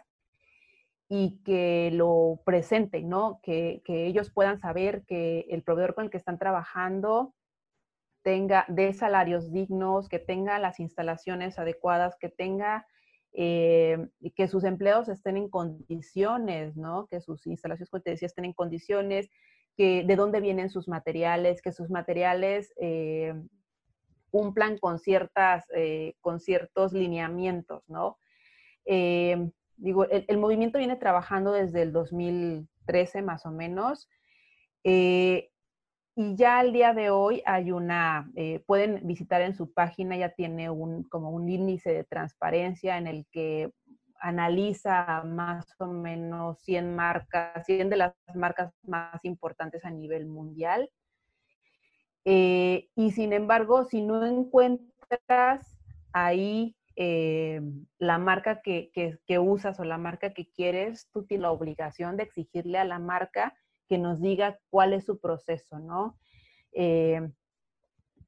y 1.08 1.42
que 1.44 1.90
lo 1.92 2.40
presenten, 2.46 3.08
¿no? 3.10 3.40
Que, 3.42 3.82
ellos 3.86 4.30
puedan 4.30 4.58
saber 4.58 5.04
que 5.06 5.40
el 5.50 5.62
proveedor 5.62 5.94
con 5.94 6.04
el 6.04 6.10
que 6.10 6.16
están 6.16 6.38
trabajando 6.38 7.34
tenga 8.22 8.64
de 8.68 8.94
salarios 8.94 9.52
dignos, 9.52 10.08
que 10.08 10.18
tenga 10.18 10.58
las 10.58 10.80
instalaciones 10.80 11.58
adecuadas, 11.58 12.16
que 12.18 12.30
tenga 12.30 12.86
eh, 13.34 14.08
que 14.34 14.48
sus 14.48 14.64
empleos 14.64 15.10
estén 15.10 15.36
en 15.36 15.50
condiciones, 15.50 16.76
¿no? 16.78 17.06
Que 17.08 17.20
sus 17.20 17.46
instalaciones, 17.46 17.90
como 17.90 18.02
te 18.02 18.12
decía, 18.12 18.26
estén 18.26 18.46
en 18.46 18.54
condiciones, 18.54 19.28
que 19.76 20.04
de 20.04 20.16
dónde 20.16 20.40
vienen 20.40 20.70
sus 20.70 20.88
materiales, 20.88 21.62
que 21.62 21.72
sus 21.72 21.90
materiales 21.90 22.72
eh, 22.80 23.34
cumplan 24.30 24.78
con, 24.78 24.98
ciertas, 24.98 25.64
eh, 25.74 26.14
con 26.20 26.40
ciertos 26.40 26.92
lineamientos, 26.92 27.82
¿no? 27.88 28.18
Eh, 28.84 29.50
digo, 29.76 30.06
el, 30.08 30.38
movimiento 30.38 30.78
viene 30.78 30.96
trabajando 30.96 31.52
desde 31.52 31.82
el 31.82 31.92
2013 31.92 33.22
más 33.22 33.46
o 33.46 33.50
menos. 33.50 34.08
y 34.84 35.48
ya 36.14 36.58
al 36.58 36.72
día 36.72 36.92
de 36.92 37.08
hoy 37.08 37.42
hay 37.46 37.72
una, 37.72 38.30
pueden 38.66 39.06
visitar 39.06 39.40
en 39.40 39.54
su 39.54 39.72
página, 39.72 40.16
ya 40.16 40.30
tiene 40.30 40.68
un, 40.68 41.04
como 41.04 41.30
un 41.30 41.48
índice 41.48 41.92
de 41.94 42.04
transparencia 42.04 42.98
en 42.98 43.06
el 43.06 43.26
que 43.30 43.72
analiza 44.22 45.24
más 45.24 45.66
o 45.78 45.86
menos 45.88 46.60
100 46.62 46.94
marcas, 46.94 47.66
100 47.66 47.90
de 47.90 47.96
las 47.96 48.14
marcas 48.34 48.72
más 48.84 49.22
importantes 49.24 49.84
a 49.84 49.90
nivel 49.90 50.26
mundial. 50.26 50.88
Eh, 52.24 52.88
y 52.94 53.10
sin 53.10 53.32
embargo, 53.32 53.84
si 53.84 54.00
no 54.00 54.24
encuentras 54.24 55.76
ahí 56.12 56.76
eh, 56.94 57.60
la 57.98 58.18
marca 58.18 58.62
que, 58.62 58.92
usas 59.40 59.80
o 59.80 59.84
la 59.84 59.98
marca 59.98 60.32
que 60.32 60.48
quieres, 60.52 61.08
tú 61.12 61.24
tienes 61.24 61.42
la 61.42 61.50
obligación 61.50 62.16
de 62.16 62.22
exigirle 62.22 62.78
a 62.78 62.84
la 62.84 63.00
marca 63.00 63.54
que 63.88 63.98
nos 63.98 64.20
diga 64.20 64.56
cuál 64.70 64.92
es 64.92 65.04
su 65.04 65.18
proceso, 65.18 65.80
¿no? 65.80 66.16
Eh, 66.72 67.28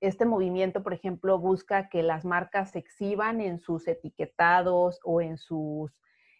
este 0.00 0.24
movimiento, 0.24 0.82
por 0.82 0.94
ejemplo, 0.94 1.38
busca 1.38 1.88
que 1.88 2.02
las 2.02 2.24
marcas 2.24 2.72
se 2.72 2.78
exhiban 2.78 3.40
en 3.40 3.58
sus 3.60 3.86
etiquetados 3.88 5.00
o 5.04 5.20
en 5.20 5.38
sus, 5.38 5.92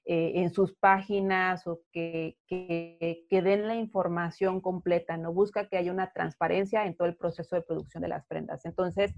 eh, 0.04 0.32
en 0.36 0.52
sus 0.52 0.74
páginas 0.74 1.66
o 1.66 1.80
que, 1.92 2.36
que, 2.46 3.26
den 3.30 3.66
la 3.66 3.74
información 3.74 4.60
completa, 4.60 5.16
¿no? 5.16 5.32
Busca 5.32 5.68
que 5.68 5.76
haya 5.76 5.92
una 5.92 6.12
transparencia 6.12 6.86
en 6.86 6.96
todo 6.96 7.08
el 7.08 7.16
proceso 7.16 7.56
de 7.56 7.62
producción 7.62 8.02
de 8.02 8.08
las 8.08 8.26
prendas. 8.26 8.64
Entonces, 8.64 9.14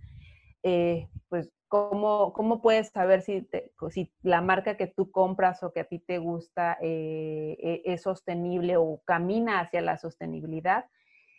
eh, 0.63 1.09
pues, 1.29 1.51
¿cómo, 1.69 2.33
¿cómo, 2.33 2.63
puedes 2.63 2.91
saber 2.91 3.23
si, 3.23 3.49
si 3.91 4.13
la 4.23 4.41
marca 4.41 4.77
que 4.77 4.87
tú 4.87 5.11
compras 5.11 5.63
o 5.63 5.73
que 5.73 5.81
a 5.81 5.85
ti 5.85 5.99
te 5.99 6.19
gusta 6.19 6.79
eh, 6.81 7.57
e, 7.61 7.83
es 7.85 8.03
sostenible 8.03 8.77
o 8.77 9.01
camina 9.05 9.61
hacia 9.61 9.81
la 9.81 9.97
sostenibilidad? 9.97 10.87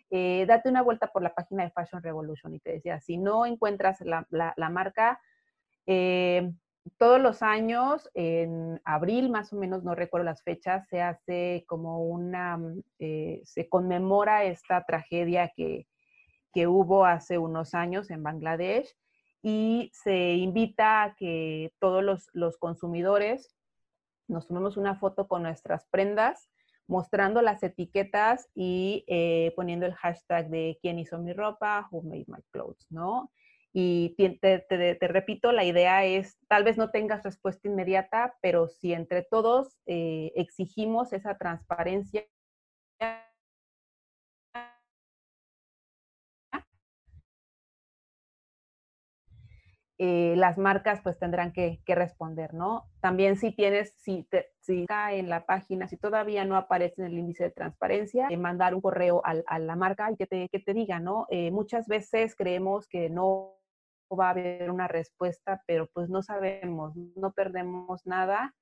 Eh, 0.10 0.46
date 0.48 0.70
una 0.70 0.82
vuelta 0.82 1.08
por 1.08 1.22
la 1.22 1.34
página 1.34 1.64
de 1.64 1.72
Fashion 1.72 2.02
Revolution 2.02 2.54
y 2.54 2.60
te 2.60 2.74
decía, 2.74 3.00
si 3.02 3.18
no 3.18 3.46
encuentras 3.46 4.00
la, 4.02 4.70
marca, 4.70 5.20
eh, 5.86 6.52
todos 6.98 7.20
los 7.20 7.42
años, 7.42 8.10
en 8.14 8.80
abril 8.86 9.30
más 9.30 9.52
o 9.52 9.58
menos, 9.58 9.84
no 9.84 9.96
recuerdo 9.96 10.26
las 10.26 10.44
fechas, 10.44 10.88
se 10.88 11.02
hace 11.02 11.66
como 11.68 12.06
una, 12.06 12.58
mm, 12.58 12.84
eh, 13.00 13.42
se 13.44 13.68
conmemora 13.68 14.44
esta 14.46 14.84
tragedia 14.86 15.52
que, 15.56 15.88
hubo 16.66 17.06
hace 17.06 17.38
unos 17.38 17.76
años 17.76 18.10
en 18.10 18.24
Bangladesh 18.24 18.98
y 19.44 19.92
se 19.94 20.34
invita 20.34 21.04
a 21.04 21.16
que 21.16 21.72
todos 21.78 22.04
los, 22.04 22.32
los 22.34 22.58
consumidores 22.58 23.56
nos 24.28 24.48
tomemos 24.48 24.76
una 24.76 24.96
foto 24.96 25.28
con 25.28 25.44
nuestras 25.44 25.86
prendas 25.92 26.50
mostrando 26.88 27.42
las 27.42 27.62
etiquetas 27.64 28.50
y 28.56 29.04
eh, 29.08 29.54
poniendo 29.56 29.86
el 29.86 29.94
hashtag 29.94 30.50
de 30.50 30.80
quién 30.82 31.00
hizo 31.00 31.20
mi 31.20 31.34
ropa, 31.34 31.88
who 31.92 32.02
made 32.02 32.26
my 32.28 32.42
clothes, 32.52 32.88
¿no? 32.90 33.32
Y 33.74 34.16
te, 34.18 34.66
repito, 35.02 35.52
la 35.52 35.64
idea 35.64 36.04
es, 36.04 36.40
tal 36.48 36.64
vez 36.64 36.78
no 36.78 36.90
tengas 36.90 37.24
respuesta 37.24 37.68
inmediata, 37.68 38.36
pero 38.42 38.70
si 38.70 38.94
entre 38.94 39.22
todos 39.22 39.78
eh, 39.86 40.32
exigimos 40.36 41.14
esa 41.14 41.38
transparencia, 41.38 42.26
eh, 50.00 50.36
las 50.38 50.60
marcas 50.60 51.02
pues 51.02 51.18
tendrán 51.18 51.52
que, 51.52 51.82
responder, 51.88 52.54
¿no? 52.54 52.88
También 53.02 53.36
si 53.36 53.52
tienes, 53.52 53.96
si, 53.98 54.24
te, 54.30 54.52
en 54.68 55.30
la 55.30 55.48
página, 55.48 55.88
si 55.88 55.98
todavía 55.98 56.46
no 56.46 56.56
aparece 56.56 57.02
en 57.02 57.08
el 57.08 57.18
índice 57.18 57.46
de 57.46 57.52
transparencia, 57.52 58.28
eh, 58.30 58.38
mandar 58.38 58.76
un 58.76 58.82
correo 58.82 59.24
a 59.26 59.60
la 59.60 59.76
marca 59.76 60.12
y 60.12 60.16
que 60.16 60.28
te, 60.28 60.50
que 60.50 60.60
te 60.60 60.76
diga, 60.76 61.00
¿no? 61.00 61.26
Eh, 61.32 61.50
muchas 61.50 61.88
veces 61.88 62.36
creemos 62.36 62.88
que 62.88 63.10
no 63.10 63.56
va 64.12 64.28
a 64.28 64.32
haber 64.32 64.70
una 64.70 64.88
respuesta, 64.88 65.64
pero 65.66 65.88
pues 65.88 66.10
no 66.10 66.22
sabemos, 66.22 66.96
no 67.16 67.32
perdemos 67.32 68.06
nada, 68.06 68.54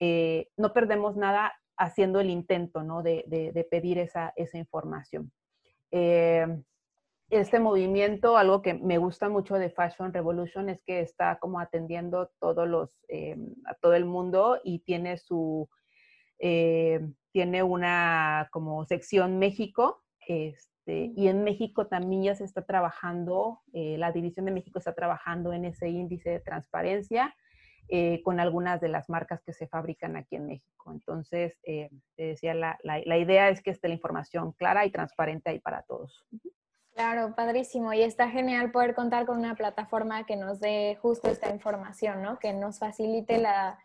no 0.00 0.72
perdemos 0.72 1.16
nada 1.16 1.52
haciendo 1.76 2.20
el 2.20 2.30
intento, 2.30 2.82
¿no? 2.82 3.02
De, 3.02 3.24
de, 3.26 3.64
pedir 3.64 3.98
esa, 3.98 4.32
esa 4.34 4.56
información 4.56 5.30
este 7.30 7.60
movimiento, 7.60 8.38
algo 8.38 8.62
que 8.62 8.74
me 8.74 8.98
gusta 8.98 9.28
mucho 9.28 9.56
de 9.56 9.70
Fashion 9.70 10.12
Revolution 10.12 10.68
es 10.70 10.82
que 10.82 11.00
está 11.00 11.38
como 11.38 11.60
atendiendo 11.60 12.30
todos 12.40 12.66
los, 12.66 12.90
eh, 13.08 13.36
a 13.66 13.74
todo 13.74 13.94
el 13.94 14.06
mundo 14.06 14.58
y 14.64 14.78
tiene 14.80 15.18
su, 15.18 15.68
eh, 16.38 17.00
tiene 17.32 17.62
una 17.62 18.48
como 18.50 18.84
sección 18.86 19.38
México, 19.38 20.02
este, 20.26 21.12
y 21.14 21.28
en 21.28 21.44
México 21.44 21.86
también 21.86 22.22
ya 22.22 22.34
se 22.34 22.44
está 22.44 22.64
trabajando, 22.64 23.60
eh, 23.74 23.98
la 23.98 24.10
División 24.10 24.46
de 24.46 24.52
México 24.52 24.78
está 24.78 24.94
trabajando 24.94 25.52
en 25.52 25.66
ese 25.66 25.88
índice 25.90 26.30
de 26.30 26.40
transparencia 26.40 27.34
con 28.22 28.38
algunas 28.38 28.82
de 28.82 28.88
las 28.88 29.08
marcas 29.08 29.42
que 29.42 29.54
se 29.54 29.66
fabrican 29.66 30.14
aquí 30.16 30.36
en 30.36 30.46
México. 30.46 30.92
Entonces, 30.92 31.58
te 31.62 31.90
decía, 32.16 32.52
la, 32.52 32.78
la, 32.82 33.00
la 33.02 33.16
idea 33.16 33.48
es 33.48 33.62
que 33.62 33.70
esté 33.70 33.88
la 33.88 33.94
información 33.94 34.52
clara 34.52 34.84
y 34.84 34.90
transparente 34.90 35.48
ahí 35.48 35.58
para 35.58 35.84
todos. 35.84 36.26
Claro, 36.94 37.34
padrísimo. 37.34 37.92
Y 37.92 38.02
está 38.02 38.28
genial 38.28 38.72
poder 38.72 38.94
contar 38.94 39.26
con 39.26 39.38
una 39.38 39.54
plataforma 39.54 40.26
que 40.26 40.36
nos 40.36 40.58
dé 40.60 40.98
justo 41.00 41.28
esta 41.30 41.50
información, 41.50 42.22
¿no? 42.22 42.38
Que 42.38 42.52
nos 42.52 42.78
facilite 42.78 43.38
la, 43.38 43.78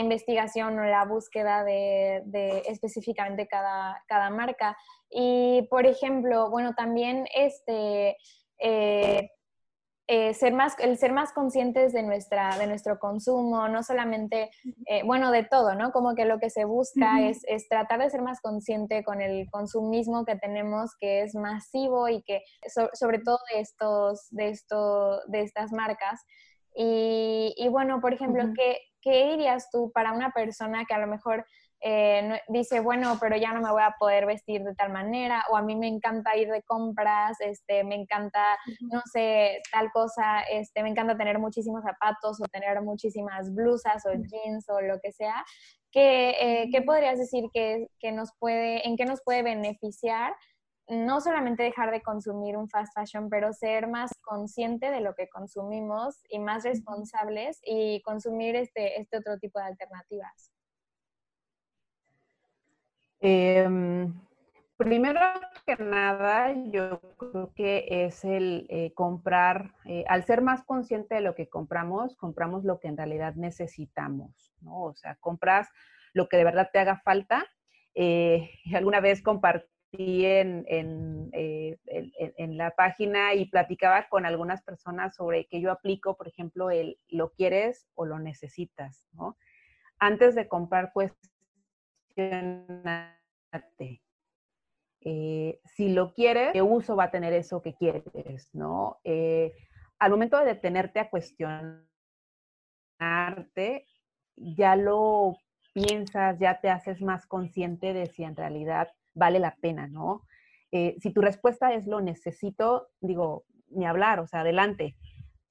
investigación 0.00 0.78
o 0.78 0.84
la 0.84 1.04
búsqueda 1.04 1.62
de, 1.62 2.62
específicamente 2.66 3.46
cada, 3.46 4.02
cada, 4.08 4.30
marca. 4.30 4.76
Y, 5.08 5.68
por 5.70 5.86
ejemplo, 5.86 6.50
bueno, 6.50 6.74
también 6.74 7.26
este, 7.32 8.16
eh, 8.58 9.30
eh, 10.10 10.32
ser 10.32 10.54
más, 10.54 10.74
el 10.78 10.96
ser 10.96 11.12
más 11.12 11.34
conscientes 11.34 11.92
de, 11.92 12.02
nuestra, 12.02 12.56
de 12.56 12.66
nuestro 12.66 12.98
consumo, 12.98 13.68
no 13.68 13.82
solamente, 13.82 14.50
eh, 14.86 15.02
bueno, 15.04 15.30
de 15.30 15.44
todo, 15.44 15.74
¿no? 15.74 15.92
Como 15.92 16.14
que 16.14 16.24
lo 16.24 16.38
que 16.38 16.48
se 16.48 16.64
busca 16.64 17.20
es, 17.20 17.42
es, 17.46 17.68
tratar 17.68 18.00
de 18.00 18.08
ser 18.08 18.22
más 18.22 18.40
consciente 18.40 19.04
con 19.04 19.20
el 19.20 19.50
consumismo 19.50 20.24
que 20.24 20.36
tenemos, 20.36 20.96
que 20.98 21.20
es 21.20 21.34
masivo 21.34 22.08
y 22.08 22.22
que, 22.22 22.42
sobre 22.94 23.18
todo 23.18 23.38
de, 23.52 23.60
estos, 23.60 24.28
de, 24.30 24.48
esto, 24.48 25.20
de 25.26 25.42
estas 25.42 25.72
marcas. 25.72 26.24
Y, 26.74 27.52
y 27.58 27.68
bueno, 27.68 28.00
por 28.00 28.14
ejemplo, 28.14 28.44
¿qué, 28.56 28.78
¿qué 29.02 29.26
dirías 29.32 29.70
tú 29.70 29.92
para 29.92 30.12
una 30.12 30.30
persona 30.30 30.86
que 30.86 30.94
a 30.94 30.98
lo 30.98 31.06
mejor 31.06 31.44
eh, 31.80 32.40
dice, 32.48 32.80
bueno, 32.80 33.16
pero 33.20 33.36
ya 33.36 33.52
no 33.52 33.60
me 33.60 33.70
voy 33.70 33.82
a 33.82 33.94
poder 33.98 34.26
vestir 34.26 34.62
de 34.64 34.74
tal 34.74 34.92
manera, 34.92 35.44
o 35.50 35.56
a 35.56 35.62
mí 35.62 35.76
me 35.76 35.86
encanta 35.86 36.36
ir 36.36 36.50
de 36.50 36.62
compras, 36.62 37.40
este, 37.40 37.84
me 37.84 37.94
encanta, 37.94 38.58
no 38.80 39.00
sé, 39.12 39.60
tal 39.72 39.90
cosa, 39.92 40.40
este, 40.42 40.82
me 40.82 40.90
encanta 40.90 41.16
tener 41.16 41.38
muchísimos 41.38 41.84
zapatos 41.84 42.40
o 42.40 42.44
tener 42.46 42.80
muchísimas 42.82 43.54
blusas 43.54 44.04
o 44.06 44.10
jeans 44.12 44.68
o 44.68 44.80
lo 44.80 44.98
que 45.00 45.12
sea. 45.12 45.44
¿Qué, 45.92 46.30
eh, 46.40 46.68
¿qué 46.72 46.82
podrías 46.82 47.18
decir 47.18 47.44
que, 47.52 47.86
que, 48.00 48.12
nos 48.12 48.30
puede, 48.38 48.86
en 48.86 48.96
qué 48.96 49.04
nos 49.04 49.22
puede 49.22 49.42
beneficiar? 49.42 50.34
No 50.88 51.20
solamente 51.20 51.62
dejar 51.62 51.90
de 51.90 52.02
consumir 52.02 52.56
un 52.56 52.68
fast 52.68 52.92
fashion, 52.94 53.28
pero 53.30 53.52
ser 53.52 53.88
más 53.88 54.10
consciente 54.22 54.90
de 54.90 55.00
lo 55.00 55.14
que 55.14 55.28
consumimos 55.28 56.16
y 56.28 56.38
más 56.40 56.64
responsables 56.64 57.60
y 57.62 58.02
consumir 58.02 58.56
este, 58.56 59.00
este 59.00 59.18
otro 59.18 59.38
tipo 59.38 59.58
de 59.58 59.66
alternativas. 59.66 60.50
Em, 63.20 64.14
primero 64.76 65.20
que 65.66 65.76
nada, 65.76 66.54
yo 66.70 67.00
creo 67.16 67.52
que 67.54 67.86
es 67.88 68.24
el 68.24 68.66
eh, 68.70 68.92
comprar, 68.94 69.74
eh, 69.86 70.04
al 70.08 70.24
ser 70.24 70.40
más 70.40 70.62
consciente 70.64 71.16
de 71.16 71.20
lo 71.20 71.34
que 71.34 71.48
compramos, 71.48 72.16
compramos 72.16 72.64
lo 72.64 72.78
que 72.78 72.88
en 72.88 72.96
realidad 72.96 73.34
necesitamos, 73.34 74.54
¿no? 74.60 74.82
O 74.82 74.94
sea, 74.94 75.16
compras 75.16 75.68
lo 76.12 76.28
que 76.28 76.36
de 76.36 76.44
verdad 76.44 76.70
te 76.72 76.78
haga 76.78 77.00
falta. 77.04 77.44
Eh, 77.94 78.50
alguna 78.74 79.00
vez 79.00 79.20
compartí 79.22 79.66
en, 79.90 80.64
en, 80.68 81.30
en, 81.32 82.56
la 82.58 82.70
página 82.72 83.34
y 83.34 83.46
platicaba 83.46 84.06
con 84.10 84.26
algunas 84.26 84.62
personas 84.62 85.16
sobre 85.16 85.46
que 85.46 85.62
yo 85.62 85.72
aplico, 85.72 86.14
por 86.14 86.28
ejemplo, 86.28 86.70
el 86.70 86.98
lo 87.08 87.32
quieres 87.32 87.88
o 87.94 88.04
lo 88.04 88.18
necesitas, 88.18 89.08
¿no? 89.12 89.38
Antes 89.98 90.34
de 90.34 90.46
comprar, 90.46 90.92
pues 90.92 91.12
eh, 95.00 95.60
si 95.64 95.88
lo 95.90 96.12
quieres, 96.12 96.52
¿qué 96.52 96.62
uso 96.62 96.96
va 96.96 97.04
a 97.04 97.10
tener 97.10 97.32
eso 97.32 97.62
que 97.62 97.74
quieres? 97.74 98.50
¿no? 98.52 98.98
Eh, 99.04 99.52
al 99.98 100.10
momento 100.10 100.38
de 100.38 100.46
detenerte 100.46 101.00
a 101.00 101.10
cuestionarte, 101.10 101.86
ya 104.36 104.76
lo 104.76 105.36
piensas, 105.72 106.38
ya 106.38 106.60
te 106.60 106.70
haces 106.70 107.00
más 107.00 107.26
consciente 107.26 107.92
de 107.92 108.06
si 108.06 108.24
en 108.24 108.36
realidad 108.36 108.88
vale 109.14 109.38
la 109.38 109.56
pena, 109.56 109.86
¿no? 109.86 110.24
Eh, 110.70 110.96
si 111.00 111.12
tu 111.12 111.20
respuesta 111.20 111.72
es 111.72 111.86
lo 111.86 112.00
necesito, 112.00 112.88
digo, 113.00 113.44
ni 113.70 113.86
hablar, 113.86 114.20
o 114.20 114.26
sea, 114.26 114.40
adelante, 114.40 114.96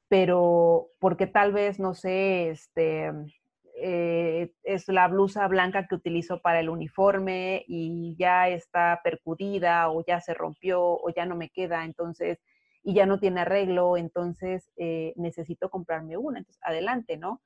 pero 0.07 0.89
porque 0.99 1.27
tal 1.27 1.51
vez, 1.51 1.79
no 1.79 1.93
sé, 1.93 2.49
este, 2.49 3.11
eh, 3.79 4.53
es 4.63 4.87
la 4.87 5.07
blusa 5.07 5.47
blanca 5.47 5.87
que 5.87 5.95
utilizo 5.95 6.41
para 6.41 6.59
el 6.59 6.69
uniforme 6.69 7.63
y 7.67 8.15
ya 8.17 8.49
está 8.49 9.01
percudida 9.03 9.91
o 9.91 10.03
ya 10.03 10.19
se 10.19 10.33
rompió 10.33 10.81
o 10.81 11.09
ya 11.15 11.25
no 11.25 11.35
me 11.35 11.49
queda, 11.49 11.85
entonces, 11.85 12.39
y 12.83 12.95
ya 12.95 13.05
no 13.05 13.19
tiene 13.19 13.41
arreglo, 13.41 13.95
entonces 13.95 14.71
eh, 14.77 15.13
necesito 15.15 15.69
comprarme 15.69 16.17
una, 16.17 16.39
entonces 16.39 16.61
adelante, 16.63 17.17
¿no? 17.17 17.41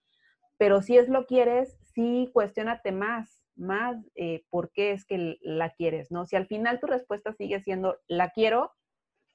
Pero 0.58 0.82
si 0.82 0.98
es 0.98 1.10
lo 1.10 1.26
quieres, 1.26 1.78
sí 1.94 2.30
cuestionate 2.34 2.94
más, 2.94 3.44
más 3.56 3.98
eh, 4.16 4.46
por 4.50 4.72
qué 4.72 4.92
es 4.92 5.06
que 5.06 5.38
la 5.42 5.72
quieres, 5.72 6.12
¿no? 6.12 6.26
Si 6.26 6.38
al 6.38 6.48
final 6.48 6.80
tu 6.80 6.88
respuesta 6.88 7.34
sigue 7.34 7.60
siendo 7.62 7.98
la 8.08 8.30
quiero 8.30 8.72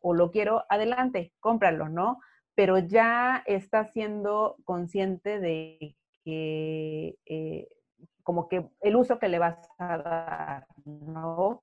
o 0.00 0.14
lo 0.14 0.30
quiero, 0.30 0.64
adelante, 0.70 1.34
cómpralo, 1.40 1.88
¿no? 1.90 2.20
Pero 2.54 2.78
ya 2.78 3.42
estás 3.46 3.92
siendo 3.92 4.56
consciente 4.64 5.40
de 5.40 5.96
que, 6.26 7.16
eh, 7.24 7.68
como 8.24 8.48
que 8.48 8.68
el 8.80 8.96
uso 8.96 9.20
que 9.20 9.28
le 9.28 9.38
vas 9.38 9.56
a 9.78 9.98
dar, 9.98 10.66
¿no? 10.84 11.62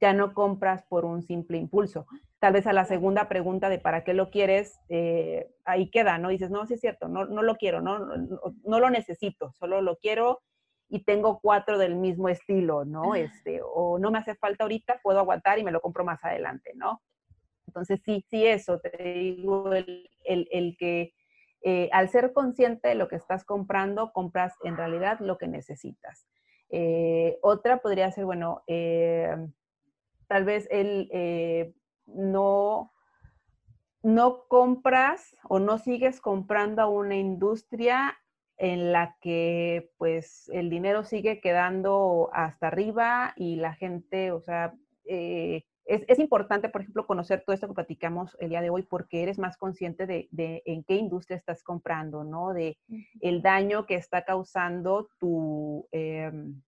Ya 0.00 0.14
no 0.14 0.32
compras 0.32 0.82
por 0.88 1.04
un 1.04 1.22
simple 1.22 1.58
impulso. 1.58 2.06
Tal 2.38 2.54
vez 2.54 2.66
a 2.66 2.72
la 2.72 2.86
segunda 2.86 3.28
pregunta 3.28 3.68
de 3.68 3.78
para 3.78 4.02
qué 4.02 4.14
lo 4.14 4.30
quieres, 4.30 4.80
eh, 4.88 5.50
ahí 5.66 5.90
queda, 5.90 6.16
¿no? 6.16 6.30
dices, 6.30 6.50
no, 6.50 6.66
sí 6.66 6.74
es 6.74 6.80
cierto, 6.80 7.08
no, 7.08 7.26
no 7.26 7.42
lo 7.42 7.56
quiero, 7.56 7.82
no, 7.82 7.98
no, 7.98 8.80
lo 8.80 8.88
necesito, 8.88 9.52
solo 9.52 9.82
lo 9.82 9.96
quiero 9.96 10.40
y 10.88 11.04
tengo 11.04 11.38
cuatro 11.40 11.76
del 11.76 11.96
mismo 11.96 12.30
estilo, 12.30 12.86
¿no? 12.86 13.14
Este, 13.14 13.60
o 13.62 13.98
no 13.98 14.10
me 14.10 14.18
hace 14.18 14.34
falta 14.36 14.64
ahorita, 14.64 15.00
puedo 15.02 15.18
aguantar 15.18 15.58
y 15.58 15.64
me 15.64 15.72
lo 15.72 15.82
compro 15.82 16.04
más 16.04 16.24
adelante, 16.24 16.72
¿no? 16.74 17.02
Entonces, 17.66 18.00
sí, 18.02 18.24
sí, 18.30 18.46
eso, 18.46 18.80
te 18.80 18.96
digo, 19.02 19.72
el, 19.74 20.08
el, 20.24 20.48
el 20.50 20.76
que 20.78 21.12
eh, 21.66 21.88
al 21.92 22.10
ser 22.10 22.34
consciente 22.34 22.88
de 22.88 22.94
lo 22.94 23.08
que 23.08 23.16
estás 23.16 23.42
comprando, 23.42 24.12
compras 24.12 24.52
en 24.64 24.76
realidad 24.76 25.18
lo 25.20 25.38
que 25.38 25.48
necesitas. 25.48 26.26
Eh, 26.68 27.38
otra 27.40 27.78
podría 27.78 28.12
ser, 28.12 28.26
bueno, 28.26 28.62
eh, 28.66 29.34
tal 30.28 30.44
vez 30.44 30.68
el 30.70 31.74
no, 32.04 32.92
no 34.02 34.44
compras 34.46 35.34
o 35.48 35.58
no 35.58 35.78
sigues 35.78 36.20
comprando 36.20 36.82
a 36.82 36.88
una 36.88 37.16
industria 37.16 38.14
en 38.58 38.92
la 38.92 39.16
que 39.22 39.90
pues 39.96 40.50
el 40.52 40.68
dinero 40.68 41.02
sigue 41.02 41.40
quedando 41.40 42.28
hasta 42.34 42.66
arriba 42.66 43.32
y 43.36 43.56
la 43.56 43.72
gente, 43.72 44.32
o 44.32 44.42
sea, 44.42 44.74
es, 45.86 46.18
importante, 46.18 46.68
por 46.68 46.80
ejemplo, 46.80 47.06
conocer 47.06 47.42
todo 47.44 47.54
esto 47.54 47.68
que 47.68 47.74
platicamos 47.74 48.36
el 48.40 48.50
día 48.50 48.62
de 48.62 48.70
hoy 48.70 48.82
porque 48.82 49.22
eres 49.22 49.38
más 49.38 49.56
consciente 49.56 50.06
de, 50.06 50.28
en 50.64 50.84
qué 50.84 50.96
industria 50.96 51.36
estás 51.36 51.62
comprando, 51.62 52.24
¿no? 52.24 52.52
De 52.52 52.78
el 53.20 53.42
daño 53.42 53.86
que 53.86 53.96
está 53.96 54.24
causando 54.24 55.10
tu, 55.18 55.86
em, 55.92 56.62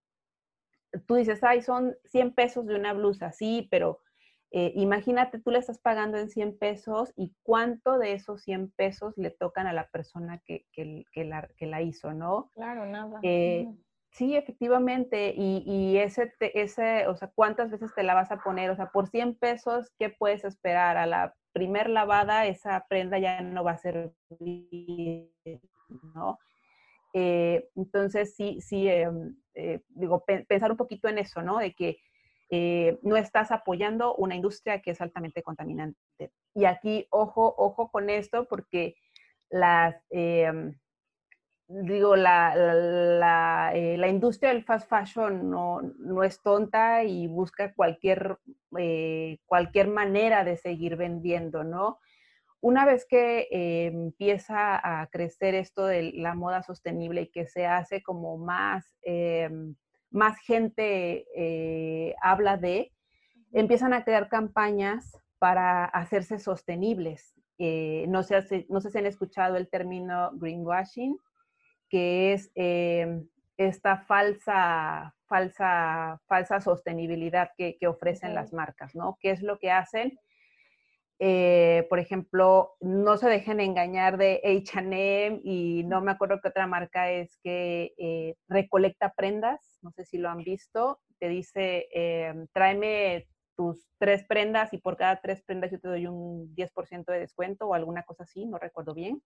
tú 1.07 1.15
dices, 1.15 1.43
ay, 1.43 1.61
son 1.61 1.95
100 2.05 2.33
pesos 2.33 2.65
de 2.67 2.75
una 2.75 2.93
blusa, 2.93 3.31
sí, 3.31 3.67
pero 3.71 3.99
eh, 4.51 4.71
imagínate, 4.75 5.39
tú 5.39 5.51
le 5.51 5.59
estás 5.59 5.79
pagando 5.79 6.17
en 6.17 6.29
100 6.29 6.57
pesos 6.57 7.11
y 7.17 7.33
cuánto 7.43 7.97
de 7.97 8.13
esos 8.13 8.43
100 8.43 8.71
pesos 8.71 9.13
le 9.17 9.31
tocan 9.31 9.67
a 9.67 9.73
la 9.73 9.89
persona 9.89 10.41
que, 10.45 10.65
la, 11.15 11.49
que 11.57 11.65
la, 11.65 11.81
hizo, 11.81 12.13
¿no? 12.13 12.51
Claro, 12.53 12.85
nada. 12.85 13.19
Eh, 13.23 13.67
sí, 14.11 14.35
efectivamente, 14.35 15.33
y, 15.35 15.63
y, 15.65 15.97
ese, 15.97 16.33
ese, 16.39 17.07
o 17.07 17.15
sea, 17.15 17.31
¿cuántas 17.35 17.71
veces 17.71 17.93
te 17.95 18.03
la 18.03 18.13
vas 18.13 18.31
a 18.31 18.37
poner? 18.37 18.69
O 18.69 18.75
sea, 18.75 18.87
por 18.91 19.07
100 19.07 19.35
pesos, 19.35 19.91
¿qué 19.99 20.09
puedes 20.09 20.43
esperar? 20.43 20.97
A 20.97 21.05
la 21.05 21.35
primer 21.53 21.89
lavada, 21.89 22.45
esa 22.45 22.85
prenda 22.87 23.19
ya 23.19 23.41
no 23.41 23.63
va 23.63 23.71
a 23.71 23.77
ser, 23.77 24.13
¿no? 26.13 26.37
Eh, 27.13 27.67
entonces, 27.75 28.35
sí, 28.35 28.61
sí, 28.61 28.87
em, 28.87 29.35
digo, 29.89 30.23
pensar 30.47 30.71
un 30.71 30.77
poquito 30.77 31.07
en 31.07 31.17
eso, 31.17 31.41
¿no? 31.41 31.57
De 31.57 31.73
que 31.73 31.97
eh, 32.49 32.97
no 33.01 33.17
estás 33.17 33.51
apoyando 33.51 34.15
una 34.15 34.35
industria 34.35 34.81
que 34.81 34.91
es 34.91 35.01
altamente 35.01 35.43
contaminante. 35.43 35.99
Y 36.53 36.65
aquí, 36.65 37.07
ojo, 37.09 37.53
ojo 37.57 37.89
con 37.89 38.09
esto, 38.09 38.47
porque 38.47 38.95
las, 39.49 39.95
em, 40.09 40.77
digo, 41.67 42.15
la, 42.15 42.55
la, 42.55 43.71
eh, 43.73 43.97
la, 43.97 44.07
industria 44.07 44.51
del 44.51 44.63
fast 44.63 44.89
fashion 44.89 45.49
no, 45.49 45.81
no 45.99 46.23
es 46.23 46.41
tonta 46.41 47.03
y 47.03 47.27
busca 47.27 47.73
cualquier, 47.73 48.37
eh, 48.77 49.39
cualquier 49.45 49.87
manera 49.87 50.43
de 50.43 50.57
seguir 50.57 50.95
vendiendo, 50.95 51.63
¿no? 51.63 51.99
Una 52.59 52.85
vez 52.85 53.05
que 53.07 53.47
empieza 53.51 55.01
a 55.01 55.07
crecer 55.07 55.53
esto 55.53 55.85
de 55.85 56.11
la 56.13 56.33
moda 56.33 56.63
sostenible 56.63 57.21
y 57.21 57.27
que 57.27 57.45
se 57.45 57.67
hace 57.67 58.01
como 58.01 58.37
más 58.37 58.83
más 60.11 60.39
gente 60.39 61.25
eh, 61.35 62.15
habla 62.21 62.57
de, 62.57 62.91
empiezan 63.53 63.93
a 63.93 64.03
crear 64.03 64.29
campañas 64.29 65.17
para 65.39 65.85
hacerse 65.85 66.39
sostenibles. 66.39 67.33
Eh, 67.59 68.05
no, 68.07 68.23
sé, 68.23 68.65
no 68.69 68.81
sé 68.81 68.91
si 68.91 68.97
han 68.97 69.05
escuchado 69.05 69.55
el 69.55 69.69
término 69.69 70.31
greenwashing, 70.33 71.17
que 71.89 72.33
es 72.33 72.51
em, 72.55 73.27
esta 73.57 73.97
falsa, 73.97 75.15
falsa, 75.27 76.21
falsa 76.27 76.61
sostenibilidad 76.61 77.51
que, 77.57 77.77
ofrecen 77.87 78.35
las 78.35 78.53
marcas, 78.53 78.95
¿no? 78.95 79.17
¿Qué 79.19 79.31
es 79.31 79.41
lo 79.41 79.59
que 79.59 79.71
hacen? 79.71 80.17
Eh, 81.19 81.87
por 81.89 81.97
ejemplo, 81.97 82.75
no 82.79 83.17
se 83.17 83.27
dejen 83.27 83.59
engañar 83.59 84.17
de 84.17 84.39
HM 84.43 85.41
y 85.43 85.83
no 85.85 86.01
me 86.01 86.11
acuerdo 86.11 86.39
qué 86.41 86.49
otra 86.49 86.67
marca 86.67 87.11
es 87.11 87.37
que 87.43 87.93
eh, 87.97 88.35
recolecta 88.47 89.13
prendas, 89.15 89.79
no 89.81 89.91
sé 89.91 90.05
si 90.05 90.19
lo 90.19 90.29
han 90.29 90.43
visto, 90.43 90.99
te 91.19 91.27
dice, 91.29 91.87
eh, 91.91 92.45
tráeme 92.53 93.27
tus 93.55 93.89
tres 93.97 94.23
prendas 94.25 94.71
y 94.73 94.77
por 94.77 94.95
cada 94.95 95.19
tres 95.19 95.41
prendas 95.41 95.71
yo 95.71 95.79
te 95.79 95.87
doy 95.87 96.05
un 96.05 96.53
10% 96.53 97.11
de 97.11 97.19
descuento 97.19 97.65
o 97.65 97.73
alguna 97.73 98.03
cosa 98.03 98.23
así, 98.23 98.45
no 98.45 98.59
recuerdo 98.59 98.93
bien. 98.93 99.23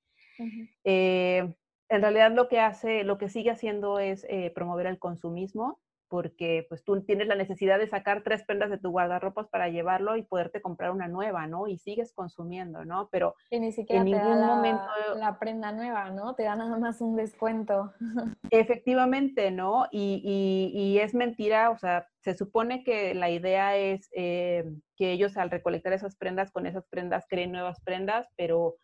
En 1.91 2.01
realidad 2.01 2.31
lo 2.31 2.47
que 2.47 2.59
hace, 2.59 3.03
lo 3.03 3.17
que 3.17 3.29
sigue 3.29 3.51
haciendo 3.51 3.99
es 3.99 4.25
promover 4.53 4.87
el 4.87 4.99
consumismo 4.99 5.79
porque 6.11 6.65
pues 6.67 6.83
tú 6.83 7.01
tienes 7.03 7.29
la 7.29 7.35
necesidad 7.35 7.79
de 7.79 7.87
sacar 7.87 8.21
tres 8.21 8.43
prendas 8.43 8.69
de 8.69 8.77
tu 8.77 8.89
guardarropas 8.89 9.47
para 9.47 9.69
llevarlo 9.69 10.17
y 10.17 10.23
poderte 10.23 10.61
comprar 10.61 10.91
una 10.91 11.07
nueva, 11.07 11.47
¿no? 11.47 11.69
Y 11.69 11.77
sigues 11.77 12.11
consumiendo, 12.11 12.83
¿no? 12.83 13.07
Pero 13.13 13.35
ni 13.49 13.71
siquiera 13.71 14.01
en 14.01 14.07
ningún 14.07 14.45
momento 14.45 14.83
la 15.15 15.39
prenda 15.39 15.71
nueva, 15.71 16.09
¿no? 16.09 16.35
Te 16.35 16.43
da 16.43 16.57
nada 16.57 16.77
más 16.77 16.99
un 16.99 17.15
descuento. 17.15 17.93
Efectivamente, 18.51 19.51
¿no? 19.51 19.85
Y, 19.89 20.99
es 21.01 21.13
mentira, 21.15 21.69
o 21.69 21.77
sea, 21.77 22.09
se 22.19 22.35
supone 22.35 22.83
que 22.83 23.15
la 23.15 23.29
idea 23.29 23.77
es 23.77 24.09
eh, 24.13 24.65
que 24.97 25.13
ellos 25.13 25.37
al 25.37 25.49
recolectar 25.49 25.93
esas 25.93 26.17
prendas, 26.17 26.51
con 26.51 26.65
esas 26.65 26.85
prendas 26.87 27.25
creen 27.29 27.53
nuevas 27.53 27.79
prendas, 27.79 28.27
pero 28.35 28.75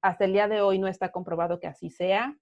hasta 0.00 0.24
el 0.24 0.32
día 0.32 0.48
de 0.48 0.62
hoy 0.62 0.80
no 0.80 0.88
está 0.88 1.12
comprobado 1.12 1.60
que 1.60 1.68
así 1.68 1.90
sea. 1.90 2.36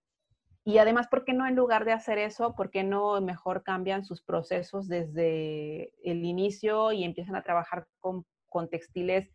Y 0.64 0.78
además, 0.78 1.08
¿por 1.08 1.24
qué 1.24 1.32
no 1.32 1.46
en 1.46 1.56
lugar 1.56 1.84
de 1.84 1.92
hacer 1.92 2.18
eso, 2.18 2.54
por 2.54 2.70
qué 2.70 2.84
no 2.84 3.20
mejor 3.20 3.62
cambian 3.62 4.04
sus 4.04 4.22
procesos 4.22 4.88
desde 4.88 5.92
el 6.02 6.24
inicio 6.24 6.92
y 6.92 7.04
empiezan 7.04 7.36
a 7.36 7.42
trabajar 7.42 7.86
con, 7.98 8.24
textiles 8.68 9.32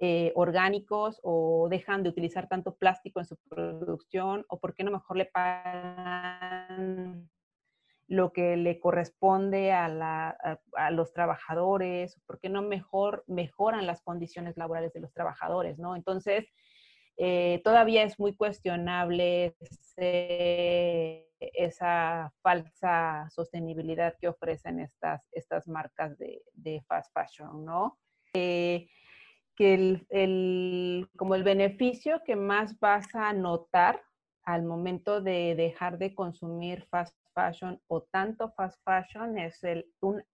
eh, 0.00 0.32
orgánicos 0.36 1.18
o 1.22 1.68
dejan 1.70 2.02
de 2.02 2.10
utilizar 2.10 2.48
tanto 2.48 2.76
plástico 2.76 3.18
en 3.18 3.26
su 3.26 3.36
producción 3.48 4.44
o 4.48 4.60
por 4.60 4.74
qué 4.74 4.84
no 4.84 4.90
mejor 4.90 5.16
le 5.16 5.24
pagan 5.24 7.28
lo 8.08 8.32
que 8.32 8.56
le 8.56 8.78
corresponde 8.78 9.72
a, 9.72 10.36
a, 10.76 10.90
los 10.92 11.12
trabajadores, 11.12 12.20
por 12.26 12.38
qué 12.38 12.48
no 12.48 12.62
mejor 12.62 13.24
mejoran 13.26 13.86
las 13.86 14.00
condiciones 14.02 14.56
laborales 14.56 14.92
de 14.92 15.00
los 15.00 15.12
trabajadores, 15.12 15.78
¿no? 15.78 15.96
Entonces, 15.96 16.46
eh, 17.16 17.60
todavía 17.64 18.02
es 18.02 18.18
muy 18.18 18.34
cuestionable 18.34 19.56
esa 21.38 22.32
falsa 22.42 23.28
sostenibilidad 23.30 24.16
que 24.20 24.28
ofrecen 24.28 24.80
estas, 24.80 25.26
estas 25.32 25.68
marcas 25.68 26.16
de, 26.18 26.82
fast 26.86 27.12
fashion, 27.12 27.64
¿no? 27.64 27.98
Eh, 28.34 28.88
que 29.54 30.02
el, 30.10 31.08
como 31.16 31.34
el 31.34 31.42
beneficio 31.42 32.22
que 32.24 32.36
más 32.36 32.78
vas 32.78 33.06
a 33.14 33.32
notar 33.32 34.02
al 34.44 34.62
momento 34.62 35.20
de 35.20 35.54
dejar 35.56 35.98
de 35.98 36.14
consumir 36.14 36.86
fast 36.90 37.16
fashion 37.34 37.80
o 37.88 38.02
tanto 38.02 38.50
fast 38.52 38.80
fashion 38.84 39.38
es 39.38 39.62
el, 39.64 39.86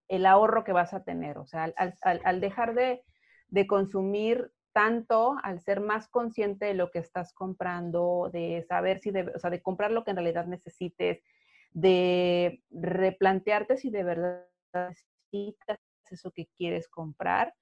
el 0.07 0.25
ahorro 0.25 0.63
que 0.63 0.71
vas 0.71 0.93
a 0.93 1.03
tener. 1.03 1.37
O 1.37 1.45
sea, 1.45 1.73
al, 1.75 2.41
dejar 2.41 2.75
de, 2.75 3.03
de 3.47 3.67
consumir 3.67 4.51
tanto 4.73 5.35
al 5.43 5.59
ser 5.61 5.79
más 5.79 6.07
consciente 6.07 6.65
de 6.65 6.73
lo 6.73 6.91
que 6.91 6.99
estás 6.99 7.33
comprando, 7.33 8.29
de 8.33 8.65
saber 8.67 8.99
si, 8.99 9.11
de, 9.11 9.31
o 9.33 9.39
sea, 9.39 9.49
de 9.49 9.61
comprar 9.61 9.91
lo 9.91 10.03
que 10.03 10.11
en 10.11 10.17
realidad 10.17 10.45
necesites, 10.45 11.21
de 11.71 12.61
replantearte 12.71 13.77
si 13.77 13.89
de 13.89 14.03
verdad 14.03 14.45
necesitas 14.73 15.79
eso 16.09 16.31
que 16.31 16.47
quieres 16.57 16.87
comprar. 16.87 17.53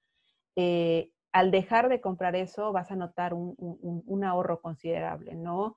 Eh, 0.55 1.11
al 1.31 1.51
dejar 1.51 1.87
de 1.89 2.01
comprar 2.01 2.35
eso 2.35 2.71
vas 2.73 2.91
a 2.91 2.95
notar 2.95 3.33
un, 3.33 4.23
ahorro 4.23 4.61
considerable, 4.61 5.35
¿no? 5.35 5.75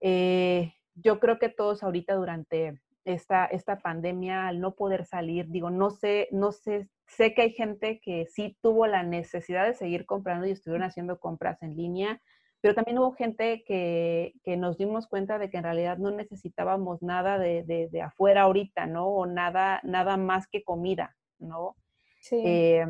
Eh, 0.00 0.72
yo 0.94 1.20
creo 1.20 1.38
que 1.38 1.50
todos 1.50 1.82
ahorita 1.82 2.14
durante 2.14 2.80
esta, 3.04 3.46
esta 3.46 3.78
pandemia, 3.80 4.48
al 4.48 4.60
no 4.60 4.74
poder 4.74 5.04
salir, 5.04 5.48
digo, 5.48 5.70
no 5.70 5.90
sé, 5.90 6.28
no 6.32 6.52
sé, 6.52 6.88
sé 7.10 7.34
que 7.34 7.42
hay 7.42 7.52
gente 7.52 8.00
que 8.00 8.26
sí 8.26 8.56
tuvo 8.62 8.86
la 8.86 9.02
necesidad 9.02 9.66
de 9.66 9.74
seguir 9.74 10.06
comprando 10.06 10.46
y 10.46 10.52
estuvieron 10.52 10.86
haciendo 10.86 11.18
compras 11.18 11.62
en 11.62 11.76
línea, 11.76 12.20
pero 12.60 12.74
también 12.74 12.98
hubo 12.98 13.12
gente 13.12 13.64
que, 13.66 14.34
que 14.44 14.56
nos 14.56 14.76
dimos 14.76 15.06
cuenta 15.06 15.38
de 15.38 15.50
que 15.50 15.56
en 15.56 15.64
realidad 15.64 15.98
no 15.98 16.10
necesitábamos 16.10 17.02
nada 17.02 17.38
de, 17.38 17.64
de, 17.64 18.02
afuera 18.02 18.42
ahorita, 18.42 18.86
¿no? 18.86 19.08
O 19.08 19.26
nada, 19.26 19.80
nada 19.82 20.16
más 20.16 20.46
que 20.46 20.62
comida, 20.62 21.16
¿no? 21.38 21.76
Sí. 22.20 22.36
Eh, 22.44 22.86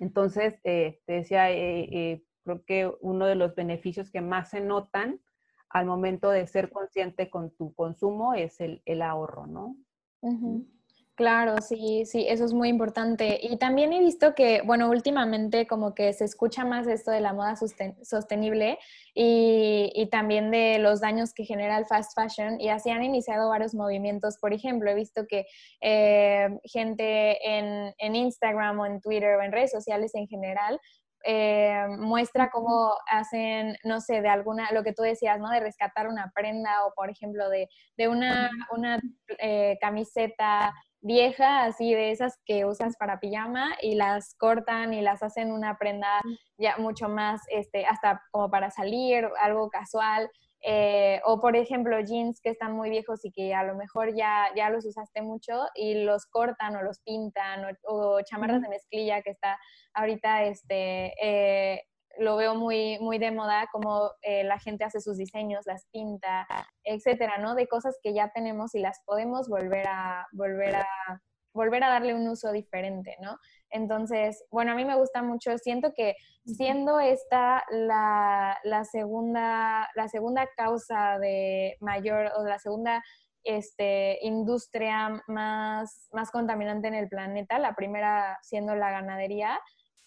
entonces, 0.00 0.58
eh, 0.64 1.00
te 1.06 1.12
decía, 1.14 1.50
eh, 1.52 2.22
creo 2.44 2.64
que 2.64 2.92
uno 3.00 3.26
de 3.26 3.36
los 3.36 3.54
beneficios 3.54 4.10
que 4.10 4.20
más 4.20 4.50
se 4.50 4.60
notan 4.60 5.20
al 5.68 5.86
momento 5.86 6.30
de 6.30 6.46
ser 6.46 6.70
consciente 6.70 7.30
con 7.30 7.50
tu 7.50 7.74
consumo 7.74 8.34
es 8.34 8.60
el, 8.60 9.02
ahorro, 9.02 9.46
¿no? 9.46 9.76
Claro, 11.16 11.62
sí, 11.62 12.04
sí, 12.04 12.26
eso 12.28 12.44
es 12.44 12.52
muy 12.52 12.68
importante. 12.68 13.40
Y 13.42 13.56
también 13.56 13.94
he 13.94 14.00
visto 14.00 14.34
que, 14.34 14.60
bueno, 14.66 14.90
últimamente 14.90 15.66
como 15.66 15.94
que 15.94 16.12
se 16.12 16.26
escucha 16.26 16.66
más 16.66 16.86
esto 16.86 17.10
de 17.10 17.20
la 17.20 17.32
moda 17.32 17.54
sostenible 18.02 18.78
y, 19.14 20.08
también 20.10 20.50
de 20.50 20.78
los 20.78 21.00
daños 21.00 21.32
que 21.32 21.46
genera 21.46 21.78
el 21.78 21.86
fast 21.86 22.12
fashion 22.14 22.60
y 22.60 22.68
así 22.68 22.90
han 22.90 23.02
iniciado 23.02 23.48
varios 23.48 23.74
movimientos. 23.74 24.36
Por 24.38 24.52
ejemplo, 24.52 24.90
he 24.90 24.94
visto 24.94 25.26
que 25.26 25.46
eh, 25.80 26.48
gente 26.64 27.38
en, 27.48 27.94
en 27.96 28.14
Instagram 28.14 28.78
o 28.80 28.84
en 28.84 29.00
Twitter 29.00 29.36
o 29.36 29.42
en 29.42 29.52
redes 29.52 29.70
sociales 29.70 30.14
en 30.14 30.28
general 30.28 30.78
eh, 31.28 31.86
muestra 31.98 32.50
cómo 32.50 32.94
hacen, 33.10 33.76
no 33.82 34.00
sé, 34.00 34.22
de 34.22 34.28
alguna, 34.28 34.70
lo 34.70 34.84
que 34.84 34.92
tú 34.92 35.02
decías, 35.02 35.40
¿no? 35.40 35.50
De 35.50 35.58
rescatar 35.58 36.06
una 36.06 36.30
prenda 36.32 36.86
o, 36.86 36.94
por 36.94 37.10
ejemplo, 37.10 37.48
de, 37.48 37.68
de 37.96 38.06
una, 38.06 38.48
una 38.70 39.00
eh, 39.38 39.76
camiseta 39.80 40.72
vieja, 41.00 41.64
así 41.64 41.94
de 41.94 42.10
esas 42.10 42.38
que 42.44 42.64
usas 42.64 42.96
para 42.96 43.20
pijama 43.20 43.76
y 43.80 43.94
las 43.94 44.34
cortan 44.34 44.92
y 44.92 45.02
las 45.02 45.22
hacen 45.22 45.52
una 45.52 45.78
prenda 45.78 46.20
ya 46.58 46.76
mucho 46.78 47.08
más, 47.08 47.40
este, 47.50 47.86
hasta 47.86 48.22
como 48.30 48.50
para 48.50 48.70
salir, 48.70 49.28
algo 49.40 49.68
casual. 49.68 50.30
Eh, 50.68 51.20
o 51.24 51.40
por 51.40 51.54
ejemplo 51.54 52.00
jeans 52.00 52.40
que 52.40 52.48
están 52.48 52.72
muy 52.72 52.90
viejos 52.90 53.24
y 53.24 53.30
que 53.30 53.54
a 53.54 53.62
lo 53.62 53.76
mejor 53.76 54.16
ya, 54.16 54.48
ya 54.56 54.68
los 54.70 54.84
usaste 54.84 55.22
mucho 55.22 55.66
y 55.74 56.02
los 56.02 56.26
cortan 56.26 56.74
o 56.74 56.82
los 56.82 56.98
pintan 57.00 57.76
o, 57.84 58.20
chamarras 58.22 58.62
de 58.62 58.68
mezclilla 58.70 59.22
que 59.22 59.30
está 59.30 59.58
ahorita 59.94 60.44
este, 60.44 61.12
eh, 61.22 61.82
lo 62.18 62.36
veo 62.36 62.54
muy, 62.54 62.98
muy 63.00 63.18
de 63.18 63.30
moda, 63.30 63.68
como 63.72 64.10
eh, 64.22 64.44
la 64.44 64.58
gente 64.58 64.84
hace 64.84 65.00
sus 65.00 65.16
diseños, 65.16 65.66
las 65.66 65.86
pinta, 65.92 66.46
etcétera, 66.84 67.38
¿no? 67.38 67.54
De 67.54 67.68
cosas 67.68 67.98
que 68.02 68.14
ya 68.14 68.30
tenemos 68.32 68.74
y 68.74 68.80
las 68.80 69.00
podemos 69.04 69.48
volver 69.48 69.86
a, 69.88 70.26
volver 70.32 70.76
a 70.76 70.86
volver 71.56 71.82
a 71.82 71.88
darle 71.88 72.14
un 72.14 72.28
uso 72.28 72.52
diferente, 72.52 73.16
¿no? 73.20 73.38
Entonces, 73.70 74.44
bueno, 74.50 74.72
a 74.72 74.74
mí 74.74 74.84
me 74.84 74.96
gusta 74.96 75.22
mucho, 75.22 75.56
siento 75.58 75.92
que 75.96 76.14
siendo 76.44 77.00
esta 77.00 77.64
la, 77.70 78.58
la, 78.62 78.84
segunda, 78.84 79.88
la 79.96 80.08
segunda 80.08 80.48
causa 80.56 81.18
de 81.18 81.76
mayor 81.80 82.30
o 82.36 82.44
la 82.44 82.58
segunda 82.58 83.02
este, 83.42 84.18
industria 84.22 85.22
más, 85.26 86.08
más 86.12 86.30
contaminante 86.30 86.88
en 86.88 86.94
el 86.94 87.08
planeta, 87.08 87.58
la 87.58 87.74
primera 87.74 88.38
siendo 88.42 88.74
la 88.74 88.90
ganadería, 88.90 89.58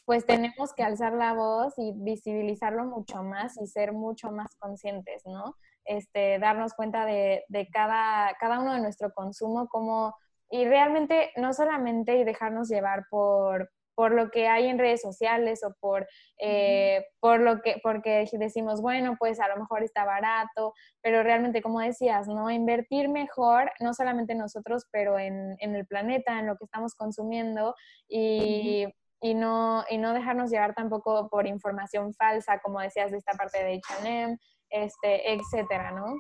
pues 0.10 0.26
tenemos 0.26 0.74
que 0.74 0.82
alzar 0.82 1.14
la 1.14 1.34
voz 1.34 1.76
y 1.78 1.94
visibilizarlo 1.96 2.84
mucho 2.84 3.22
más 3.22 3.62
y 3.62 3.68
ser 3.68 3.94
mucho 3.94 4.32
más 4.32 4.56
conscientes, 4.56 5.22
¿no? 5.28 5.56
Este, 5.86 6.40
darnos 6.40 6.74
cuenta 6.74 7.06
de, 7.06 7.44
de 7.48 7.68
cada, 7.68 8.36
cada 8.40 8.60
uno 8.60 8.74
de 8.74 8.80
nuestro 8.80 9.14
consumo, 9.14 9.68
como, 9.68 10.16
y 10.50 10.66
realmente 10.66 11.30
no 11.36 11.54
solamente 11.54 12.26
dejarnos 12.26 12.70
llevar 12.70 13.06
por, 13.12 13.70
por 13.94 14.14
lo 14.14 14.32
que 14.32 14.48
hay 14.48 14.66
en 14.66 14.80
redes 14.80 15.02
sociales 15.02 15.64
o 15.64 15.76
por, 15.80 16.08
eh, 16.40 17.06
por 17.20 17.42
lo 17.42 17.62
que, 17.62 17.80
porque 17.84 18.28
decimos, 18.32 18.82
bueno, 18.82 19.16
pues 19.20 19.40
a 19.40 19.48
lo 19.48 19.58
mejor 19.58 19.84
está 19.84 20.06
barato, 20.06 20.74
pero 21.04 21.22
realmente, 21.22 21.62
como 21.62 21.82
decías, 21.82 22.28
¿no? 22.28 22.50
Invertir 22.50 23.10
mejor, 23.10 23.70
no 23.80 23.94
solamente 23.94 24.34
nosotros, 24.34 24.88
pero 24.92 25.20
en, 25.20 25.56
en 25.60 25.76
el 25.76 25.86
planeta, 25.86 26.40
en 26.40 26.48
lo 26.48 26.58
que 26.58 26.66
estamos 26.66 26.96
consumiendo 26.96 27.76
y, 28.08 28.88
y 29.22 29.34
no, 29.34 29.84
y 29.90 29.98
no 29.98 30.14
dejarnos 30.14 30.50
llevar 30.50 30.74
tampoco 30.74 31.30
por 31.30 31.46
información 31.46 32.14
falsa, 32.14 32.60
como 32.60 32.80
decías, 32.80 33.12
de 33.12 33.18
esta 33.18 33.34
parte 33.34 33.64
de 33.64 33.76
H&M, 33.76 34.38
este, 34.70 35.34
etcétera, 35.34 35.92
¿no? 35.92 36.16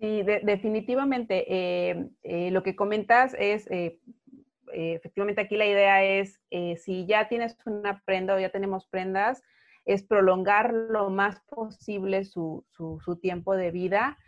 Sí, 0.00 0.22
definitivamente. 0.22 1.44
Eh, 1.48 2.10
eh, 2.24 2.50
lo 2.50 2.62
que 2.62 2.74
comentas 2.74 3.34
es, 3.38 3.70
eh, 3.70 4.00
efectivamente 4.72 5.40
aquí 5.40 5.56
la 5.56 5.66
idea 5.66 6.02
es, 6.04 6.42
si 6.76 7.06
ya 7.06 7.28
tienes 7.28 7.56
una 7.64 8.02
prenda 8.04 8.34
o 8.34 8.40
ya 8.40 8.50
tenemos 8.50 8.86
prendas, 8.86 9.42
es 9.84 10.02
prolongar 10.02 10.72
lo 10.72 11.10
más 11.10 11.40
posible 11.48 12.24
su, 12.24 12.64
su, 12.70 12.98
su 13.04 13.16
tiempo 13.20 13.54
de 13.54 13.70
vida. 13.70 14.18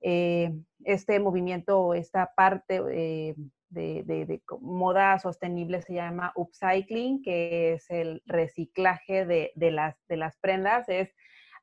este 0.00 1.20
movimiento 1.20 1.80
o 1.80 1.94
esta 1.94 2.32
parte 2.34 3.36
de, 3.70 4.42
moda 4.60 5.18
sostenible 5.18 5.82
se 5.82 5.94
llama 5.94 6.32
upcycling, 6.36 7.22
que 7.22 7.72
es 7.74 7.90
el 7.90 8.22
reciclaje 8.26 9.24
de, 9.24 9.52
las, 9.70 9.96
de 10.08 10.16
las 10.16 10.36
prendas, 10.38 10.88
es 10.88 11.14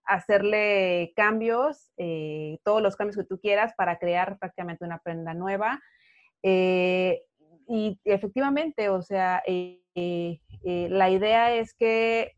hacerle 0.05 1.14
cambios, 1.16 1.91
eh, 1.97 2.60
todos 2.64 2.82
los 2.82 2.95
cambios 2.95 3.18
que 3.18 3.26
tú 3.26 3.39
quieras 3.39 3.74
para 3.78 3.99
crear 3.99 4.39
prácticamente 4.39 4.86
una 4.86 4.99
prenda 4.99 5.34
nueva. 5.34 5.80
Eh, 6.43 7.22
y 7.68 7.99
efectivamente, 8.05 8.89
o 8.89 9.01
sea, 9.01 9.43
eh, 9.45 9.82
la 10.89 11.10
idea 11.10 11.53
es 11.53 11.74
que 11.74 12.36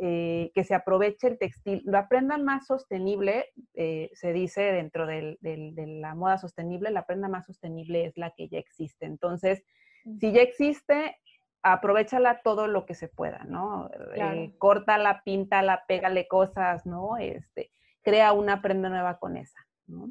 eh, 0.00 0.50
que 0.54 0.64
se 0.64 0.74
aproveche 0.74 1.28
el 1.28 1.38
textil. 1.38 1.82
La 1.84 2.08
prenda 2.08 2.38
más 2.38 2.66
sostenible, 2.66 3.46
eh, 3.74 4.10
se 4.14 4.32
dice 4.32 4.60
dentro 4.60 5.06
de 5.06 5.38
la 6.00 6.14
moda 6.14 6.38
sostenible, 6.38 6.90
la 6.90 7.04
prenda 7.06 7.28
más 7.28 7.46
sostenible 7.46 8.04
es 8.04 8.16
la 8.16 8.32
que 8.36 8.48
ya 8.48 8.58
existe. 8.58 9.06
Entonces, 9.06 9.62
si 10.20 10.32
ya 10.32 10.42
existe, 10.42 11.16
aprovechala 11.62 12.40
todo 12.42 12.66
lo 12.66 12.86
que 12.86 12.94
se 12.94 13.08
pueda, 13.08 13.44
¿no? 13.44 13.90
Eh, 14.14 14.54
córtala, 14.58 15.22
píntala, 15.24 15.84
pégale 15.86 16.28
cosas, 16.28 16.86
¿no? 16.86 17.16
Este, 17.16 17.72
crea 18.02 18.32
una 18.32 18.62
prenda 18.62 18.88
nueva 18.88 19.18
con 19.18 19.36
esa, 19.36 19.58
¿no? 19.86 20.08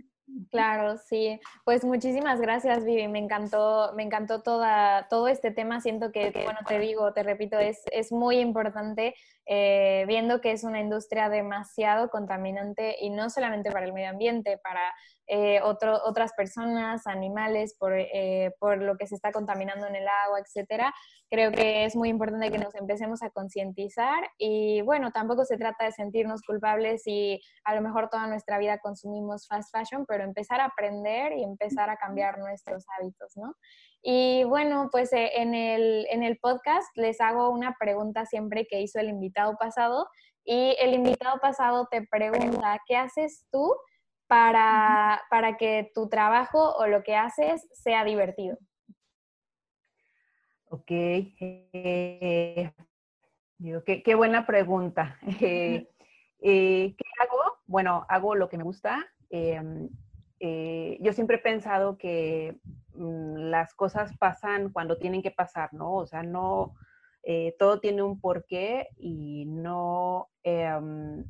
Claro, 0.52 0.98
sí. 0.98 1.40
Pues 1.64 1.86
muchísimas 1.86 2.42
gracias, 2.42 2.84
Vivi. 2.84 3.08
Me 3.08 3.20
encantó, 3.20 3.94
me 3.96 4.04
encantó 4.04 4.42
toda, 4.42 5.08
todo 5.08 5.30
este 5.30 5.52
tema. 5.52 5.80
Siento 5.80 6.12
que, 6.12 6.32
bueno, 6.44 6.60
te 6.68 6.80
digo, 6.80 7.14
te 7.14 7.24
repito, 7.24 7.58
es, 7.58 7.84
es 7.92 8.12
muy 8.12 8.40
importante 8.40 9.16
eh, 9.50 10.04
viendo 10.08 10.42
que 10.42 10.52
es 10.52 10.64
una 10.64 10.82
industria 10.82 11.30
demasiado 11.30 12.10
contaminante 12.10 12.98
y 13.00 13.10
no 13.10 13.30
solamente 13.30 13.72
para 13.72 13.86
el 13.86 13.94
medio 13.94 14.10
ambiente, 14.10 14.58
para 14.58 14.94
eh, 15.30 15.60
otras 15.62 16.32
personas, 16.38 17.06
animales, 17.06 17.76
por, 17.78 17.94
eh, 17.94 18.54
por, 18.60 18.82
lo 18.82 18.96
que 18.96 19.08
se 19.08 19.16
está 19.16 19.34
contaminando 19.34 19.86
en 19.86 19.96
el 19.96 20.08
agua, 20.08 20.40
etcétera. 20.40 20.94
Creo 21.30 21.52
que 21.52 21.84
es 21.84 21.98
muy 21.98 22.08
importante 22.08 22.50
que 22.50 22.58
nos 22.58 22.74
empecemos 22.76 23.22
a 23.22 23.30
concientizar 23.30 24.30
y 24.38 24.82
bueno, 24.82 25.12
tampoco 25.12 25.44
se 25.44 25.58
trata 25.58 25.84
de 25.84 25.92
sentirnos 25.92 26.42
culpables 26.44 27.04
si 27.04 27.42
a 27.66 27.76
lo 27.76 27.82
mejor 27.82 28.10
toda 28.10 28.28
nuestra 28.28 28.58
vida 28.58 28.80
consumimos 28.80 29.48
fast 29.48 29.70
fashion, 29.76 30.06
pero 30.06 30.24
empezar 30.24 30.62
a 30.62 30.66
aprender 30.66 31.34
y 31.34 31.44
empezar 31.44 31.90
a 31.90 31.98
cambiar 31.98 32.40
nuestros 32.40 32.86
hábitos, 32.98 33.36
¿no? 33.36 33.54
Y 34.02 34.46
bueno, 34.46 34.88
pues 34.90 35.12
eh, 35.12 35.32
en, 35.36 35.54
el, 35.54 36.08
en 36.10 36.24
el 36.24 36.38
podcast 36.38 36.88
les 36.96 37.20
hago 37.20 37.50
una 37.50 37.76
pregunta 37.78 38.26
siempre 38.26 38.66
que 38.66 38.80
hizo 38.80 39.00
el 39.00 39.10
invitado 39.10 39.37
pasado 39.60 40.08
y 40.44 40.76
el 40.80 40.94
invitado 40.94 41.40
pasado 41.40 41.88
te 41.92 42.08
pregunta, 42.08 42.80
¿qué 42.88 42.96
haces 42.96 43.46
tú? 43.52 43.74
para, 44.28 45.22
para 45.30 45.58
que 45.58 45.92
tu 45.94 46.10
trabajo 46.10 46.76
o 46.76 46.86
lo 46.88 47.04
que 47.04 47.16
haces 47.16 47.68
sea 47.74 48.04
divertido? 48.04 48.58
Ok. 50.70 50.92
Eh, 50.92 52.72
qué, 54.04 54.16
buena 54.16 54.46
pregunta. 54.46 55.18
Eh, 55.42 55.88
eh, 56.40 56.96
¿Qué 56.96 57.06
hago? 57.20 57.58
Bueno, 57.66 58.06
hago 58.10 58.36
lo 58.36 58.48
que 58.48 58.58
me 58.58 58.64
gusta. 58.64 59.04
Em, 59.30 59.90
yo 61.00 61.14
siempre 61.14 61.38
he 61.38 61.40
pensado 61.40 61.98
que 61.98 62.60
mm, 62.94 63.50
las 63.50 63.74
cosas 63.74 64.16
pasan 64.18 64.72
cuando 64.72 65.00
tienen 65.00 65.24
que 65.24 65.32
pasar, 65.32 65.74
¿no? 65.74 65.94
O 65.96 66.06
sea, 66.06 66.22
no, 66.22 66.76
todo 67.60 67.80
tiene 67.82 68.04
un 68.04 68.22
porqué 68.22 68.88
y 68.96 69.46
no, 69.46 70.30
em, 70.44 71.26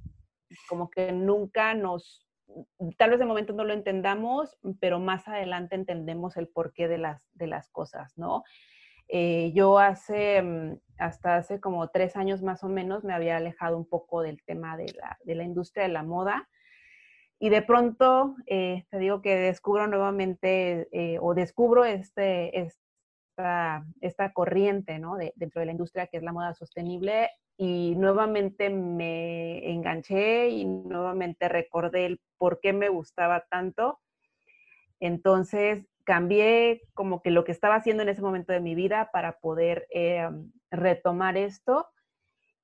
como 0.70 0.90
que 0.90 1.12
nunca 1.12 1.74
nos 1.74 2.28
tal 2.98 3.12
vez 3.12 3.20
de 3.20 3.26
momento 3.26 3.54
no 3.54 3.64
lo 3.64 3.74
entendamos, 3.74 4.58
pero 4.80 5.00
más 5.00 5.28
adelante 5.28 5.76
entendemos 5.76 6.38
el 6.38 6.48
porqué 6.48 6.88
de 6.88 6.98
las, 6.98 7.30
de 7.34 7.48
las 7.48 7.70
cosas, 7.70 8.18
¿no? 8.18 8.44
Eh, 9.10 9.52
yo 9.54 9.80
hace, 9.80 10.42
mm, 10.42 10.80
hasta 10.98 11.38
hace 11.38 11.60
como 11.60 11.90
tres 11.90 12.16
años 12.16 12.42
más 12.42 12.64
o 12.64 12.70
menos, 12.70 13.04
me 13.04 13.14
había 13.14 13.38
alejado 13.38 13.78
un 13.78 13.88
poco 13.88 14.22
del 14.22 14.44
tema 14.44 14.78
de 14.78 14.94
la, 14.94 15.18
de 15.24 15.36
la 15.36 15.44
industria 15.44 15.84
de 15.84 15.94
la 15.94 16.04
moda. 16.04 16.50
Y 17.40 17.50
de 17.50 17.62
pronto, 17.62 18.36
eh, 18.48 18.86
te 18.90 18.98
digo 18.98 19.22
que 19.22 19.36
descubro 19.36 19.88
nuevamente 19.88 20.88
eh, 20.92 21.20
o 21.22 21.36
descubro 21.36 21.86
este, 21.86 22.72
esta, 23.38 23.86
esta 24.02 24.34
corriente 24.34 24.98
¿no? 25.00 25.16
de, 25.16 25.34
dentro 25.36 25.60
de 25.60 25.68
la 25.68 25.72
industria 25.72 26.08
que 26.08 26.18
es 26.18 26.24
la 26.24 26.34
moda 26.34 26.54
sostenible 26.54 27.30
y 27.56 27.96
nuevamente 27.96 28.70
me 28.70 29.72
enganché 29.72 30.50
y 30.50 30.66
nuevamente 30.66 31.48
recordé 31.48 32.06
el 32.06 32.22
por 32.38 32.60
qué 32.60 32.74
me 32.74 32.90
gustaba 32.90 33.46
tanto. 33.50 34.00
Entonces 35.00 35.86
cambié 36.04 36.82
como 36.94 37.22
que 37.22 37.32
lo 37.32 37.44
que 37.44 37.52
estaba 37.52 37.76
haciendo 37.76 38.04
en 38.04 38.10
ese 38.10 38.22
momento 38.22 38.54
de 38.54 38.60
mi 38.60 38.76
vida 38.76 39.10
para 39.12 39.40
poder 39.40 39.88
eh, 39.92 40.30
retomar 40.72 41.38
esto. 41.38 41.88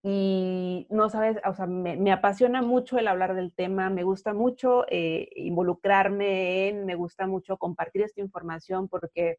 Y 0.06 0.86
no 0.90 1.10
sabes, 1.10 1.38
o 1.46 1.54
sea, 1.54 1.66
me, 1.66 2.12
apasiona 2.12 2.62
mucho 2.62 2.98
el 2.98 3.08
hablar 3.08 3.36
del 3.36 3.54
tema, 3.54 3.90
me 3.90 4.04
gusta 4.04 4.34
mucho 4.34 4.86
eh, 4.90 5.30
involucrarme 5.38 6.68
en, 6.68 6.86
me 6.86 6.96
gusta 6.96 7.26
mucho 7.26 7.58
compartir 7.58 8.02
esta 8.02 8.20
información 8.20 8.90
porque, 8.90 9.38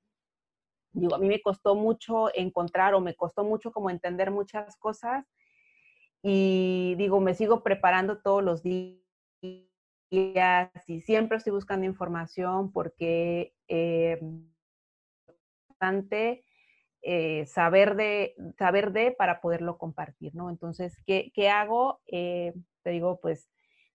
digo, 0.94 1.14
a 1.14 1.18
mí 1.18 1.26
me 1.26 1.42
costó 1.42 1.74
mucho 1.74 2.34
encontrar 2.34 2.94
o 2.94 3.00
me 3.00 3.14
costó 3.14 3.44
mucho 3.44 3.72
como 3.72 3.90
entender 3.90 4.30
muchas 4.30 4.76
cosas 4.76 5.26
y 6.22 6.94
digo, 6.96 7.20
me 7.20 7.34
sigo 7.34 7.62
preparando 7.62 8.18
todos 8.22 8.42
los 8.42 8.62
días 8.62 9.02
y 10.86 11.00
siempre 11.02 11.36
estoy 11.36 11.52
buscando 11.52 11.84
información 11.84 12.72
porque 12.72 13.52
eh, 13.68 14.18
importante 15.68 16.44
eh, 17.02 17.44
saber, 17.46 17.96
de, 17.96 18.34
saber 18.56 18.92
de 18.92 19.12
para 19.12 19.40
poderlo 19.42 19.76
compartir, 19.76 20.34
¿no? 20.34 20.48
Entonces, 20.48 20.96
¿qué, 21.06 21.30
qué 21.34 21.50
hago? 21.50 22.00
Eh, 22.06 22.54
te 22.82 22.90
digo, 22.90 23.20
pues 23.20 23.50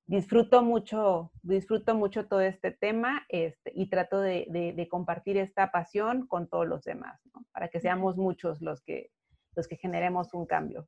disfruto 0.09 0.63
mucho, 0.63 1.31
disfruto 1.43 1.93
mucho 1.93 2.27
todo 2.27 2.41
este 2.41 2.71
tema 2.71 3.27
este, 3.29 3.71
y 3.75 3.89
trato 3.89 4.19
de, 4.19 4.47
de, 4.49 4.73
de, 4.73 4.87
compartir 4.87 5.37
esta 5.37 5.71
pasión 5.71 6.25
con 6.25 6.47
todos 6.49 6.67
los 6.67 6.83
demás, 6.83 7.21
¿no? 7.31 7.45
Para 7.51 7.67
que 7.67 7.79
seamos 7.79 8.17
muchos 8.17 8.59
los 8.59 8.81
que, 8.81 9.11
los 9.55 9.67
que 9.67 9.75
generemos 9.75 10.33
un 10.33 10.47
cambio. 10.47 10.87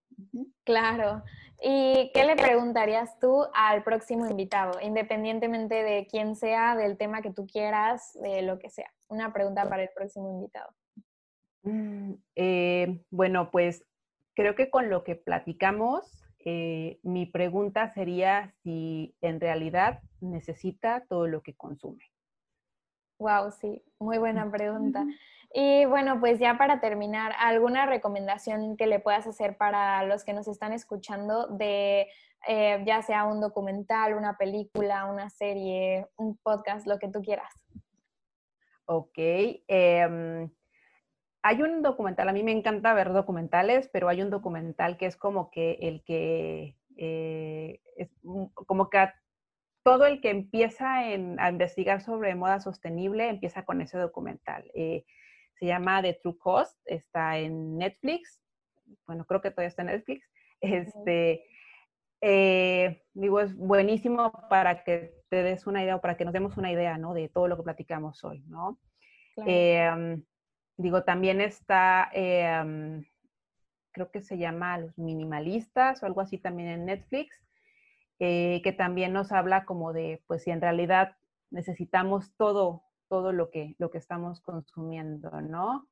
Claro. 0.63 1.21
¿Y 1.61 2.09
qué 2.15 2.25
le 2.25 2.35
preguntarías 2.35 3.19
tú 3.19 3.45
al 3.53 3.83
próximo 3.83 4.27
invitado, 4.27 4.79
independientemente 4.81 5.75
de 5.83 6.07
quién 6.09 6.35
sea, 6.35 6.75
del 6.75 6.97
tema 6.97 7.21
que 7.21 7.31
tú 7.31 7.45
quieras, 7.45 8.17
de 8.23 8.41
lo 8.41 8.57
que 8.57 8.71
sea? 8.71 8.91
Una 9.07 9.31
pregunta 9.31 9.69
para 9.69 9.83
el 9.83 9.89
próximo 9.95 10.31
invitado. 10.31 10.73
Mm, 11.61 12.13
eh, 12.35 13.03
bueno, 13.11 13.51
pues 13.51 13.85
creo 14.33 14.55
que 14.55 14.71
con 14.71 14.89
lo 14.89 15.03
que 15.03 15.15
platicamos, 15.15 16.25
eh, 16.45 16.99
mi 17.03 17.25
pregunta 17.25 17.93
sería 17.93 18.53
si 18.63 19.15
en 19.21 19.39
realidad 19.39 20.01
necesita 20.19 21.05
todo 21.07 21.27
lo 21.27 21.41
que 21.41 21.55
consume. 21.55 22.03
Wow, 23.19 23.51
sí, 23.51 23.83
muy 23.99 24.17
buena 24.17 24.49
pregunta. 24.49 25.05
Y 25.53 25.85
bueno, 25.85 26.19
pues 26.19 26.39
ya 26.39 26.57
para 26.57 26.79
terminar, 26.79 27.33
¿alguna 27.37 27.85
recomendación 27.85 28.77
que 28.77 28.87
le 28.87 28.99
puedas 28.99 29.27
hacer 29.27 29.57
para 29.57 30.03
los 30.03 30.23
que 30.23 30.33
nos 30.33 30.47
están 30.47 30.73
escuchando 30.73 31.47
de 31.47 32.07
eh, 32.47 32.83
ya 32.85 33.01
sea 33.01 33.25
un 33.25 33.41
documental, 33.41 34.15
una 34.15 34.37
película, 34.37 35.05
una 35.05 35.29
serie, 35.29 36.07
un 36.15 36.37
podcast, 36.37 36.87
lo 36.87 36.97
que 36.97 37.09
tú 37.09 37.21
quieras? 37.21 37.53
Ok. 38.85 39.17
Em, 39.17 40.49
hay 41.43 41.61
un 41.61 41.81
documental, 41.81 42.29
a 42.29 42.33
mí 42.33 42.43
me 42.43 42.51
encanta 42.51 42.93
ver 42.93 43.13
documentales, 43.13 43.89
pero 43.91 44.09
hay 44.09 44.21
un 44.21 44.29
documental 44.29 44.97
que 44.97 45.07
es 45.07 45.17
como 45.17 45.49
que 45.49 45.77
el 45.81 46.03
que 46.03 46.77
eh, 46.97 47.79
es 47.97 48.09
como 48.53 48.89
que 48.89 49.09
todo 49.83 50.05
el 50.05 50.21
que 50.21 50.29
empieza 50.29 50.93
a 50.93 51.49
investigar 51.49 52.01
sobre 52.01 52.35
moda 52.35 52.59
sostenible 52.59 53.27
empieza 53.27 53.65
con 53.65 53.81
ese 53.81 53.97
documental. 53.97 54.69
Eh, 54.75 55.05
se 55.53 55.65
llama 55.65 56.01
The 56.01 56.13
True 56.21 56.37
Cost, 56.37 56.79
está 56.85 57.39
en 57.39 57.77
Netflix. 57.77 58.41
Bueno, 59.07 59.25
creo 59.25 59.41
que 59.41 59.49
todavía 59.49 59.69
está 59.69 59.81
en 59.81 59.87
Netflix. 59.87 60.29
Este, 60.61 61.43
eh, 62.21 63.03
digo, 63.13 63.39
es 63.39 63.55
buenísimo 63.55 64.31
para 64.47 64.83
que 64.83 65.15
te 65.29 65.41
des 65.41 65.65
una 65.65 65.83
idea 65.83 65.95
o 65.95 66.01
para 66.01 66.17
que 66.17 66.25
nos 66.25 66.33
demos 66.33 66.57
una 66.57 66.71
idea, 66.71 66.99
¿no? 66.99 67.15
De 67.15 67.29
todo 67.29 67.47
lo 67.47 67.57
que 67.57 67.63
platicamos 67.63 68.23
hoy, 68.23 68.43
¿no? 68.47 68.79
Em, 69.37 70.23
digo, 70.81 71.03
también 71.03 71.41
está, 71.41 72.09
em, 72.13 73.05
creo 73.91 74.11
que 74.11 74.21
se 74.21 74.37
llama 74.37 74.77
Los 74.77 74.97
Minimalistas 74.97 76.01
o 76.01 76.05
algo 76.05 76.21
así 76.21 76.37
también 76.37 76.69
en 76.69 76.85
Netflix, 76.85 77.41
eh, 78.19 78.61
que 78.63 78.71
también 78.73 79.13
nos 79.13 79.31
habla 79.31 79.65
como 79.65 79.93
de, 79.93 80.23
pues 80.27 80.43
si 80.43 80.51
en 80.51 80.61
realidad 80.61 81.15
necesitamos 81.49 82.33
todo 82.37 82.83
todo 83.11 83.33
lo 83.33 83.49
que, 83.49 83.75
lo 83.77 83.91
que 83.91 83.97
estamos 83.97 84.39
consumiendo, 84.39 85.41
¿no? 85.41 85.89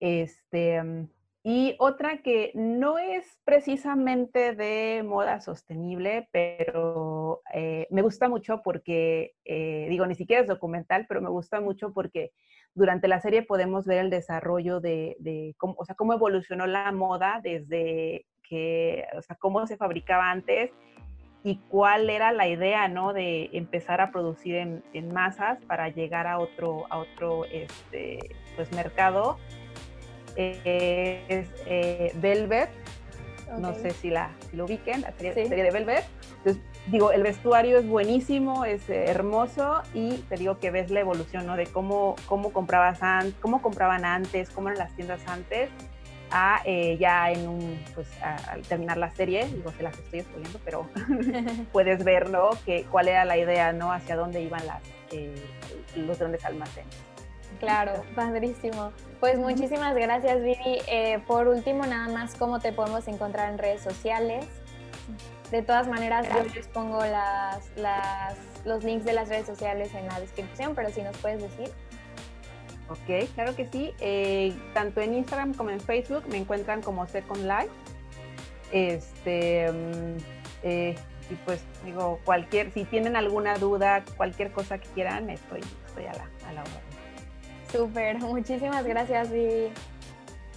Este, 0.00 0.82
mm, 0.82 1.10
y 1.42 1.74
otra 1.78 2.18
que 2.18 2.52
no 2.54 2.98
es 2.98 3.38
precisamente 3.44 4.54
de 4.54 5.02
moda 5.02 5.40
sostenible, 5.40 6.28
pero 6.32 7.40
eh, 7.54 7.86
me 7.90 8.02
gusta 8.02 8.28
mucho 8.28 8.60
porque, 8.62 9.32
eh, 9.46 9.86
digo, 9.88 10.06
ni 10.06 10.14
siquiera 10.14 10.42
es 10.42 10.48
documental, 10.48 11.06
pero 11.08 11.22
me 11.22 11.30
gusta 11.30 11.60
mucho 11.62 11.94
porque 11.94 12.32
durante 12.74 13.08
la 13.08 13.20
serie 13.20 13.42
podemos 13.42 13.86
ver 13.86 13.98
el 13.98 14.10
desarrollo 14.10 14.80
de, 14.80 15.54
cómo, 15.56 15.76
o 15.78 15.84
sea, 15.86 15.94
cómo 15.94 16.12
evolucionó 16.12 16.66
la 16.66 16.92
moda 16.92 17.40
desde 17.42 18.26
que, 18.42 19.06
o 19.16 19.22
sea, 19.22 19.36
cómo 19.36 19.66
se 19.66 19.78
fabricaba 19.78 20.30
antes 20.30 20.70
y 21.42 21.56
cuál 21.68 22.10
era 22.10 22.32
la 22.32 22.48
idea, 22.48 22.86
¿no? 22.88 23.14
De 23.14 23.48
empezar 23.54 24.02
a 24.02 24.12
producir 24.12 24.56
en, 24.56 25.12
masas 25.12 25.58
para 25.64 25.88
llegar 25.88 26.26
a 26.26 26.38
otro, 26.38 26.84
a 26.90 26.98
otro 26.98 27.46
este, 27.46 28.18
pues, 28.56 28.70
mercado. 28.72 29.38
Eh, 30.40 31.22
es 31.28 31.48
eh, 31.66 32.12
Velvet, 32.14 32.70
no 33.58 33.74
sé 33.74 33.90
si, 33.90 34.08
la, 34.08 34.30
lo 34.52 34.64
ubiquen, 34.64 35.02
la 35.02 35.12
serie, 35.12 35.48
de 35.48 35.70
Velvet. 35.70 36.04
Entonces, 36.38 36.62
digo, 36.86 37.12
el 37.12 37.22
vestuario 37.22 37.78
es 37.78 37.86
buenísimo, 37.86 38.64
es 38.64 38.88
eh, 38.88 39.04
hermoso 39.08 39.82
y 39.92 40.18
te 40.28 40.36
digo 40.36 40.58
que 40.58 40.70
ves 40.70 40.90
la 40.90 41.00
evolución, 41.00 41.46
¿no? 41.46 41.56
De 41.56 41.66
cómo, 41.66 42.16
cómo, 42.26 42.52
comprabas 42.52 43.00
cómo 43.40 43.60
compraban 43.60 44.04
antes, 44.04 44.48
cómo 44.50 44.68
eran 44.68 44.78
las 44.78 44.96
tiendas 44.96 45.20
antes 45.26 45.68
a 46.30 46.62
eh, 46.64 46.96
ya 46.98 47.32
en 47.32 47.48
un, 47.48 47.84
pues 47.94 48.08
al 48.22 48.62
terminar 48.62 48.96
la 48.96 49.10
serie, 49.10 49.46
digo, 49.46 49.72
se 49.72 49.82
las 49.82 49.98
estoy 49.98 50.20
exponiendo, 50.20 50.60
pero 50.64 50.88
puedes 51.72 52.04
ver, 52.04 52.30
¿no? 52.30 52.50
Que, 52.64 52.84
cuál 52.84 53.08
era 53.08 53.24
la 53.24 53.36
idea, 53.36 53.72
¿no? 53.72 53.92
Hacia 53.92 54.16
dónde 54.16 54.40
iban 54.40 54.64
las, 54.66 54.82
eh, 55.10 55.34
los 55.96 56.18
grandes 56.18 56.44
almacenes. 56.44 57.09
Claro, 57.60 58.02
padrísimo. 58.14 58.90
Pues 59.20 59.38
muchísimas 59.38 59.94
gracias, 59.94 60.42
Vivi. 60.42 60.80
Eh, 60.88 61.22
por 61.26 61.46
último, 61.46 61.84
nada 61.84 62.08
más, 62.08 62.34
¿cómo 62.34 62.58
te 62.58 62.72
podemos 62.72 63.06
encontrar 63.06 63.52
en 63.52 63.58
redes 63.58 63.82
sociales? 63.82 64.46
De 65.50 65.62
todas 65.62 65.86
maneras, 65.86 66.26
yo 66.28 66.42
les 66.54 66.66
pongo 66.68 67.04
las, 67.04 67.68
las, 67.76 68.36
los 68.64 68.82
links 68.82 69.04
de 69.04 69.12
las 69.12 69.28
redes 69.28 69.46
sociales 69.46 69.94
en 69.94 70.06
la 70.06 70.18
descripción, 70.18 70.74
pero 70.74 70.88
si 70.90 71.02
nos 71.02 71.16
puedes 71.18 71.42
decir. 71.42 71.70
Ok, 72.88 73.28
claro 73.34 73.54
que 73.54 73.68
sí. 73.68 73.92
Eh, 74.00 74.56
tanto 74.72 75.00
en 75.02 75.14
Instagram 75.14 75.52
como 75.54 75.70
en 75.70 75.80
Facebook 75.80 76.24
me 76.28 76.38
encuentran 76.38 76.80
como 76.80 77.06
Second 77.06 77.46
Life. 77.46 77.70
Este, 78.72 79.70
mm, 79.70 80.16
eh, 80.62 80.94
y 81.30 81.34
pues 81.44 81.62
digo, 81.84 82.20
cualquier, 82.24 82.72
si 82.72 82.84
tienen 82.84 83.16
alguna 83.16 83.58
duda, 83.58 84.02
cualquier 84.16 84.50
cosa 84.50 84.78
que 84.78 84.88
quieran, 84.88 85.28
estoy, 85.28 85.60
estoy 85.86 86.06
a 86.06 86.12
la, 86.14 86.28
a 86.48 86.52
la 86.52 86.62
hora. 86.62 86.89
Súper, 87.72 88.18
muchísimas 88.18 88.84
gracias, 88.84 89.30
Vivi. 89.30 89.68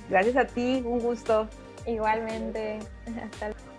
Gracias 0.10 0.36
a 0.36 0.46
ti, 0.46 0.82
un 0.86 1.00
gusto. 1.00 1.48
Igualmente. 1.86 2.80
Hasta 3.24 3.50
luego. 3.50 3.73